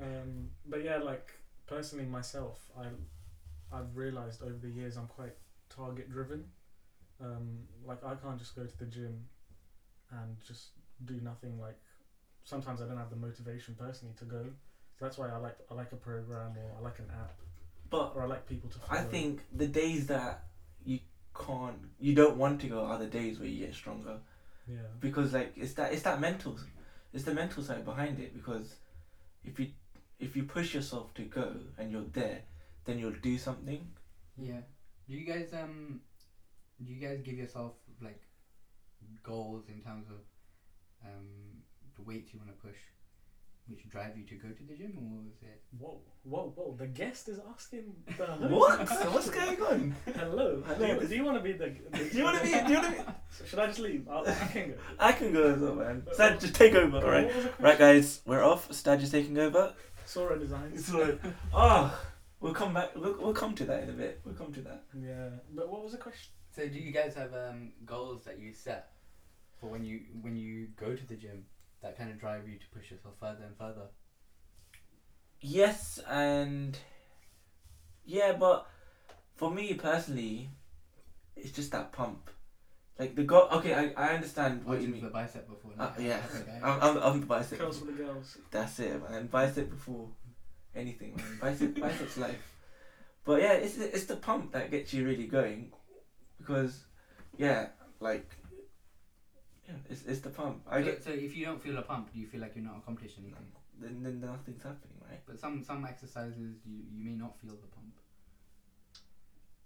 Um, 0.00 0.48
but 0.64 0.82
yeah, 0.82 0.96
like 0.98 1.34
personally 1.66 2.06
myself, 2.06 2.70
I 2.76 2.86
I've 3.70 3.94
realized 3.94 4.42
over 4.42 4.56
the 4.58 4.68
years 4.70 4.96
I'm 4.96 5.06
quite 5.06 5.34
target 5.68 6.10
driven. 6.10 6.48
Um, 7.22 7.60
like 7.86 8.04
I 8.04 8.14
can't 8.14 8.38
just 8.38 8.56
go 8.56 8.64
to 8.64 8.78
the 8.78 8.86
gym 8.86 9.24
and 10.10 10.36
just 10.46 10.70
do 11.04 11.14
nothing. 11.22 11.60
Like 11.60 11.78
sometimes 12.44 12.82
I 12.82 12.86
don't 12.86 12.98
have 12.98 13.10
the 13.10 13.16
motivation 13.16 13.74
personally 13.78 14.14
to 14.18 14.24
go. 14.24 14.44
So 14.98 15.04
that's 15.06 15.18
why 15.18 15.28
I 15.30 15.36
like 15.36 15.56
I 15.70 15.74
like 15.74 15.92
a 15.92 15.96
program 15.96 16.52
or 16.58 16.76
I 16.78 16.82
like 16.82 16.98
an 16.98 17.10
app 17.10 17.36
But 17.90 18.12
or 18.14 18.22
I 18.24 18.26
like 18.26 18.46
people 18.46 18.68
to. 18.70 18.78
Follow. 18.78 19.00
I 19.00 19.04
think 19.04 19.42
the 19.54 19.66
days 19.66 20.06
that 20.08 20.44
you 20.84 20.98
can't, 21.34 21.78
you 22.00 22.14
don't 22.14 22.36
want 22.36 22.60
to 22.62 22.66
go, 22.66 22.80
are 22.84 22.98
the 22.98 23.06
days 23.06 23.38
where 23.38 23.48
you 23.48 23.64
get 23.66 23.74
stronger. 23.74 24.18
Yeah. 24.68 24.76
because 25.00 25.32
like 25.32 25.52
it's 25.56 25.72
that 25.74 25.92
it's 25.92 26.02
that 26.02 26.20
mental 26.20 26.56
it's 27.12 27.24
the 27.24 27.34
mental 27.34 27.64
side 27.64 27.84
behind 27.84 28.20
it 28.20 28.32
because 28.32 28.76
if 29.44 29.58
you 29.58 29.66
if 30.20 30.36
you 30.36 30.44
push 30.44 30.72
yourself 30.72 31.12
to 31.14 31.22
go 31.22 31.56
and 31.78 31.90
you're 31.90 32.06
there 32.12 32.42
then 32.84 32.96
you'll 33.00 33.20
do 33.22 33.36
something 33.38 33.84
Yeah. 34.38 34.60
Do 35.08 35.14
you 35.16 35.26
guys 35.26 35.52
um 35.52 36.00
do 36.84 36.92
you 36.92 37.00
guys 37.06 37.20
give 37.22 37.34
yourself 37.38 37.72
like 38.00 38.20
goals 39.22 39.64
in 39.68 39.80
terms 39.82 40.06
of 40.08 40.20
um 41.06 41.26
the 41.96 42.02
weights 42.02 42.32
you 42.32 42.38
want 42.40 42.50
to 42.50 42.66
push 42.66 42.76
which 43.68 43.88
drive 43.88 44.16
you 44.18 44.24
to 44.24 44.34
go 44.34 44.48
to 44.48 44.62
the 44.64 44.74
gym 44.74 44.92
or 44.98 45.26
is 45.32 45.40
it 45.42 45.60
Whoa, 45.78 46.00
whoa, 46.24 46.52
whoa! 46.54 46.74
The 46.78 46.88
guest 46.88 47.28
is 47.28 47.38
asking 47.54 47.94
the 48.18 48.24
what 48.54 48.80
what's 49.14 49.30
going 49.30 49.60
on 49.62 49.94
Hello. 50.14 50.62
Hello, 50.66 50.78
Do 50.78 50.86
you, 50.86 51.08
do 51.08 51.14
you 51.16 51.24
want 51.24 51.38
to 51.38 51.42
be 51.42 51.52
the? 51.52 51.72
the 51.90 51.98
do 52.10 52.18
you 52.18 52.24
want 52.24 52.38
to 52.38 52.42
be 52.44 52.50
do 52.50 52.56
you 52.72 52.78
want 52.80 52.96
to 52.96 53.02
be 53.04 53.48
Should 53.48 53.58
I 53.60 53.66
just 53.68 53.78
leave? 53.78 54.06
I'll, 54.10 54.26
I 54.28 54.34
can 54.52 54.68
go. 54.70 54.74
I 54.98 55.12
can 55.12 55.32
go 55.32 55.44
as 55.54 55.60
well 55.60 55.74
man 55.76 56.02
Staj 56.12 56.40
just 56.40 56.54
take 56.56 56.74
over 56.74 56.96
alright 56.98 57.32
right 57.60 57.78
guys 57.78 58.20
we're 58.26 58.42
off 58.44 58.68
Staj 58.70 59.00
is 59.02 59.10
taking 59.10 59.38
over 59.38 59.72
Saura 60.06 60.38
Designs. 60.38 60.90
oh 61.54 62.00
we'll 62.40 62.52
come 62.54 62.74
back 62.74 62.90
we'll, 62.96 63.16
we'll 63.20 63.32
come 63.32 63.54
to 63.54 63.64
that 63.64 63.84
in 63.84 63.90
a 63.90 63.92
bit 63.92 64.20
we'll 64.24 64.34
come 64.34 64.52
to 64.52 64.60
that 64.62 64.82
Yeah, 65.00 65.28
but 65.54 65.70
what 65.70 65.82
was 65.84 65.92
the 65.92 65.98
question? 65.98 66.32
So 66.54 66.68
do 66.68 66.78
you 66.78 66.92
guys 66.92 67.14
have 67.14 67.32
um 67.34 67.72
goals 67.86 68.24
that 68.24 68.38
you 68.38 68.52
set 68.52 68.92
for 69.60 69.68
when 69.68 69.84
you 69.84 70.00
when 70.20 70.36
you 70.36 70.68
go 70.76 70.94
to 70.94 71.06
the 71.06 71.14
gym 71.16 71.44
that 71.82 71.96
kind 71.98 72.10
of 72.10 72.20
drive 72.20 72.46
you 72.48 72.58
to 72.58 72.66
push 72.78 72.90
yourself 72.90 73.14
further 73.20 73.44
and 73.44 73.56
further? 73.56 73.86
yes 75.44 75.98
and 76.08 76.78
yeah 78.04 78.32
but 78.32 78.68
for 79.34 79.50
me 79.50 79.74
personally 79.74 80.48
it's 81.34 81.50
just 81.50 81.72
that 81.72 81.90
pump 81.90 82.30
like 82.96 83.16
the 83.16 83.24
go 83.24 83.48
okay 83.48 83.74
I, 83.74 83.92
I 83.96 84.14
understand 84.14 84.64
what 84.64 84.74
What 84.74 84.80
you 84.82 84.86
you 84.86 84.92
mean 84.92 85.02
the 85.04 85.10
bicep 85.10 85.48
before? 85.48 85.72
Uh, 85.76 85.90
yeah, 85.98 86.20
Okay. 86.40 86.60
I'm, 86.62 86.80
I'm, 86.80 86.98
I'm 86.98 87.20
the 87.20 87.26
bicep. 87.26 87.58
Curls 87.58 87.78
for 87.78 87.86
the 87.86 87.92
girls. 87.92 88.38
That's 88.52 88.78
it, 88.78 89.02
man. 89.10 89.26
Bicep 89.26 89.68
before 89.70 90.10
anything, 90.76 91.16
man. 91.16 91.38
Bicep, 91.40 91.74
bicep's 91.74 92.18
life. 92.18 92.54
But 93.24 93.40
yeah, 93.42 93.54
it's 93.54 93.78
it's 93.78 94.04
the 94.04 94.16
pump 94.16 94.52
that 94.52 94.70
gets 94.70 94.92
you 94.94 95.04
really 95.04 95.26
going, 95.26 95.72
because, 96.42 96.84
yeah, 97.36 97.68
like, 98.00 98.36
yeah, 99.68 99.74
it's 99.88 100.02
it's 100.04 100.20
the 100.20 100.30
pump. 100.30 100.62
I 100.68 100.80
so, 100.80 100.86
get 100.86 101.04
so 101.04 101.10
if 101.10 101.36
you 101.36 101.46
don't 101.46 101.62
feel 101.62 101.78
a 101.78 101.82
pump, 101.82 102.12
do 102.12 102.18
you 102.18 102.26
feel 102.26 102.40
like 102.40 102.54
you're 102.56 102.64
not 102.64 102.78
accomplished 102.78 103.18
anything? 103.18 103.46
then 103.80 104.02
then 104.02 104.20
nothing's 104.20 104.62
happening, 104.62 104.98
right? 105.08 105.20
But 105.26 105.38
some 105.38 105.62
some 105.62 105.84
exercises 105.84 106.56
you, 106.64 106.78
you 106.90 107.04
may 107.04 107.14
not 107.14 107.38
feel 107.40 107.56
the 107.56 107.66
pump. 107.66 107.98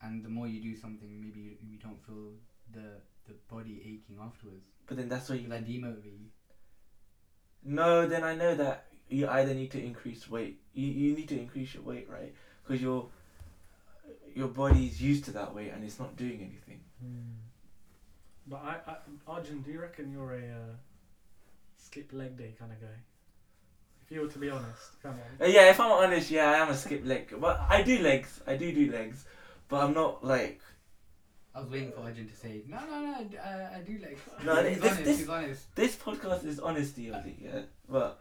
And 0.02 0.22
the 0.22 0.28
more 0.28 0.46
you 0.46 0.60
do 0.60 0.76
something, 0.76 1.20
maybe 1.20 1.40
you, 1.40 1.56
you 1.72 1.78
don't 1.78 2.00
feel 2.04 2.32
the 2.72 3.00
the 3.26 3.34
body 3.48 3.80
aching 3.84 4.18
afterwards. 4.22 4.66
But 4.86 4.96
then 4.96 5.08
that's 5.08 5.28
where 5.28 5.38
you 5.38 5.48
that 5.48 5.66
demotivate 5.66 6.18
you? 6.20 6.28
no. 7.64 8.06
Then 8.06 8.24
I 8.24 8.34
know 8.34 8.54
that 8.54 8.86
you 9.08 9.26
either 9.28 9.54
need 9.54 9.70
to 9.72 9.82
increase 9.82 10.28
weight. 10.28 10.60
You 10.72 10.88
you 10.88 11.14
need 11.14 11.28
to 11.28 11.38
increase 11.38 11.74
your 11.74 11.82
weight, 11.82 12.08
right? 12.08 12.34
Because 12.62 12.82
your 12.82 13.08
your 14.36 14.48
body's 14.48 15.00
used 15.00 15.24
to 15.24 15.30
that 15.32 15.54
weight 15.54 15.72
and 15.74 15.82
it's 15.82 15.98
not 15.98 16.14
doing 16.16 16.40
anything. 16.40 16.80
But 18.46 18.56
I, 18.62 18.76
I, 18.90 18.96
Arjun, 19.26 19.62
do 19.62 19.72
you 19.72 19.80
reckon 19.80 20.12
you're 20.12 20.34
a 20.34 20.38
uh, 20.60 20.74
skip 21.78 22.12
leg 22.12 22.36
day 22.36 22.54
kind 22.58 22.70
of 22.70 22.80
guy? 22.80 22.96
If 24.04 24.12
you 24.12 24.20
were 24.20 24.28
to 24.28 24.38
be 24.38 24.50
honest, 24.50 25.02
come 25.02 25.12
on. 25.12 25.46
Uh, 25.46 25.50
yeah, 25.50 25.70
if 25.70 25.80
I'm 25.80 25.90
honest, 25.90 26.30
yeah, 26.30 26.50
I 26.52 26.56
am 26.58 26.68
a 26.68 26.76
skip 26.76 27.04
leg. 27.04 27.34
But 27.40 27.60
I 27.68 27.82
do 27.82 27.98
legs. 27.98 28.40
I 28.46 28.56
do 28.56 28.72
do 28.72 28.92
legs. 28.92 29.24
But 29.68 29.82
I'm 29.82 29.94
not 29.94 30.22
like. 30.24 30.60
I 31.54 31.60
was 31.60 31.70
waiting 31.70 31.90
for 31.90 32.02
Arjun 32.02 32.28
to 32.28 32.36
say, 32.36 32.62
no, 32.68 32.78
no, 32.88 33.00
no, 33.00 33.38
I, 33.42 33.78
I 33.78 33.80
do 33.80 33.98
like. 33.98 34.18
No, 34.44 34.62
he's 34.62 34.78
this- 34.78 34.90
honest. 34.92 35.04
this- 35.04 35.18
he's 35.18 35.28
honest. 35.28 35.74
This 35.74 35.96
podcast 35.96 36.44
is 36.44 36.60
honesty 36.60 37.10
only, 37.10 37.36
yeah. 37.42 37.62
But 37.88 38.20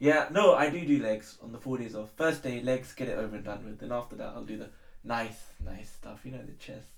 yeah, 0.00 0.26
no, 0.32 0.54
I 0.54 0.68
do 0.68 0.84
do 0.84 1.00
legs 1.02 1.38
on 1.42 1.52
the 1.52 1.58
four 1.58 1.78
days 1.78 1.94
off. 1.94 2.10
First 2.16 2.42
day, 2.42 2.60
legs, 2.60 2.92
get 2.92 3.08
it 3.08 3.16
over 3.16 3.36
and 3.36 3.44
done 3.44 3.64
with. 3.64 3.78
Then 3.78 3.92
after 3.92 4.16
that, 4.16 4.32
I'll 4.34 4.44
do 4.44 4.58
the 4.58 4.68
nice, 5.04 5.40
nice 5.64 5.90
stuff. 5.90 6.20
You 6.24 6.32
know, 6.32 6.42
the 6.44 6.52
chest, 6.52 6.88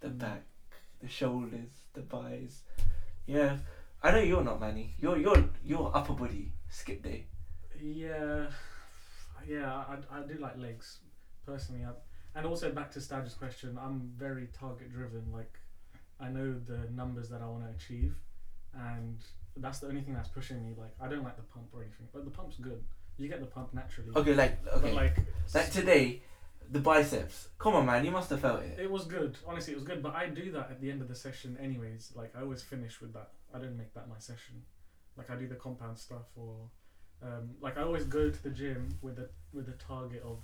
the 0.00 0.08
Mm. 0.08 0.18
back, 0.18 0.42
the 1.00 1.08
shoulders, 1.08 1.70
the 1.92 2.02
thighs. 2.02 2.62
Yeah, 3.26 3.58
I 4.02 4.10
know 4.10 4.18
you're 4.20 4.44
not 4.44 4.60
Manny. 4.60 4.94
You're 4.98 5.18
you're 5.18 5.44
you're 5.64 5.90
upper 5.94 6.12
body 6.14 6.52
skip 6.70 7.02
day. 7.02 7.26
Yeah, 7.80 8.46
yeah, 9.46 9.72
I, 9.74 9.96
I 10.10 10.20
do 10.22 10.34
like 10.38 10.56
legs. 10.58 10.98
Personally, 11.46 11.84
I, 11.84 11.90
and 12.38 12.46
also 12.46 12.70
back 12.72 12.90
to 12.92 13.00
Staj's 13.00 13.34
question, 13.34 13.78
I'm 13.80 14.10
very 14.16 14.48
target 14.58 14.90
driven. 14.92 15.24
Like, 15.32 15.58
I 16.18 16.28
know 16.28 16.54
the 16.66 16.88
numbers 16.90 17.28
that 17.28 17.42
I 17.42 17.46
want 17.46 17.64
to 17.64 17.70
achieve, 17.70 18.14
and 18.74 19.18
that's 19.58 19.78
the 19.80 19.88
only 19.88 20.00
thing 20.00 20.14
that's 20.14 20.30
pushing 20.30 20.64
me. 20.64 20.74
Like, 20.76 20.94
I 21.00 21.08
don't 21.08 21.22
like 21.22 21.36
the 21.36 21.42
pump 21.42 21.66
or 21.72 21.82
anything, 21.82 22.08
but 22.12 22.24
the 22.24 22.30
pump's 22.30 22.56
good. 22.56 22.82
You 23.18 23.28
get 23.28 23.40
the 23.40 23.46
pump 23.46 23.74
naturally. 23.74 24.10
Okay, 24.16 24.34
like 24.34 24.58
okay, 24.66 24.80
But 24.88 24.94
like, 24.94 25.16
like 25.54 25.70
today, 25.70 26.22
the 26.70 26.80
biceps. 26.80 27.48
Come 27.58 27.74
on, 27.74 27.86
man, 27.86 28.04
you 28.04 28.10
must 28.10 28.30
have 28.30 28.40
felt 28.40 28.62
it. 28.62 28.78
it 28.78 28.90
was 28.90 29.04
good. 29.04 29.36
Honestly, 29.46 29.72
it 29.72 29.76
was 29.76 29.84
good. 29.84 30.02
But 30.02 30.14
I 30.14 30.26
do 30.26 30.52
that 30.52 30.70
at 30.70 30.80
the 30.80 30.90
end 30.90 31.02
of 31.02 31.08
the 31.08 31.14
session, 31.14 31.58
anyways. 31.60 32.12
Like, 32.14 32.34
I 32.36 32.42
always 32.42 32.62
finish 32.62 33.00
with 33.00 33.12
that. 33.14 33.30
I 33.54 33.58
don't 33.58 33.76
make 33.76 33.94
that 33.94 34.08
my 34.08 34.18
session. 34.18 34.62
Like, 35.16 35.30
I 35.30 35.36
do 35.36 35.46
the 35.46 35.54
compound 35.54 35.98
stuff, 35.98 36.26
or 36.36 36.56
um, 37.22 37.50
like 37.60 37.78
I 37.78 37.82
always 37.82 38.04
go 38.04 38.30
to 38.30 38.42
the 38.42 38.50
gym 38.50 38.98
with 39.00 39.16
the 39.16 39.28
with 39.52 39.66
the 39.66 39.72
target 39.72 40.22
of 40.24 40.38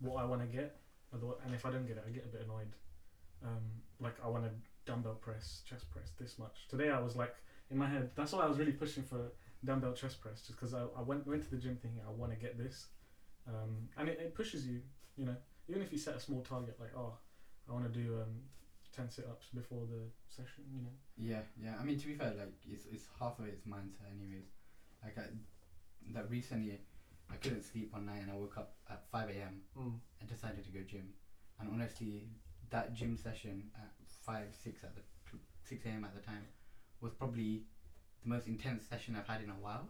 what 0.00 0.22
I 0.22 0.24
want 0.24 0.40
to 0.40 0.46
get. 0.46 0.76
And 1.12 1.54
if 1.54 1.64
I 1.64 1.70
don't 1.70 1.86
get 1.86 1.96
it, 1.96 2.04
I 2.06 2.10
get 2.10 2.24
a 2.24 2.28
bit 2.28 2.42
annoyed. 2.44 2.72
Um, 3.44 3.62
like 4.00 4.16
I 4.24 4.28
want 4.28 4.44
to 4.44 4.50
dumbbell 4.84 5.14
press, 5.14 5.62
chest 5.68 5.88
press 5.90 6.10
this 6.18 6.38
much. 6.38 6.66
Today 6.68 6.90
I 6.90 7.00
was 7.00 7.14
like 7.14 7.34
in 7.70 7.78
my 7.78 7.88
head. 7.88 8.10
That's 8.16 8.32
why 8.32 8.40
I 8.40 8.46
was 8.46 8.58
really 8.58 8.72
pushing 8.72 9.04
for 9.04 9.32
dumbbell 9.64 9.92
chest 9.92 10.20
press, 10.20 10.40
just 10.40 10.58
because 10.58 10.74
I, 10.74 10.82
I 10.98 11.02
went 11.02 11.26
went 11.26 11.42
to 11.44 11.50
the 11.50 11.56
gym 11.56 11.78
thinking 11.80 12.00
I 12.06 12.10
want 12.10 12.32
to 12.32 12.38
get 12.38 12.58
this, 12.58 12.86
um, 13.46 13.88
and 13.96 14.08
it, 14.08 14.18
it 14.20 14.34
pushes 14.34 14.66
you. 14.66 14.80
You 15.16 15.26
know, 15.26 15.36
even 15.68 15.82
if 15.82 15.92
you 15.92 15.98
set 15.98 16.16
a 16.16 16.20
small 16.20 16.42
target 16.42 16.76
like 16.80 16.92
oh, 16.96 17.14
I 17.68 17.72
want 17.72 17.92
to 17.92 17.98
do 17.98 18.20
um, 18.20 18.40
ten 18.94 19.10
sit 19.10 19.26
ups 19.26 19.46
before 19.54 19.86
the 19.90 20.10
session. 20.28 20.64
You 20.72 20.82
know. 20.82 20.94
Yeah, 21.16 21.42
yeah. 21.60 21.74
I 21.80 21.84
mean, 21.84 21.98
to 21.98 22.06
be 22.06 22.14
fair, 22.14 22.32
like 22.38 22.54
it's 22.68 22.84
it's 22.90 23.04
half 23.18 23.38
of 23.38 23.46
it's 23.46 23.62
mindset, 23.62 24.10
anyways. 24.10 24.48
Like 25.02 25.18
I, 25.18 25.24
that 26.12 26.30
recently, 26.30 26.80
I 27.30 27.36
couldn't 27.36 27.62
sleep 27.62 27.92
one 27.92 28.06
night 28.06 28.22
and 28.22 28.30
I 28.30 28.34
woke 28.34 28.56
up 28.56 28.74
at 28.90 29.02
five 29.10 29.28
a.m. 29.30 29.62
and 30.20 30.28
decided 30.28 30.64
to 30.64 30.70
go 30.70 30.80
gym. 30.86 31.12
And 31.60 31.68
honestly, 31.72 32.28
that 32.70 32.94
gym 32.94 33.16
session 33.16 33.70
at 33.76 33.92
five 34.26 34.48
six 34.62 34.82
at 34.82 34.94
the 34.94 35.02
six 35.62 35.84
a.m. 35.86 36.04
at 36.04 36.14
the 36.14 36.20
time 36.20 36.44
was 37.00 37.12
probably 37.12 37.64
the 38.22 38.28
most 38.28 38.46
intense 38.46 38.84
session 38.86 39.16
I've 39.16 39.28
had 39.28 39.42
in 39.42 39.50
a 39.50 39.60
while, 39.60 39.88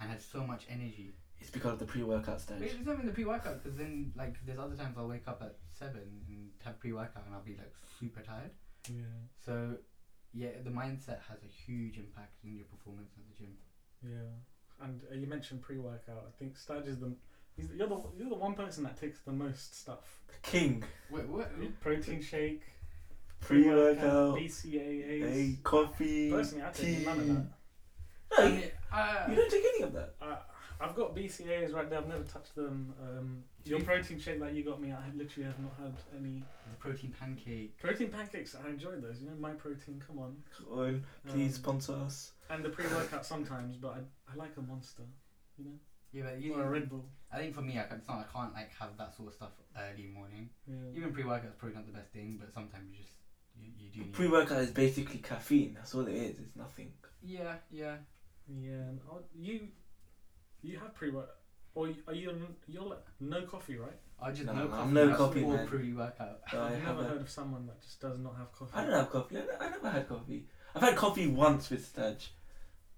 and 0.00 0.10
had 0.10 0.20
so 0.20 0.46
much 0.46 0.66
energy. 0.68 1.14
It's 1.40 1.50
because 1.50 1.74
of 1.74 1.78
the 1.78 1.84
pre-workout 1.86 2.42
But 2.46 2.58
Staj. 2.58 2.62
it's 2.62 2.86
not 2.86 2.94
even 2.94 3.06
the 3.06 3.12
pre-workout 3.12 3.62
because 3.62 3.76
then 3.78 4.12
like 4.16 4.34
there's 4.46 4.58
other 4.58 4.74
times 4.74 4.96
I'll 4.98 5.08
wake 5.08 5.28
up 5.28 5.40
at 5.42 5.54
seven 5.72 6.02
and 6.28 6.50
have 6.64 6.78
pre-workout 6.80 7.24
and 7.26 7.34
I'll 7.34 7.42
be 7.42 7.56
like 7.56 7.72
super 8.00 8.20
tired. 8.20 8.50
Yeah. 8.88 9.02
So 9.44 9.76
yeah, 10.32 10.50
the 10.64 10.70
mindset 10.70 11.20
has 11.28 11.38
a 11.44 11.48
huge 11.66 11.98
impact 11.98 12.34
in 12.44 12.56
your 12.56 12.66
performance 12.66 13.10
at 13.16 13.24
the 13.28 13.44
gym. 13.44 13.54
Yeah. 14.02 14.84
And 14.86 15.00
uh, 15.10 15.14
you 15.14 15.26
mentioned 15.26 15.62
pre-workout. 15.62 16.26
I 16.28 16.32
think 16.38 16.56
Staj 16.58 16.86
is 16.86 16.98
the 16.98 17.12
he's, 17.56 17.68
you're 17.76 17.88
the 17.88 18.00
you're 18.18 18.28
the 18.28 18.34
one 18.34 18.54
person 18.54 18.84
that 18.84 18.98
takes 19.00 19.20
the 19.20 19.32
most 19.32 19.78
stuff. 19.80 20.20
The 20.28 20.50
king, 20.50 20.84
Wait, 21.10 21.26
what? 21.28 21.50
Protein 21.80 22.20
shake, 22.22 22.62
pre-workout, 23.40 24.36
BCAAs. 24.36 25.22
a 25.58 25.62
coffee, 25.62 26.30
Personally, 26.30 26.64
I 26.64 26.70
take 26.72 26.98
tea. 26.98 27.04
none 27.04 27.20
of 27.20 27.26
that. 27.28 27.46
No, 28.38 28.44
I 28.44 28.46
you, 28.46 28.54
mean, 28.56 28.64
uh, 28.92 29.26
you 29.30 29.34
don't 29.36 29.50
take 29.50 29.64
any 29.74 29.82
of 29.84 29.92
that. 29.94 30.14
I've 30.80 30.94
got 30.94 31.14
BCAAs 31.16 31.72
right 31.74 31.88
there. 31.88 31.98
I've 31.98 32.08
never 32.08 32.24
touched 32.24 32.54
them. 32.54 32.94
Um, 33.02 33.42
your 33.64 33.80
protein 33.80 34.18
shake 34.20 34.40
that 34.40 34.54
you 34.54 34.62
got 34.62 34.80
me, 34.80 34.92
I 34.92 34.98
literally 35.16 35.46
have 35.46 35.58
not 35.58 35.72
had 35.80 35.94
any. 36.18 36.42
the 36.70 36.76
protein 36.78 37.14
pancake. 37.18 37.78
Protein 37.80 38.08
pancakes, 38.10 38.54
I 38.54 38.68
enjoyed 38.68 39.02
those. 39.02 39.20
You 39.20 39.28
know, 39.30 39.36
my 39.40 39.50
protein. 39.52 40.02
Come 40.06 40.18
on. 40.18 40.36
Come 40.56 40.78
on, 40.78 41.04
please 41.28 41.56
Um, 41.56 41.62
sponsor 41.62 41.92
us. 41.94 42.32
And 42.50 42.64
the 42.64 42.68
pre-workout 42.68 43.24
sometimes, 43.26 43.76
but 43.76 43.88
I, 43.88 44.32
I 44.32 44.36
like 44.36 44.56
a 44.56 44.62
monster. 44.62 45.02
You 45.58 45.64
know, 45.64 45.70
Yeah, 46.12 46.22
but 46.24 46.40
you, 46.40 46.54
or 46.54 46.62
a 46.64 46.70
Red 46.70 46.88
Bull. 46.90 47.04
I 47.32 47.38
think 47.38 47.54
for 47.54 47.62
me, 47.62 47.72
I 47.78 47.82
can't, 47.84 47.98
it's 48.00 48.08
not, 48.08 48.18
I 48.18 48.38
can't 48.38 48.54
like 48.54 48.70
have 48.78 48.96
that 48.98 49.16
sort 49.16 49.28
of 49.28 49.34
stuff 49.34 49.50
early 49.76 50.06
morning. 50.14 50.50
Yeah. 50.66 50.74
Even 50.94 51.12
pre-workout 51.12 51.48
is 51.48 51.54
probably 51.58 51.76
not 51.76 51.86
the 51.86 51.92
best 51.92 52.10
thing, 52.12 52.36
but 52.38 52.52
sometimes 52.52 52.84
you 52.92 52.98
just 53.02 53.16
you, 53.58 53.70
you 53.78 53.90
do 53.90 54.00
need. 54.00 54.12
Pre-workout 54.12 54.58
is 54.60 54.70
basically 54.70 55.18
caffeine. 55.18 55.74
That's 55.74 55.94
all 55.94 56.06
it 56.06 56.14
is. 56.14 56.38
It's 56.38 56.54
nothing. 56.54 56.92
yeah, 57.22 57.54
yeah. 57.72 57.96
Yeah, 58.48 58.74
and 58.74 59.00
you 59.34 59.68
you 60.66 60.78
have 60.78 60.94
pre-work, 60.94 61.30
or 61.74 61.88
are 62.08 62.14
you 62.14 62.30
on, 62.30 62.46
you're 62.66 62.82
like 62.94 63.04
no 63.20 63.42
coffee, 63.42 63.76
right? 63.76 63.98
I 64.20 64.30
just 64.32 64.46
No, 64.46 64.52
no, 64.54 64.62
I'm 64.62 64.70
coffee. 64.70 64.92
no 64.92 65.06
that's 65.06 65.18
coffee, 65.18 65.40
full 65.42 65.52
man. 65.56 65.66
pre-workout. 65.68 66.40
So 66.50 66.60
I 66.60 66.64
I've 66.66 66.72
never 66.72 66.84
have 66.86 66.98
a- 67.00 67.04
heard 67.04 67.20
of 67.20 67.30
someone 67.30 67.66
that 67.66 67.80
just 67.82 68.00
does 68.00 68.18
not 68.18 68.34
have 68.36 68.50
coffee. 68.52 68.72
I 68.74 68.82
don't 68.84 68.92
have 68.92 69.10
coffee. 69.10 69.36
I, 69.38 69.40
ne- 69.40 69.58
I 69.66 69.68
never 69.70 69.90
had 69.90 70.08
coffee. 70.08 70.46
I've 70.74 70.82
had 70.82 70.96
coffee 70.96 71.26
once 71.28 71.70
with 71.70 71.82
Staj. 71.94 72.28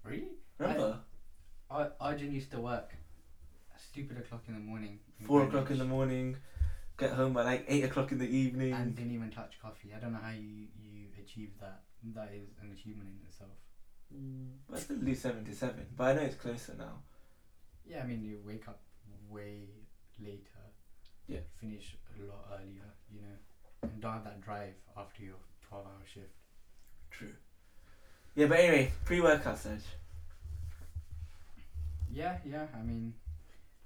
Really? 0.03 0.29
Remember? 0.57 0.99
I 1.69 1.87
Arjun 1.99 2.31
used 2.33 2.51
to 2.51 2.59
work 2.61 2.95
stupid 3.77 4.17
o'clock 4.17 4.43
in 4.47 4.53
the 4.55 4.59
morning. 4.59 4.99
in 5.19 5.25
Four 5.25 5.43
o'clock 5.43 5.69
in 5.71 5.77
the 5.77 5.85
morning. 5.85 6.37
Get 6.97 7.11
home 7.11 7.33
by 7.33 7.43
like 7.43 7.65
eight 7.67 7.83
o'clock 7.83 8.11
in 8.11 8.17
the 8.17 8.27
evening. 8.27 8.73
And 8.73 8.95
didn't 8.95 9.11
even 9.13 9.29
touch 9.29 9.53
coffee. 9.61 9.93
I 9.95 9.99
don't 9.99 10.13
know 10.13 10.19
how 10.21 10.31
you 10.31 10.67
you 10.81 11.07
achieved 11.23 11.59
that. 11.61 11.81
That 12.15 12.29
is 12.33 12.47
an 12.61 12.71
achievement 12.71 13.09
in 13.09 13.25
itself. 13.27 13.51
Mm, 14.13 14.47
But 14.69 14.77
I 14.77 14.81
still 14.81 14.97
do 14.97 15.15
seven 15.15 15.45
to 15.45 15.53
seven. 15.55 15.85
But 15.95 16.03
I 16.07 16.13
know 16.15 16.21
it's 16.21 16.35
closer 16.35 16.75
now. 16.77 17.03
Yeah, 17.89 18.03
I 18.03 18.05
mean 18.05 18.23
you 18.23 18.37
wake 18.45 18.67
up 18.67 18.79
way 19.29 19.61
later. 20.19 20.61
Yeah. 21.27 21.39
Finish 21.59 21.95
a 22.17 22.25
lot 22.25 22.45
earlier, 22.53 22.85
you 23.11 23.21
know, 23.21 23.37
and 23.83 24.01
don't 24.01 24.13
have 24.13 24.23
that 24.23 24.41
drive 24.41 24.73
after 24.95 25.23
your 25.23 25.35
twelve-hour 25.67 26.01
shift. 26.05 26.29
True. 27.11 27.33
Yeah, 28.35 28.45
but 28.45 28.59
anyway, 28.59 28.91
pre-workout 29.05 29.57
Staj. 29.57 29.81
Yeah, 32.11 32.37
yeah. 32.45 32.67
I 32.75 32.81
mean, 32.81 33.13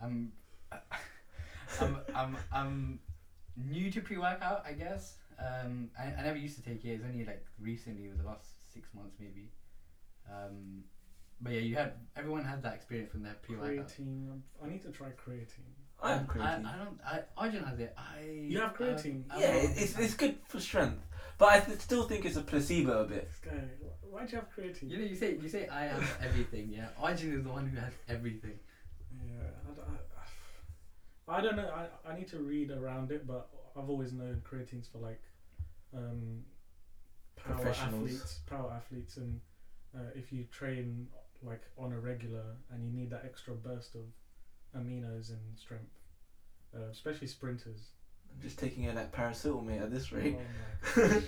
I'm, 0.02 0.32
I'm, 1.82 1.98
I'm, 2.14 2.38
I'm 2.52 3.00
new 3.58 3.92
to 3.92 4.02
pre-workout, 4.02 4.64
I 4.68 4.74
guess. 4.74 5.16
Um, 5.40 5.90
I, 5.98 6.06
I 6.20 6.24
never 6.24 6.38
used 6.38 6.56
to 6.58 6.64
take 6.64 6.86
it. 6.86 6.90
It's 6.90 7.04
only 7.04 7.26
like 7.26 7.46
recently, 7.60 8.06
it 8.06 8.10
was 8.10 8.20
the 8.20 8.26
last 8.26 8.72
six 8.74 8.88
months 8.94 9.16
maybe. 9.20 9.50
Um, 10.30 10.84
but 11.44 11.54
yeah, 11.54 11.60
you 11.60 11.76
had 11.76 11.94
everyone 12.16 12.44
had 12.44 12.64
that 12.64 12.74
experience 12.76 13.14
when 13.14 13.24
they're 13.24 13.36
pre-workout. 13.42 13.88
creatine. 13.88 14.32
um, 14.32 14.44
I 14.64 14.70
need 14.70 14.82
to 14.84 14.92
try 14.92 15.08
creatine. 15.10 15.72
I 16.02 16.12
have 16.14 16.22
Um, 16.22 16.28
creatine. 16.28 16.66
I, 16.66 16.74
I 16.74 16.78
don't. 16.78 17.00
I 17.06 17.20
Arjun 17.38 17.64
has 17.64 17.80
it. 17.80 17.94
I. 17.98 18.22
You 18.30 18.60
have 18.62 18.74
creatine? 18.74 19.24
I- 19.30 19.36
I 19.36 19.40
yeah, 19.40 19.48
it's, 19.84 19.98
it's 20.00 20.14
good 20.16 20.36
for 20.48 20.60
strength. 20.60 21.02
But 21.38 21.50
I 21.50 21.60
th- 21.62 21.80
still 21.80 22.04
think 22.04 22.26
it's 22.26 22.38
a 22.38 22.42
placebo 22.42 23.04
a 23.04 23.06
bit. 23.06 23.28
This 23.28 23.40
guy, 23.44 23.52
wh- 23.82 24.14
why'd 24.14 24.32
you 24.32 24.38
have 24.38 24.48
creatine? 24.56 24.90
You 24.90 24.98
know, 25.00 25.04
you 25.06 25.16
say 25.16 25.38
you 25.42 25.50
say 25.50 25.68
I 25.68 25.86
have 25.86 26.18
everything. 26.24 26.70
Yeah, 26.70 26.88
Arjun 27.00 27.34
is 27.38 27.44
the 27.44 27.50
one 27.50 27.68
who 27.68 27.78
has 27.80 27.94
everything. 28.08 28.58
Yeah, 29.26 29.44
I, 29.70 29.76
don't- 29.76 29.88
I, 31.28 31.38
I 31.38 31.42
don't 31.42 31.56
know. 31.56 31.70
I, 32.06 32.12
I 32.12 32.18
need 32.18 32.28
to 32.30 32.38
read 32.40 32.72
around 32.72 33.12
it, 33.12 33.26
but 33.26 33.50
I've 33.78 33.90
always 33.90 34.12
known 34.14 34.42
creatine's 34.44 34.88
for 34.88 35.00
like 35.00 35.22
um, 35.96 36.44
power 37.36 37.68
athletes, 37.68 38.40
power 38.48 38.72
athletes, 38.76 39.18
and 39.18 39.40
uh, 39.96 40.00
if 40.16 40.32
you 40.34 40.44
train 40.52 41.08
like 41.44 41.62
on 41.78 41.92
a 41.92 42.00
regular 42.00 42.44
and 42.72 42.84
you 42.86 42.92
need 42.92 43.10
that 43.12 43.24
extra 43.26 43.54
burst 43.54 43.96
of 43.96 44.02
aminos 44.80 45.30
and 45.30 45.40
strength, 45.58 45.92
uh, 46.76 46.90
especially 46.92 47.28
sprinters. 47.28 47.90
I'm 48.34 48.42
just 48.42 48.58
taking 48.58 48.86
it 48.86 48.96
like 48.96 49.12
paracetamol, 49.12 49.64
mate, 49.66 49.80
at 49.82 49.92
this 49.92 50.12
rate. 50.12 50.36
Oh 50.98 51.22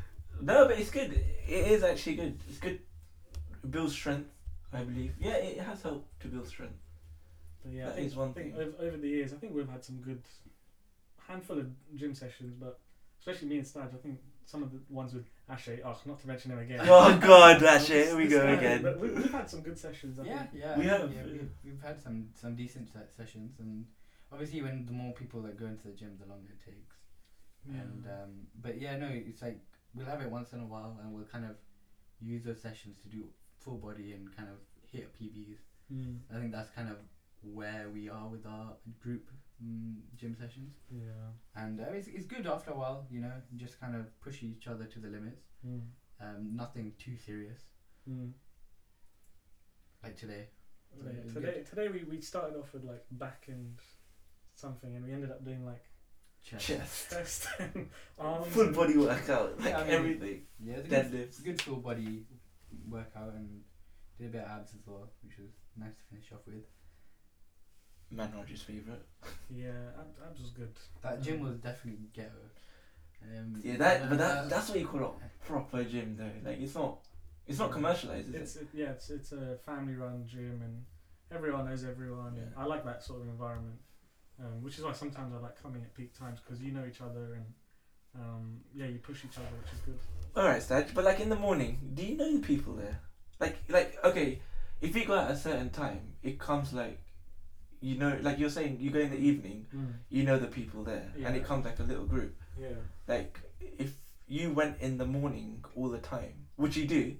no, 0.40 0.66
but 0.68 0.78
it's 0.78 0.90
good. 0.90 1.12
It 1.12 1.66
is 1.72 1.82
actually 1.82 2.16
good. 2.16 2.38
It's 2.48 2.58
good. 2.58 2.78
It 3.64 3.70
builds 3.70 3.92
strength, 3.94 4.30
I 4.72 4.82
believe. 4.82 5.14
Yeah, 5.18 5.34
it 5.34 5.58
has 5.60 5.82
helped 5.82 6.20
to 6.20 6.28
build 6.28 6.46
strength. 6.46 6.74
But 7.64 7.72
yeah, 7.72 7.84
I 7.84 7.86
That 7.86 7.94
think, 7.96 8.06
is 8.08 8.16
one 8.16 8.30
I 8.30 8.32
think 8.32 8.56
thing. 8.56 8.62
Over, 8.78 8.88
over 8.88 8.96
the 8.96 9.08
years, 9.08 9.32
I 9.32 9.36
think 9.36 9.54
we've 9.54 9.68
had 9.68 9.84
some 9.84 9.96
good 9.96 10.22
handful 11.28 11.58
of 11.58 11.66
gym 11.96 12.14
sessions, 12.14 12.54
but 12.58 12.78
especially 13.18 13.48
me 13.48 13.58
and 13.58 13.66
Staj, 13.66 13.92
I 13.94 13.98
think 14.02 14.18
some 14.46 14.62
of 14.62 14.70
the 14.72 14.80
ones 14.88 15.14
with 15.14 15.24
Ashe, 15.48 15.70
oh, 15.84 15.96
not 16.06 16.20
to 16.20 16.26
mention 16.28 16.50
him 16.52 16.58
again. 16.58 16.80
Oh 16.88 17.16
God, 17.18 17.60
This- 17.60 17.70
Ashe, 17.82 17.88
here 17.88 18.16
we 18.16 18.26
go 18.28 18.44
guy, 18.44 18.52
again. 18.52 18.82
But 18.82 18.98
we, 19.00 19.10
we've 19.10 19.30
had 19.32 19.48
some 19.50 19.60
good 19.60 19.78
sessions. 19.78 20.18
I 20.18 20.24
Yeah, 20.24 20.38
think. 20.44 20.62
yeah. 20.62 20.78
We 20.78 20.84
have- 20.86 21.12
Yeah, 21.12 21.20
yeah. 21.26 21.32
we've, 21.32 21.50
we've 21.64 21.82
had 21.82 22.00
some 22.00 22.28
some 22.34 22.54
decent 22.56 22.88
se- 22.92 23.12
sessions, 23.16 23.58
and 23.60 23.86
obviously, 24.32 24.62
when 24.62 24.86
the 24.86 24.92
more 24.92 25.12
people 25.12 25.42
that 25.42 25.58
go 25.58 25.66
into 25.66 25.88
the 25.88 25.94
gym, 25.94 26.16
the 26.20 26.26
longer 26.26 26.48
it 26.52 26.64
takes. 26.64 26.96
And 27.68 28.04
um, 28.06 28.30
but 28.60 28.80
yeah, 28.80 28.96
no, 28.96 29.08
it's 29.12 29.40
like 29.42 29.60
we'll 29.94 30.06
have 30.06 30.20
it 30.20 30.30
once 30.30 30.52
in 30.52 30.60
a 30.60 30.66
while, 30.66 30.98
and 31.02 31.12
we'll 31.12 31.24
kind 31.26 31.44
of 31.44 31.52
use 32.20 32.42
those 32.44 32.60
sessions 32.60 32.96
to 33.02 33.08
do 33.08 33.24
full 33.60 33.76
body 33.78 34.12
and 34.12 34.34
kind 34.36 34.48
of 34.48 34.56
hit 34.90 35.12
PBs. 35.20 35.58
Mm, 35.92 36.18
I 36.34 36.40
think 36.40 36.50
that's 36.52 36.70
kind 36.70 36.88
of 36.88 36.96
where 37.42 37.88
we 37.92 38.08
are 38.08 38.28
with 38.28 38.46
our 38.46 38.72
group 39.00 39.28
mm, 39.64 39.94
gym 40.16 40.34
sessions, 40.38 40.74
yeah. 40.90 41.30
and 41.56 41.80
uh, 41.80 41.84
it's 41.92 42.08
it's 42.08 42.26
good 42.26 42.46
after 42.46 42.70
a 42.72 42.76
while, 42.76 43.06
you 43.10 43.20
know, 43.20 43.32
just 43.56 43.80
kind 43.80 43.94
of 43.96 44.04
push 44.20 44.42
each 44.42 44.66
other 44.68 44.84
to 44.84 44.98
the 44.98 45.08
limits. 45.08 45.42
Mm, 45.66 45.82
Um, 46.20 46.56
nothing 46.56 46.92
too 46.98 47.16
serious 47.16 47.60
mm. 48.08 48.30
like 50.02 50.16
today. 50.16 50.48
So 50.98 51.06
Yeah, 51.06 51.32
today, 51.34 51.40
good. 51.58 51.66
today 51.70 51.88
we, 51.88 52.04
we 52.04 52.20
started 52.20 52.58
off 52.58 52.72
with 52.74 52.84
like 52.84 53.04
back 53.12 53.44
and 53.48 53.78
something, 54.54 54.94
and 54.96 55.04
we 55.04 55.12
ended 55.12 55.30
up 55.30 55.44
doing 55.44 55.64
like 55.64 55.84
Chest. 56.44 56.66
Chest. 56.66 57.10
chest 57.14 57.46
and 57.58 57.88
arms. 58.18 58.46
Full 58.52 58.72
body 58.72 58.96
workout, 58.96 59.58
like 59.60 59.68
Yeah, 59.70 59.78
I 59.78 59.84
mean- 59.84 59.92
everything. 59.94 60.42
Yeah, 60.60 60.74
it's 60.74 60.86
a 60.86 60.90
good, 60.90 61.12
Deadlifts. 61.12 61.38
a 61.40 61.42
good 61.42 61.62
full 61.62 61.76
body 61.76 62.26
workout 62.88 63.32
and 63.34 63.60
did 64.18 64.26
a 64.28 64.30
bit 64.30 64.42
of 64.44 64.50
abs 64.50 64.74
as 64.74 64.80
well, 64.86 65.08
which 65.24 65.38
was 65.38 65.50
nice 65.76 65.94
to 65.96 66.04
finish 66.10 66.30
off 66.32 66.44
with. 66.46 66.64
Manraj's 68.14 68.62
favourite. 68.62 69.02
Yeah, 69.50 69.70
Ab- 69.98 70.28
Abs 70.28 70.40
was 70.40 70.50
good. 70.50 70.72
That 71.02 71.22
gym 71.22 71.40
was 71.40 71.56
definitely 71.56 72.08
ghetto. 72.12 72.30
Um, 73.22 73.60
Yeah, 73.62 73.76
that 73.76 74.08
but 74.08 74.20
uh, 74.20 74.24
that 74.24 74.50
that's 74.50 74.68
what 74.70 74.78
you 74.80 74.86
call 74.86 75.00
a 75.04 75.46
proper 75.46 75.84
gym 75.84 76.16
though. 76.18 76.48
Like 76.48 76.60
it's 76.60 76.74
not 76.74 76.98
it's 77.46 77.58
not 77.58 77.70
commercialized, 77.70 78.28
is 78.28 78.34
It's 78.34 78.56
it? 78.56 78.62
it, 78.62 78.68
yeah, 78.74 78.90
it's 78.90 79.10
it's 79.10 79.32
a 79.32 79.58
family-run 79.64 80.26
gym 80.26 80.60
and 80.64 80.84
everyone 81.30 81.66
knows 81.66 81.84
everyone. 81.84 82.34
Yeah. 82.36 82.60
I 82.62 82.64
like 82.66 82.84
that 82.84 83.02
sort 83.02 83.22
of 83.22 83.28
environment, 83.28 83.78
um, 84.40 84.62
which 84.62 84.78
is 84.78 84.84
why 84.84 84.92
sometimes 84.92 85.32
I 85.34 85.38
like 85.38 85.60
coming 85.62 85.82
at 85.82 85.94
peak 85.94 86.18
times 86.18 86.40
because 86.40 86.60
you 86.62 86.72
know 86.72 86.84
each 86.88 87.00
other 87.00 87.34
and 87.34 87.46
um, 88.14 88.60
yeah, 88.74 88.86
you 88.86 88.98
push 88.98 89.24
each 89.24 89.36
other, 89.38 89.46
which 89.62 89.72
is 89.72 89.80
good. 89.80 89.98
Alright, 90.36 90.62
Staj, 90.62 90.94
but 90.94 91.04
like 91.04 91.20
in 91.20 91.28
the 91.28 91.36
morning, 91.36 91.78
do 91.94 92.04
you 92.04 92.16
know 92.16 92.32
the 92.32 92.40
people 92.46 92.74
there? 92.74 93.00
Like 93.38 93.58
like 93.68 93.98
okay, 94.04 94.40
if 94.80 94.96
you 94.96 95.04
go 95.04 95.16
at 95.18 95.30
a 95.30 95.36
certain 95.36 95.70
time, 95.70 96.14
it 96.22 96.38
comes 96.38 96.72
like 96.72 96.98
you 97.82 97.98
know 97.98 98.16
like 98.22 98.38
you're 98.38 98.50
saying 98.50 98.78
you 98.80 98.90
go 98.90 99.00
in 99.00 99.10
the 99.10 99.18
evening, 99.18 99.66
you 100.08 100.22
know 100.24 100.38
the 100.38 100.46
people 100.46 100.84
there. 100.84 101.12
And 101.24 101.36
it 101.36 101.44
comes 101.44 101.64
like 101.64 101.78
a 101.80 101.82
little 101.82 102.06
group. 102.06 102.34
Yeah. 102.58 102.68
Like 103.06 103.38
if 103.60 103.92
you 104.26 104.52
went 104.52 104.80
in 104.80 104.96
the 104.96 105.06
morning 105.06 105.64
all 105.76 105.88
the 105.88 105.98
time, 105.98 106.46
which 106.56 106.76
you 106.76 106.86
do, 106.86 107.16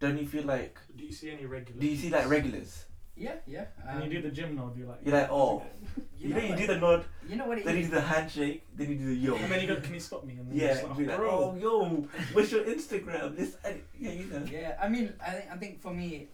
don't 0.00 0.18
you 0.18 0.26
feel 0.26 0.44
like 0.44 0.78
Do 0.96 1.04
you 1.04 1.12
see 1.12 1.30
any 1.30 1.46
regulars? 1.46 1.80
do 1.80 1.86
you 1.86 1.96
see 1.96 2.10
like 2.10 2.28
regulars? 2.28 2.84
Yeah, 3.14 3.34
yeah. 3.46 3.66
And 3.86 3.98
you 4.00 4.04
um, 4.04 4.10
do 4.10 4.22
the 4.22 4.34
gym 4.34 4.56
nod. 4.56 4.76
You're 4.76 4.88
like. 4.88 5.00
You're 5.04 5.14
like, 5.14 5.30
oh, 5.30 5.62
you, 6.18 6.30
know, 6.34 6.40
you 6.40 6.56
do 6.56 6.66
the 6.66 6.78
nod, 6.78 7.04
You 7.28 7.36
know 7.36 7.46
what 7.46 7.58
it 7.58 7.64
then 7.66 7.76
you 7.76 7.84
do 7.84 7.90
the 7.90 8.00
handshake, 8.00 8.64
then 8.74 8.88
you 8.90 8.96
do 8.96 9.06
the 9.06 9.14
yo. 9.14 9.34
And 9.36 9.52
then 9.52 9.60
you 9.60 9.66
go, 9.68 9.76
can 9.76 9.94
you 9.94 10.00
stop 10.00 10.24
me? 10.24 10.34
And 10.38 10.48
then 10.50 10.56
you're 10.56 10.66
Yeah, 10.66 10.74
just 10.74 10.88
like, 10.88 10.98
be 10.98 11.04
like, 11.04 11.16
bro. 11.18 11.30
oh 11.30 11.56
yo, 11.60 12.08
what's 12.32 12.50
your 12.50 12.64
Instagram? 12.64 13.36
This, 13.36 13.56
and- 13.64 13.82
yeah, 13.98 14.10
you 14.12 14.24
know. 14.26 14.42
Yeah, 14.50 14.78
I 14.80 14.88
mean, 14.88 15.12
I 15.24 15.30
think 15.30 15.46
I 15.52 15.56
think 15.56 15.82
for 15.82 15.92
me, 15.92 16.28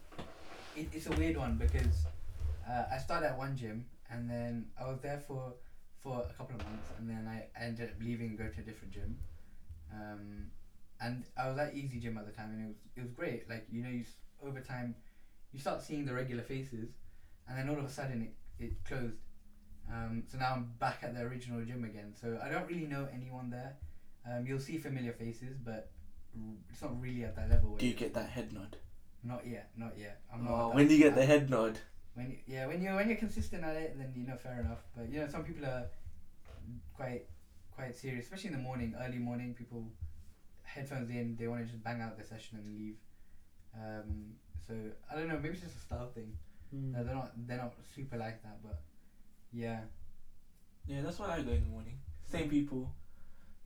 it, 0.77 0.89
it's 0.93 1.07
a 1.09 1.12
weird 1.12 1.37
one 1.37 1.57
because 1.57 2.07
uh, 2.69 2.85
I 2.91 2.99
started 2.99 3.27
at 3.29 3.39
one 3.39 3.57
gym 3.57 3.87
and 4.11 4.29
then 4.29 4.66
I 4.79 4.85
was 4.85 5.01
there 5.01 5.19
for 5.27 5.55
for 6.03 6.25
a 6.31 6.33
couple 6.35 6.55
of 6.57 6.64
months 6.64 6.89
and 6.99 7.09
then 7.11 7.27
I 7.27 7.47
ended 7.61 7.89
up 7.89 7.97
leaving 8.01 8.29
and 8.31 8.39
go 8.39 8.49
to 8.49 8.61
a 8.61 8.62
different 8.62 8.93
gym. 8.95 9.19
Um, 9.93 10.51
and 11.01 11.25
I 11.37 11.49
was 11.49 11.59
at 11.59 11.75
easyGym 11.75 12.16
at 12.19 12.25
the 12.27 12.33
time 12.33 12.51
and 12.53 12.61
it 12.62 12.66
was 12.66 12.77
it 12.97 13.01
was 13.01 13.11
great. 13.11 13.49
Like 13.49 13.64
you 13.71 13.83
know, 13.83 13.89
you 13.89 14.03
s- 14.03 14.16
over 14.43 14.61
time, 14.61 14.95
you 15.53 15.59
start 15.59 15.83
seeing 15.83 16.05
the 16.05 16.12
regular 16.14 16.43
faces, 16.43 16.89
and 17.49 17.57
then 17.59 17.69
all 17.69 17.79
of 17.79 17.85
a 17.85 17.91
sudden 17.91 18.23
it 18.23 18.33
it 18.64 18.73
closed. 18.85 19.19
Um, 19.91 20.25
so 20.31 20.37
now 20.37 20.53
I'm 20.53 20.64
back 20.79 20.99
at 21.03 21.14
the 21.14 21.21
original 21.21 21.62
gym 21.64 21.85
again. 21.85 22.12
So 22.21 22.39
I 22.43 22.49
don't 22.49 22.66
really 22.66 22.85
know 22.87 23.09
anyone 23.12 23.49
there. 23.51 23.77
Um, 24.27 24.47
you'll 24.47 24.61
see 24.61 24.77
familiar 24.77 25.12
faces, 25.12 25.57
but 25.57 25.89
r- 26.37 26.57
it's 26.69 26.83
not 26.83 27.01
really 27.01 27.25
at 27.25 27.35
that 27.37 27.49
level. 27.49 27.71
where 27.71 27.79
Do 27.79 27.87
you 27.87 27.95
get 27.95 28.12
that 28.14 28.29
head 28.29 28.53
nod? 28.53 28.77
not 29.23 29.47
yet, 29.47 29.71
not 29.77 29.97
yet. 29.99 30.21
I'm 30.33 30.45
not. 30.45 30.53
Oh, 30.53 30.69
at 30.71 30.75
when 30.77 30.87
do 30.89 30.95
you 30.95 30.99
get 31.05 31.14
the 31.14 31.23
I- 31.23 31.27
head 31.27 31.49
nod? 31.51 31.79
When 32.19 32.31
you, 32.33 32.39
yeah, 32.49 32.66
when 32.66 32.83
you 32.83 32.91
when 32.97 33.09
you're 33.09 33.16
consistent 33.16 33.62
at 33.62 33.77
it, 33.77 33.97
then 33.97 34.12
you 34.16 34.27
know 34.27 34.37
fair 34.37 34.59
enough. 34.59 34.83
But 34.97 35.09
you 35.09 35.21
know 35.21 35.29
some 35.29 35.45
people 35.45 35.64
are 35.64 35.85
quite 36.97 37.27
quite 37.71 37.95
serious, 37.97 38.25
especially 38.25 38.51
in 38.51 38.57
the 38.57 38.62
morning, 38.62 38.97
early 39.01 39.19
morning. 39.19 39.55
People 39.55 39.93
headphones 40.64 41.11
in, 41.11 41.37
they 41.39 41.47
want 41.47 41.64
to 41.64 41.71
just 41.71 41.83
bang 41.85 42.01
out 42.01 42.19
the 42.19 42.25
session 42.25 42.59
and 42.59 42.66
leave. 42.77 42.97
Um, 43.73 44.35
so 44.66 44.75
I 45.11 45.14
don't 45.14 45.29
know, 45.29 45.39
maybe 45.39 45.55
it's 45.55 45.62
just 45.62 45.77
a 45.77 45.81
style 45.81 46.11
thing. 46.12 46.37
Mm. 46.75 46.99
Uh, 46.99 47.03
they're 47.05 47.14
not 47.14 47.31
they're 47.47 47.57
not 47.57 47.75
super 47.95 48.16
like 48.16 48.43
that, 48.43 48.59
but 48.64 48.81
yeah, 49.53 49.81
Yeah, 50.87 51.03
that's 51.03 51.19
why 51.21 51.37
I 51.37 51.41
go 51.43 51.53
in 51.53 51.62
the 51.62 51.71
morning. 51.71 51.99
Same 52.25 52.49
people, 52.49 52.93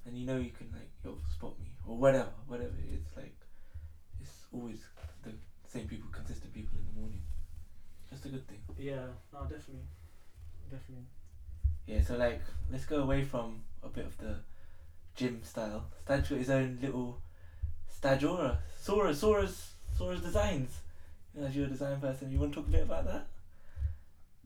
and 0.05 0.17
you 0.17 0.27
know 0.27 0.37
you 0.37 0.51
can 0.51 0.69
like 0.73 0.91
yo 1.03 1.17
spot 1.33 1.59
me 1.59 1.73
or 1.87 1.97
whatever, 1.97 2.33
whatever. 2.47 2.75
It's 2.93 3.17
like 3.17 3.35
it's 4.21 4.47
always 4.53 4.81
the 5.25 5.33
same 5.67 5.89
people, 5.89 6.11
consistent 6.13 6.53
people 6.53 6.79
in 6.79 6.85
the 6.93 7.01
morning. 7.01 7.23
Just 8.13 8.27
a 8.27 8.29
good 8.29 8.47
thing. 8.47 8.61
Yeah, 8.79 9.07
no, 9.33 9.41
definitely, 9.43 9.89
definitely. 10.71 11.07
Yeah, 11.87 12.03
so 12.03 12.17
like 12.17 12.41
let's 12.71 12.85
go 12.85 13.03
away 13.03 13.25
from 13.25 13.63
a 13.83 13.89
bit 13.89 14.07
of 14.07 14.17
the 14.19 14.37
gym 15.17 15.41
style. 15.43 15.87
Staj's 16.07 16.29
got 16.29 16.39
his 16.39 16.51
own 16.51 16.79
little 16.81 17.21
Stadora, 17.91 18.59
Saura, 18.81 19.15
Saura's, 19.15 19.73
Saura's 19.97 20.21
designs. 20.21 20.81
You 21.35 21.41
know, 21.41 21.47
as 21.47 21.57
you're 21.57 21.67
a 21.67 21.71
design 21.71 22.01
person, 22.01 22.31
you 22.31 22.39
want 22.39 22.53
to 22.53 22.61
talk 22.61 22.69
a 22.69 22.73
bit 22.73 22.83
about 22.83 23.07
that? 23.07 23.27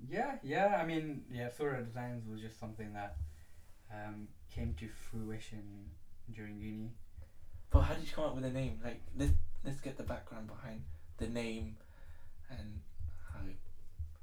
yeah, 0.09 0.37
yeah. 0.43 0.79
I 0.81 0.87
mean, 0.87 1.23
yeah, 1.31 1.49
Saura 1.49 1.85
Designs 1.85 2.25
was 2.31 2.41
just 2.41 2.59
something 2.59 2.93
that 2.93 3.17
um, 3.93 4.29
came 4.55 4.75
to 4.79 4.89
fruition 4.89 5.91
during 6.33 6.59
uni. 6.61 6.91
But 7.71 7.81
how 7.81 7.95
did 7.95 8.05
you 8.05 8.13
come 8.15 8.25
up 8.25 8.35
with 8.35 8.45
the 8.45 8.51
name? 8.51 8.81
Like 8.85 9.01
let's 9.19 9.33
let's 9.65 9.81
get 9.81 9.97
the 9.97 10.03
background 10.03 10.47
behind 10.47 10.83
the 11.19 11.29
name 11.29 11.77
and 12.51 12.81
how 13.37 13.45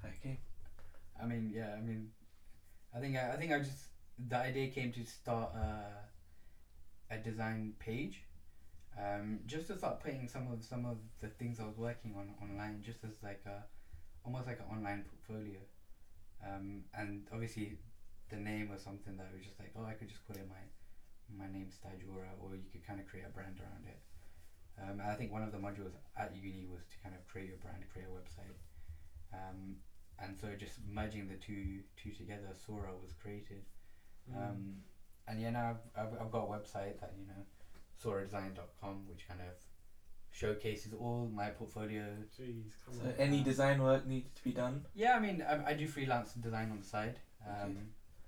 how 0.02 0.10
it 0.10 0.22
came. 0.22 0.40
I 1.22 1.26
mean, 1.26 1.52
yeah. 1.54 1.76
I 1.78 1.82
mean, 1.82 2.12
I 2.96 3.00
think 3.00 3.18
I, 3.18 3.34
I 3.34 3.38
think 3.38 3.52
I 3.54 3.60
just 3.60 3.88
the 4.18 4.38
idea 4.38 4.68
came 4.70 4.92
to 4.94 5.06
start 5.06 5.54
a, 5.56 6.10
a 7.14 7.18
design 7.18 7.74
page, 7.80 8.24
um, 8.98 9.40
just 9.46 9.68
to 9.68 9.78
start 9.78 10.00
putting 10.02 10.28
some 10.28 10.48
of 10.52 10.64
some 10.64 10.86
of 10.86 10.98
the 11.22 11.30
things 11.30 11.60
I 11.60 11.66
was 11.66 11.78
working 11.78 12.16
on 12.18 12.34
online, 12.42 12.82
just 12.84 13.04
as 13.04 13.22
like 13.24 13.42
a 13.46 13.64
almost 14.26 14.48
like 14.48 14.60
an 14.60 14.68
online 14.72 15.04
portfolio, 15.10 15.60
um, 16.46 16.84
and 16.94 17.28
obviously 17.34 17.78
the 18.30 18.38
name 18.38 18.70
was 18.70 18.82
something 18.82 19.18
that 19.18 19.32
was 19.34 19.44
just 19.44 19.60
like 19.60 19.72
oh 19.76 19.86
I 19.86 19.94
could 19.94 20.10
just 20.10 20.26
call 20.28 20.38
it 20.38 20.48
my 20.50 20.64
my 21.30 21.48
name 21.52 21.70
Stajura 21.70 22.36
or 22.40 22.56
you 22.56 22.68
could 22.72 22.86
kind 22.86 23.00
of 23.00 23.08
create 23.08 23.26
a 23.26 23.30
brand 23.30 23.60
around 23.60 23.88
it. 23.88 24.00
Um, 24.82 25.02
I 25.06 25.16
think 25.16 25.32
one 25.32 25.44
of 25.44 25.52
the 25.52 25.60
modules 25.60 25.94
at 26.18 26.36
uni 26.36 26.66
was 26.66 26.84
to 26.92 26.98
kind 27.04 27.16
of 27.16 27.26
create 27.28 27.48
your 27.48 27.58
brand, 27.58 27.84
create 27.92 28.08
a 28.08 28.12
website. 28.12 28.54
Um, 29.34 29.76
and 30.20 30.36
so 30.40 30.54
just 30.56 30.80
merging 30.88 31.28
the 31.28 31.36
two 31.36 31.82
two 31.96 32.12
together, 32.12 32.50
Saura 32.54 32.94
was 33.02 33.12
created. 33.22 33.64
Mm. 34.32 34.38
Um, 34.38 34.76
and 35.28 35.40
yeah, 35.42 35.50
now 35.52 35.78
I've, 35.96 36.06
I've, 36.14 36.22
I've 36.22 36.32
got 36.32 36.44
a 36.44 36.48
website 36.48 37.00
that 37.00 37.14
you 37.18 37.26
know, 37.26 37.44
sauradesign.com, 38.02 39.08
which 39.08 39.28
kind 39.28 39.42
of 39.42 39.54
showcases 40.32 40.94
all 40.94 41.30
my 41.34 41.50
portfolio. 41.50 42.18
Jeez, 42.38 42.72
come 42.86 42.94
So 42.94 43.06
on. 43.06 43.14
any 43.18 43.42
design 43.42 43.82
work 43.82 44.06
needs 44.06 44.32
to 44.36 44.44
be 44.44 44.52
done. 44.52 44.86
Yeah, 44.94 45.16
I 45.16 45.20
mean, 45.20 45.42
I, 45.48 45.72
I 45.72 45.74
do 45.74 45.88
freelance 45.88 46.34
design 46.34 46.72
on 46.72 46.80
the 46.80 46.86
side. 46.86 47.20
Um, 47.46 47.54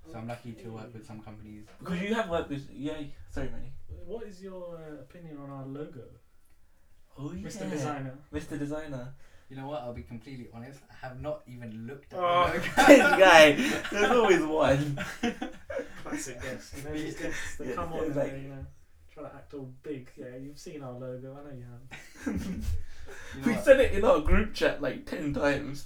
Okay. 0.07 0.11
So 0.11 0.19
I'm 0.19 0.27
lucky 0.27 0.53
to 0.53 0.69
work 0.69 0.93
with 0.93 1.03
some 1.03 1.19
companies. 1.19 1.65
Because 1.79 1.99
you 1.99 2.13
have 2.13 2.29
worked 2.29 2.49
with 2.51 2.69
yeah. 2.69 3.01
Sorry, 3.31 3.49
Manny. 3.49 3.71
What 3.87 4.27
is 4.27 4.39
your 4.39 4.77
uh, 4.77 4.99
opinion 4.99 5.39
on 5.39 5.49
our 5.49 5.65
logo, 5.65 6.03
Oh 7.17 7.31
yeah. 7.31 7.47
Mr. 7.47 7.67
Designer? 7.67 8.15
Mr. 8.31 8.59
Designer. 8.59 9.13
You 9.49 9.55
know 9.57 9.67
what? 9.67 9.81
I'll 9.81 9.93
be 9.93 10.01
completely 10.03 10.47
honest. 10.53 10.79
I 10.91 11.05
have 11.07 11.21
not 11.21 11.41
even 11.47 11.85
looked 11.87 12.13
at 12.13 12.19
Oh. 12.19 12.51
the 12.51 12.59
this 12.87 12.97
guy. 12.99 13.51
There's 13.91 14.11
always 14.11 14.41
one. 14.43 14.99
Classic 16.03 16.41
guest. 16.41 16.73
You 16.77 16.83
know 16.83 16.93
these 16.93 17.15
guests 17.15 17.55
that 17.57 17.67
Yeah, 17.67 17.73
come 17.75 17.93
on 17.93 17.99
it's 18.05 18.15
and 18.17 18.31
they, 18.31 18.39
you 18.41 18.49
know, 18.49 18.65
try 19.13 19.23
to 19.23 19.29
act 19.35 19.53
all 19.53 19.69
big. 19.83 20.09
Yeah, 20.17 20.35
you've 20.41 20.57
seen 20.57 20.81
our 20.81 20.93
logo. 20.93 21.37
I 21.39 21.49
know 21.49 21.55
you 21.57 21.65
have. 22.33 22.41
You 23.35 23.41
know 23.41 23.47
We 23.47 23.53
what? 23.53 23.63
said 23.65 23.79
it 23.81 23.91
in 23.93 24.03
our 24.03 24.19
group 24.19 24.53
chat 24.55 24.81
like 24.81 25.05
ten 25.05 25.31
times. 25.33 25.85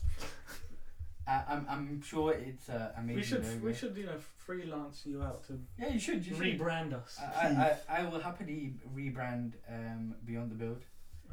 I, 1.27 1.43
I'm, 1.49 1.65
I'm 1.69 2.01
sure 2.01 2.31
it's 2.33 2.69
uh, 2.69 2.91
amazing. 2.97 3.15
We 3.17 3.23
should 3.23 3.45
logo. 3.45 3.65
we 3.65 3.73
should 3.73 3.97
you 3.97 4.05
know 4.05 4.17
freelance 4.37 5.01
you 5.05 5.21
out 5.21 5.45
to 5.47 5.59
Yeah, 5.77 5.89
you 5.89 5.99
should. 5.99 6.25
You 6.25 6.33
should. 6.35 6.59
rebrand 6.59 6.93
us. 6.93 7.19
I, 7.19 7.47
I, 7.47 7.77
I, 7.97 7.99
I 7.99 8.05
will 8.09 8.21
happily 8.21 8.73
rebrand 8.95 9.53
um, 9.69 10.15
Beyond 10.25 10.51
the 10.51 10.55
Build 10.55 10.81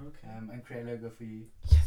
okay. 0.02 0.28
um, 0.36 0.50
and 0.52 0.64
create 0.64 0.82
a 0.82 0.86
logo 0.90 1.08
for 1.08 1.22
you. 1.24 1.42
Yes. 1.70 1.85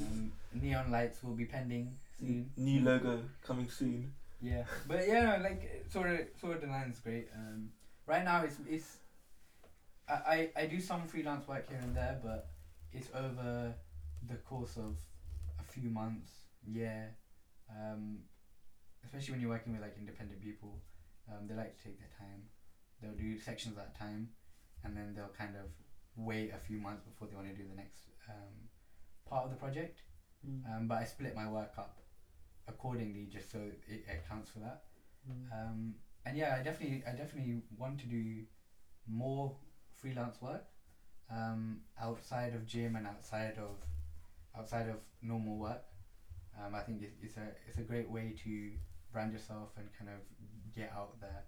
Um, 0.00 0.32
neon 0.52 0.90
lights 0.90 1.22
will 1.22 1.34
be 1.34 1.44
pending 1.44 1.96
soon. 2.18 2.50
New 2.56 2.80
logo 2.82 3.20
coming 3.46 3.68
soon. 3.68 4.12
Yeah, 4.40 4.64
but 4.86 5.06
yeah, 5.08 5.38
like 5.42 5.86
sort 5.90 6.10
of 6.10 6.20
sort 6.40 6.56
of 6.56 6.60
design 6.60 6.90
is 6.90 6.98
great. 6.98 7.28
Um, 7.34 7.70
right 8.06 8.24
now 8.24 8.42
it's 8.42 8.56
it's 8.68 8.96
I, 10.08 10.12
I 10.12 10.62
I 10.62 10.66
do 10.66 10.80
some 10.80 11.06
freelance 11.06 11.48
work 11.48 11.68
here 11.68 11.78
and 11.82 11.96
there, 11.96 12.20
but 12.22 12.48
it's 12.92 13.08
over 13.14 13.74
the 14.28 14.36
course 14.36 14.76
of 14.76 14.96
a 15.58 15.62
few 15.62 15.90
months, 15.90 16.30
yeah. 16.66 17.06
Um, 17.70 18.18
especially 19.04 19.32
when 19.32 19.40
you're 19.40 19.50
working 19.50 19.72
with 19.72 19.82
like 19.82 19.96
independent 19.98 20.42
people, 20.42 20.78
um, 21.30 21.46
they 21.48 21.54
like 21.54 21.76
to 21.78 21.84
take 21.84 21.98
their 21.98 22.12
time. 22.18 22.42
They'll 23.00 23.12
do 23.12 23.38
sections 23.38 23.76
at 23.78 23.94
a 23.94 23.98
time, 23.98 24.28
and 24.84 24.96
then 24.96 25.14
they'll 25.14 25.34
kind 25.36 25.56
of 25.56 25.70
wait 26.16 26.52
a 26.54 26.58
few 26.58 26.78
months 26.78 27.02
before 27.02 27.28
they 27.28 27.34
want 27.34 27.48
to 27.48 27.54
do 27.54 27.68
the 27.68 27.76
next 27.76 28.08
um, 28.28 28.68
part 29.28 29.44
of 29.44 29.50
the 29.50 29.56
project. 29.56 30.02
Mm. 30.46 30.76
Um, 30.76 30.88
but 30.88 30.98
I 30.98 31.04
split 31.04 31.34
my 31.34 31.48
work 31.48 31.72
up 31.78 31.98
accordingly, 32.68 33.28
just 33.30 33.50
so 33.50 33.58
it 33.86 34.04
accounts 34.08 34.50
for 34.50 34.60
that. 34.60 34.82
Mm. 35.28 35.52
Um, 35.52 35.94
and 36.26 36.36
yeah, 36.36 36.54
I 36.58 36.62
definitely, 36.62 37.02
I 37.06 37.10
definitely 37.10 37.60
want 37.76 38.00
to 38.00 38.06
do 38.06 38.42
more 39.06 39.54
freelance 39.96 40.40
work 40.40 40.64
um, 41.30 41.78
outside 42.00 42.54
of 42.54 42.66
gym 42.66 42.96
and 42.96 43.06
outside 43.06 43.58
of 43.58 43.76
outside 44.56 44.88
of 44.88 44.98
normal 45.22 45.56
work. 45.56 45.82
Um, 46.58 46.74
I 46.74 46.80
think 46.80 47.02
it, 47.02 47.14
it's 47.20 47.36
a 47.36 47.48
it's 47.66 47.78
a 47.78 47.82
great 47.82 48.08
way 48.08 48.34
to 48.44 48.70
brand 49.12 49.32
yourself 49.32 49.70
and 49.76 49.88
kind 49.98 50.10
of 50.10 50.20
get 50.74 50.92
out 50.94 51.20
there 51.20 51.44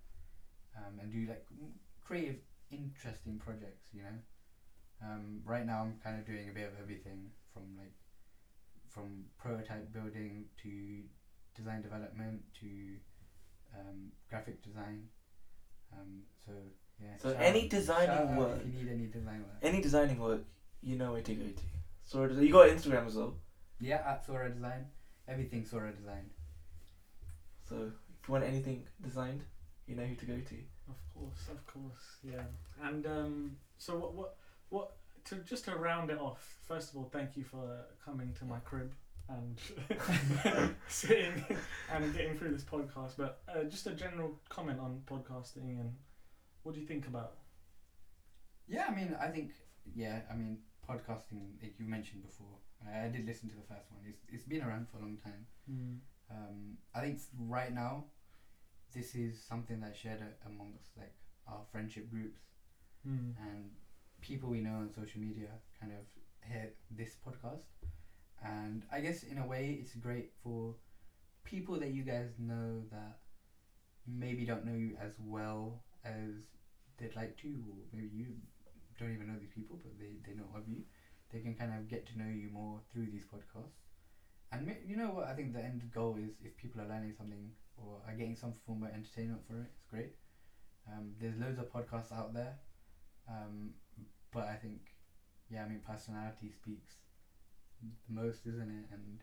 um, 0.76 0.98
and 1.00 1.10
do 1.10 1.26
like 1.28 1.44
creative, 2.04 2.36
interesting 2.70 3.38
projects. 3.38 3.88
You 3.92 4.02
know, 4.02 5.08
um, 5.08 5.40
right 5.44 5.64
now 5.64 5.82
I'm 5.82 5.94
kind 6.02 6.18
of 6.18 6.26
doing 6.26 6.48
a 6.48 6.52
bit 6.52 6.66
of 6.66 6.72
everything 6.80 7.30
from 7.56 7.76
like 7.76 7.94
from 8.90 9.24
prototype 9.38 9.92
building 9.92 10.44
to 10.62 11.02
design 11.56 11.80
development 11.82 12.40
to 12.60 12.68
um, 13.78 14.12
graphic 14.30 14.62
design. 14.62 15.08
Um, 15.92 16.22
so 16.44 16.52
yeah. 17.02 17.16
So 17.18 17.30
any 17.38 17.64
out- 17.64 17.70
designing 17.70 18.16
shout 18.28 18.36
work- 18.38 18.60
If 18.60 18.74
you 18.74 18.82
need 18.82 18.92
any 18.92 19.06
design 19.06 19.40
work. 19.40 19.58
Any 19.62 19.80
designing 19.80 20.18
work, 20.18 20.42
you 20.82 20.96
know 20.96 21.12
where 21.12 21.22
to 21.22 21.34
go 21.34 21.44
to. 21.44 21.64
Saura 22.10 22.28
Design. 22.28 22.44
You 22.46 22.52
got 22.52 22.68
Instagram 22.68 23.06
as 23.06 23.16
well. 23.16 23.34
Yeah, 23.80 24.02
at 24.06 24.26
Saura 24.26 24.52
Design. 24.52 24.86
Everything 25.28 25.64
Saura 25.64 25.96
Design. 25.96 26.30
So 27.68 27.76
if 28.22 28.28
you 28.28 28.32
want 28.32 28.44
anything 28.44 28.86
designed, 29.02 29.42
you 29.86 29.96
know 29.96 30.04
who 30.04 30.14
to 30.14 30.26
go 30.26 30.34
to. 30.38 30.56
Of 30.88 30.98
course, 31.14 31.48
of 31.50 31.66
course, 31.66 32.04
yeah. 32.22 32.44
And 32.82 33.04
um, 33.06 33.56
so 33.78 33.96
what, 33.98 34.14
what, 34.14 34.36
what? 34.68 34.95
To 35.26 35.36
just 35.36 35.64
to 35.64 35.74
round 35.76 36.10
it 36.10 36.18
off. 36.18 36.56
First 36.66 36.90
of 36.90 36.96
all, 36.96 37.08
thank 37.12 37.36
you 37.36 37.44
for 37.44 37.84
coming 38.04 38.32
to 38.34 38.44
my 38.44 38.58
crib 38.60 38.92
and 39.28 39.58
sitting 40.88 41.44
and 41.92 42.14
getting 42.14 42.36
through 42.38 42.52
this 42.52 42.62
podcast. 42.64 43.12
But 43.16 43.42
uh, 43.48 43.64
just 43.64 43.86
a 43.86 43.92
general 43.92 44.40
comment 44.48 44.78
on 44.80 45.00
podcasting 45.06 45.80
and 45.80 45.92
what 46.62 46.74
do 46.74 46.80
you 46.80 46.86
think 46.86 47.06
about? 47.08 47.34
Yeah, 48.68 48.86
I 48.88 48.94
mean, 48.94 49.16
I 49.20 49.28
think, 49.28 49.52
yeah, 49.94 50.20
I 50.30 50.34
mean, 50.34 50.58
podcasting, 50.88 51.60
like 51.62 51.74
you 51.78 51.86
mentioned 51.86 52.22
before, 52.24 52.58
I, 52.86 53.06
I 53.06 53.08
did 53.08 53.26
listen 53.26 53.48
to 53.50 53.56
the 53.56 53.62
first 53.62 53.90
one. 53.90 54.02
It's, 54.08 54.20
it's 54.28 54.44
been 54.44 54.62
around 54.62 54.88
for 54.88 54.98
a 54.98 55.00
long 55.00 55.16
time. 55.22 55.46
Um, 56.30 56.76
I 56.94 57.00
think 57.00 57.20
right 57.38 57.72
now, 57.72 58.04
this 58.94 59.14
is 59.14 59.42
something 59.44 59.80
that's 59.80 59.98
shared 59.98 60.20
a- 60.20 60.48
amongst 60.48 60.96
like 60.96 61.14
our 61.48 61.62
friendship 61.72 62.10
groups 62.10 62.40
Mm. 63.06 63.34
and 63.40 63.70
people 64.20 64.48
we 64.50 64.60
know 64.60 64.76
on 64.76 64.90
social 64.90 65.20
media 65.20 65.48
kind 65.80 65.92
of 65.92 66.02
hear 66.48 66.70
this 66.90 67.16
podcast. 67.26 67.62
And 68.42 68.84
I 68.92 69.00
guess 69.00 69.22
in 69.22 69.38
a 69.38 69.44
way, 69.46 69.76
it's 69.80 69.94
great 69.94 70.30
for 70.42 70.74
people 71.44 71.78
that 71.78 71.90
you 71.90 72.02
guys 72.02 72.34
know 72.38 72.82
that 72.90 73.18
maybe 74.06 74.44
don't 74.44 74.64
know 74.64 74.72
you 74.72 74.94
as 75.00 75.12
well 75.18 75.80
as 76.04 76.30
they'd 76.98 77.14
like 77.16 77.36
to, 77.38 77.48
or 77.48 77.76
maybe 77.92 78.14
you 78.14 78.32
don't 78.98 79.12
even 79.12 79.26
know 79.26 79.36
these 79.38 79.50
people, 79.54 79.78
but 79.82 79.98
they, 79.98 80.16
they 80.24 80.32
know 80.36 80.48
of 80.54 80.66
you. 80.66 80.82
They 81.30 81.40
can 81.40 81.54
kind 81.54 81.72
of 81.72 81.88
get 81.88 82.06
to 82.06 82.18
know 82.18 82.28
you 82.28 82.48
more 82.48 82.80
through 82.92 83.08
these 83.10 83.24
podcasts. 83.24 83.82
And 84.52 84.72
you 84.86 84.96
know 84.96 85.10
what? 85.10 85.26
I 85.26 85.34
think 85.34 85.52
the 85.52 85.62
end 85.64 85.82
goal 85.92 86.16
is 86.16 86.32
if 86.40 86.56
people 86.56 86.80
are 86.80 86.86
learning 86.86 87.12
something 87.16 87.50
or 87.76 88.00
are 88.06 88.14
getting 88.14 88.36
some 88.36 88.52
form 88.64 88.82
of 88.84 88.90
entertainment 88.92 89.42
for 89.46 89.58
it, 89.60 89.70
it's 89.74 89.84
great. 89.90 90.12
Um, 90.88 91.12
there's 91.18 91.36
loads 91.36 91.58
of 91.58 91.68
podcasts 91.70 92.12
out 92.12 92.32
there, 92.32 92.54
um, 93.28 93.70
but 94.32 94.44
I 94.44 94.54
think, 94.56 94.80
yeah, 95.50 95.64
I 95.64 95.68
mean, 95.68 95.80
personality 95.86 96.50
speaks 96.50 96.94
the 98.08 98.14
most, 98.14 98.46
isn't 98.46 98.60
it? 98.70 98.86
And 98.92 99.20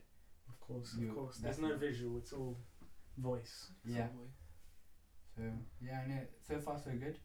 Of 0.48 0.60
course, 0.60 0.94
of 0.94 1.14
course. 1.14 1.36
There's 1.38 1.58
no 1.58 1.76
visual. 1.76 2.18
It's 2.18 2.32
all 2.32 2.56
voice. 3.18 3.70
yeah, 3.84 4.06
So, 4.08 5.42
so 5.42 5.42
yeah, 5.80 6.00
I 6.04 6.08
know. 6.08 6.20
So 6.46 6.58
far, 6.58 6.78
so 6.78 6.90
good. 6.92 7.18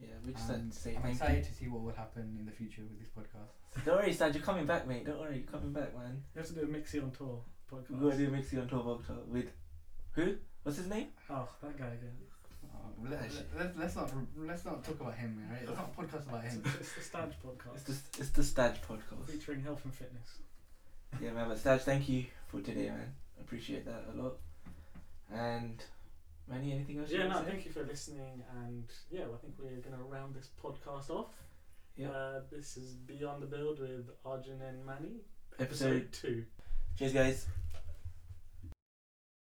yeah, 0.00 0.14
we 0.24 0.32
just 0.32 0.46
had 0.48 0.56
Um, 0.60 0.70
to 0.70 0.76
say 0.76 0.96
I'm 0.96 1.02
thank 1.02 1.14
excited 1.14 1.44
to 1.44 1.52
see 1.54 1.68
what 1.68 1.82
will 1.82 1.92
happen 1.94 2.36
in 2.38 2.46
the 2.46 2.52
future 2.52 2.82
with 2.82 2.98
this 3.00 3.08
podcast. 3.10 3.84
Don't 3.84 3.96
worry, 3.96 4.12
Staj, 4.14 4.34
you're 4.34 4.42
coming 4.42 4.66
back, 4.66 4.86
mate. 4.86 5.04
Don't 5.06 5.18
worry, 5.20 5.38
you're 5.38 5.46
coming 5.52 5.72
back, 5.72 5.94
man. 5.96 6.22
You 6.34 6.38
have 6.40 6.48
to 6.48 6.54
do 6.54 6.62
a 6.62 6.66
Mixie 6.66 7.02
on 7.02 7.10
tour 7.10 7.42
podcast. 7.70 7.90
We're 7.90 8.10
gonna 8.10 8.16
do 8.16 8.28
a 8.28 8.30
mixie 8.38 8.58
on 8.60 8.68
12 8.68 8.88
October 8.88 9.20
with 9.28 9.46
who? 10.12 10.36
What's 10.62 10.78
his 10.78 10.88
name? 10.88 11.08
Oh, 11.30 11.48
that 11.62 11.76
guy 11.78 11.86
again. 11.86 12.16
Let, 13.10 13.20
let, 13.56 13.78
let's 13.78 13.96
not 13.96 14.10
let's 14.36 14.64
not 14.64 14.84
talk 14.84 15.00
about 15.00 15.14
him, 15.16 15.42
right? 15.50 15.62
It's 15.62 15.70
not 15.70 15.92
a 15.96 16.02
podcast 16.02 16.28
about 16.28 16.44
him. 16.44 16.62
it's 16.80 16.92
the 16.94 17.00
Staj 17.00 17.28
It's 17.28 17.36
podcast 17.44 17.84
the 17.84 18.20
it's 18.22 18.30
the 18.30 18.42
Staj 18.42 18.76
podcast. 18.88 19.26
featuring 19.30 19.62
health 19.62 19.84
and 19.84 19.94
fitness. 19.94 20.38
yeah, 21.20 21.30
man. 21.32 21.48
But 21.48 21.58
Staj, 21.58 21.80
thank 21.80 22.08
you 22.08 22.24
for 22.48 22.60
today, 22.60 22.88
man. 22.90 23.12
Appreciate 23.40 23.84
that 23.86 24.04
a 24.12 24.22
lot. 24.22 24.36
And 25.32 25.82
Manny, 26.48 26.72
anything 26.72 26.98
else? 26.98 27.10
Yeah, 27.10 27.26
wanna 27.26 27.34
no, 27.40 27.44
say? 27.44 27.50
thank 27.50 27.64
you 27.66 27.70
for 27.72 27.82
listening, 27.84 28.42
and 28.64 28.84
yeah, 29.10 29.22
I 29.22 29.36
think 29.36 29.54
we're 29.58 29.80
gonna 29.82 30.02
round 30.08 30.34
this 30.34 30.48
podcast 30.62 31.10
off. 31.10 31.34
Yeah. 31.96 32.08
Uh, 32.10 32.40
this 32.50 32.76
is 32.76 32.94
Beyond 32.94 33.42
the 33.42 33.46
Build 33.46 33.80
with 33.80 34.08
Arjun 34.24 34.60
and 34.62 34.84
Manny, 34.86 35.16
Episode. 35.58 36.10
two. 36.12 36.44
Cheers, 36.98 37.12
guys. 37.12 37.46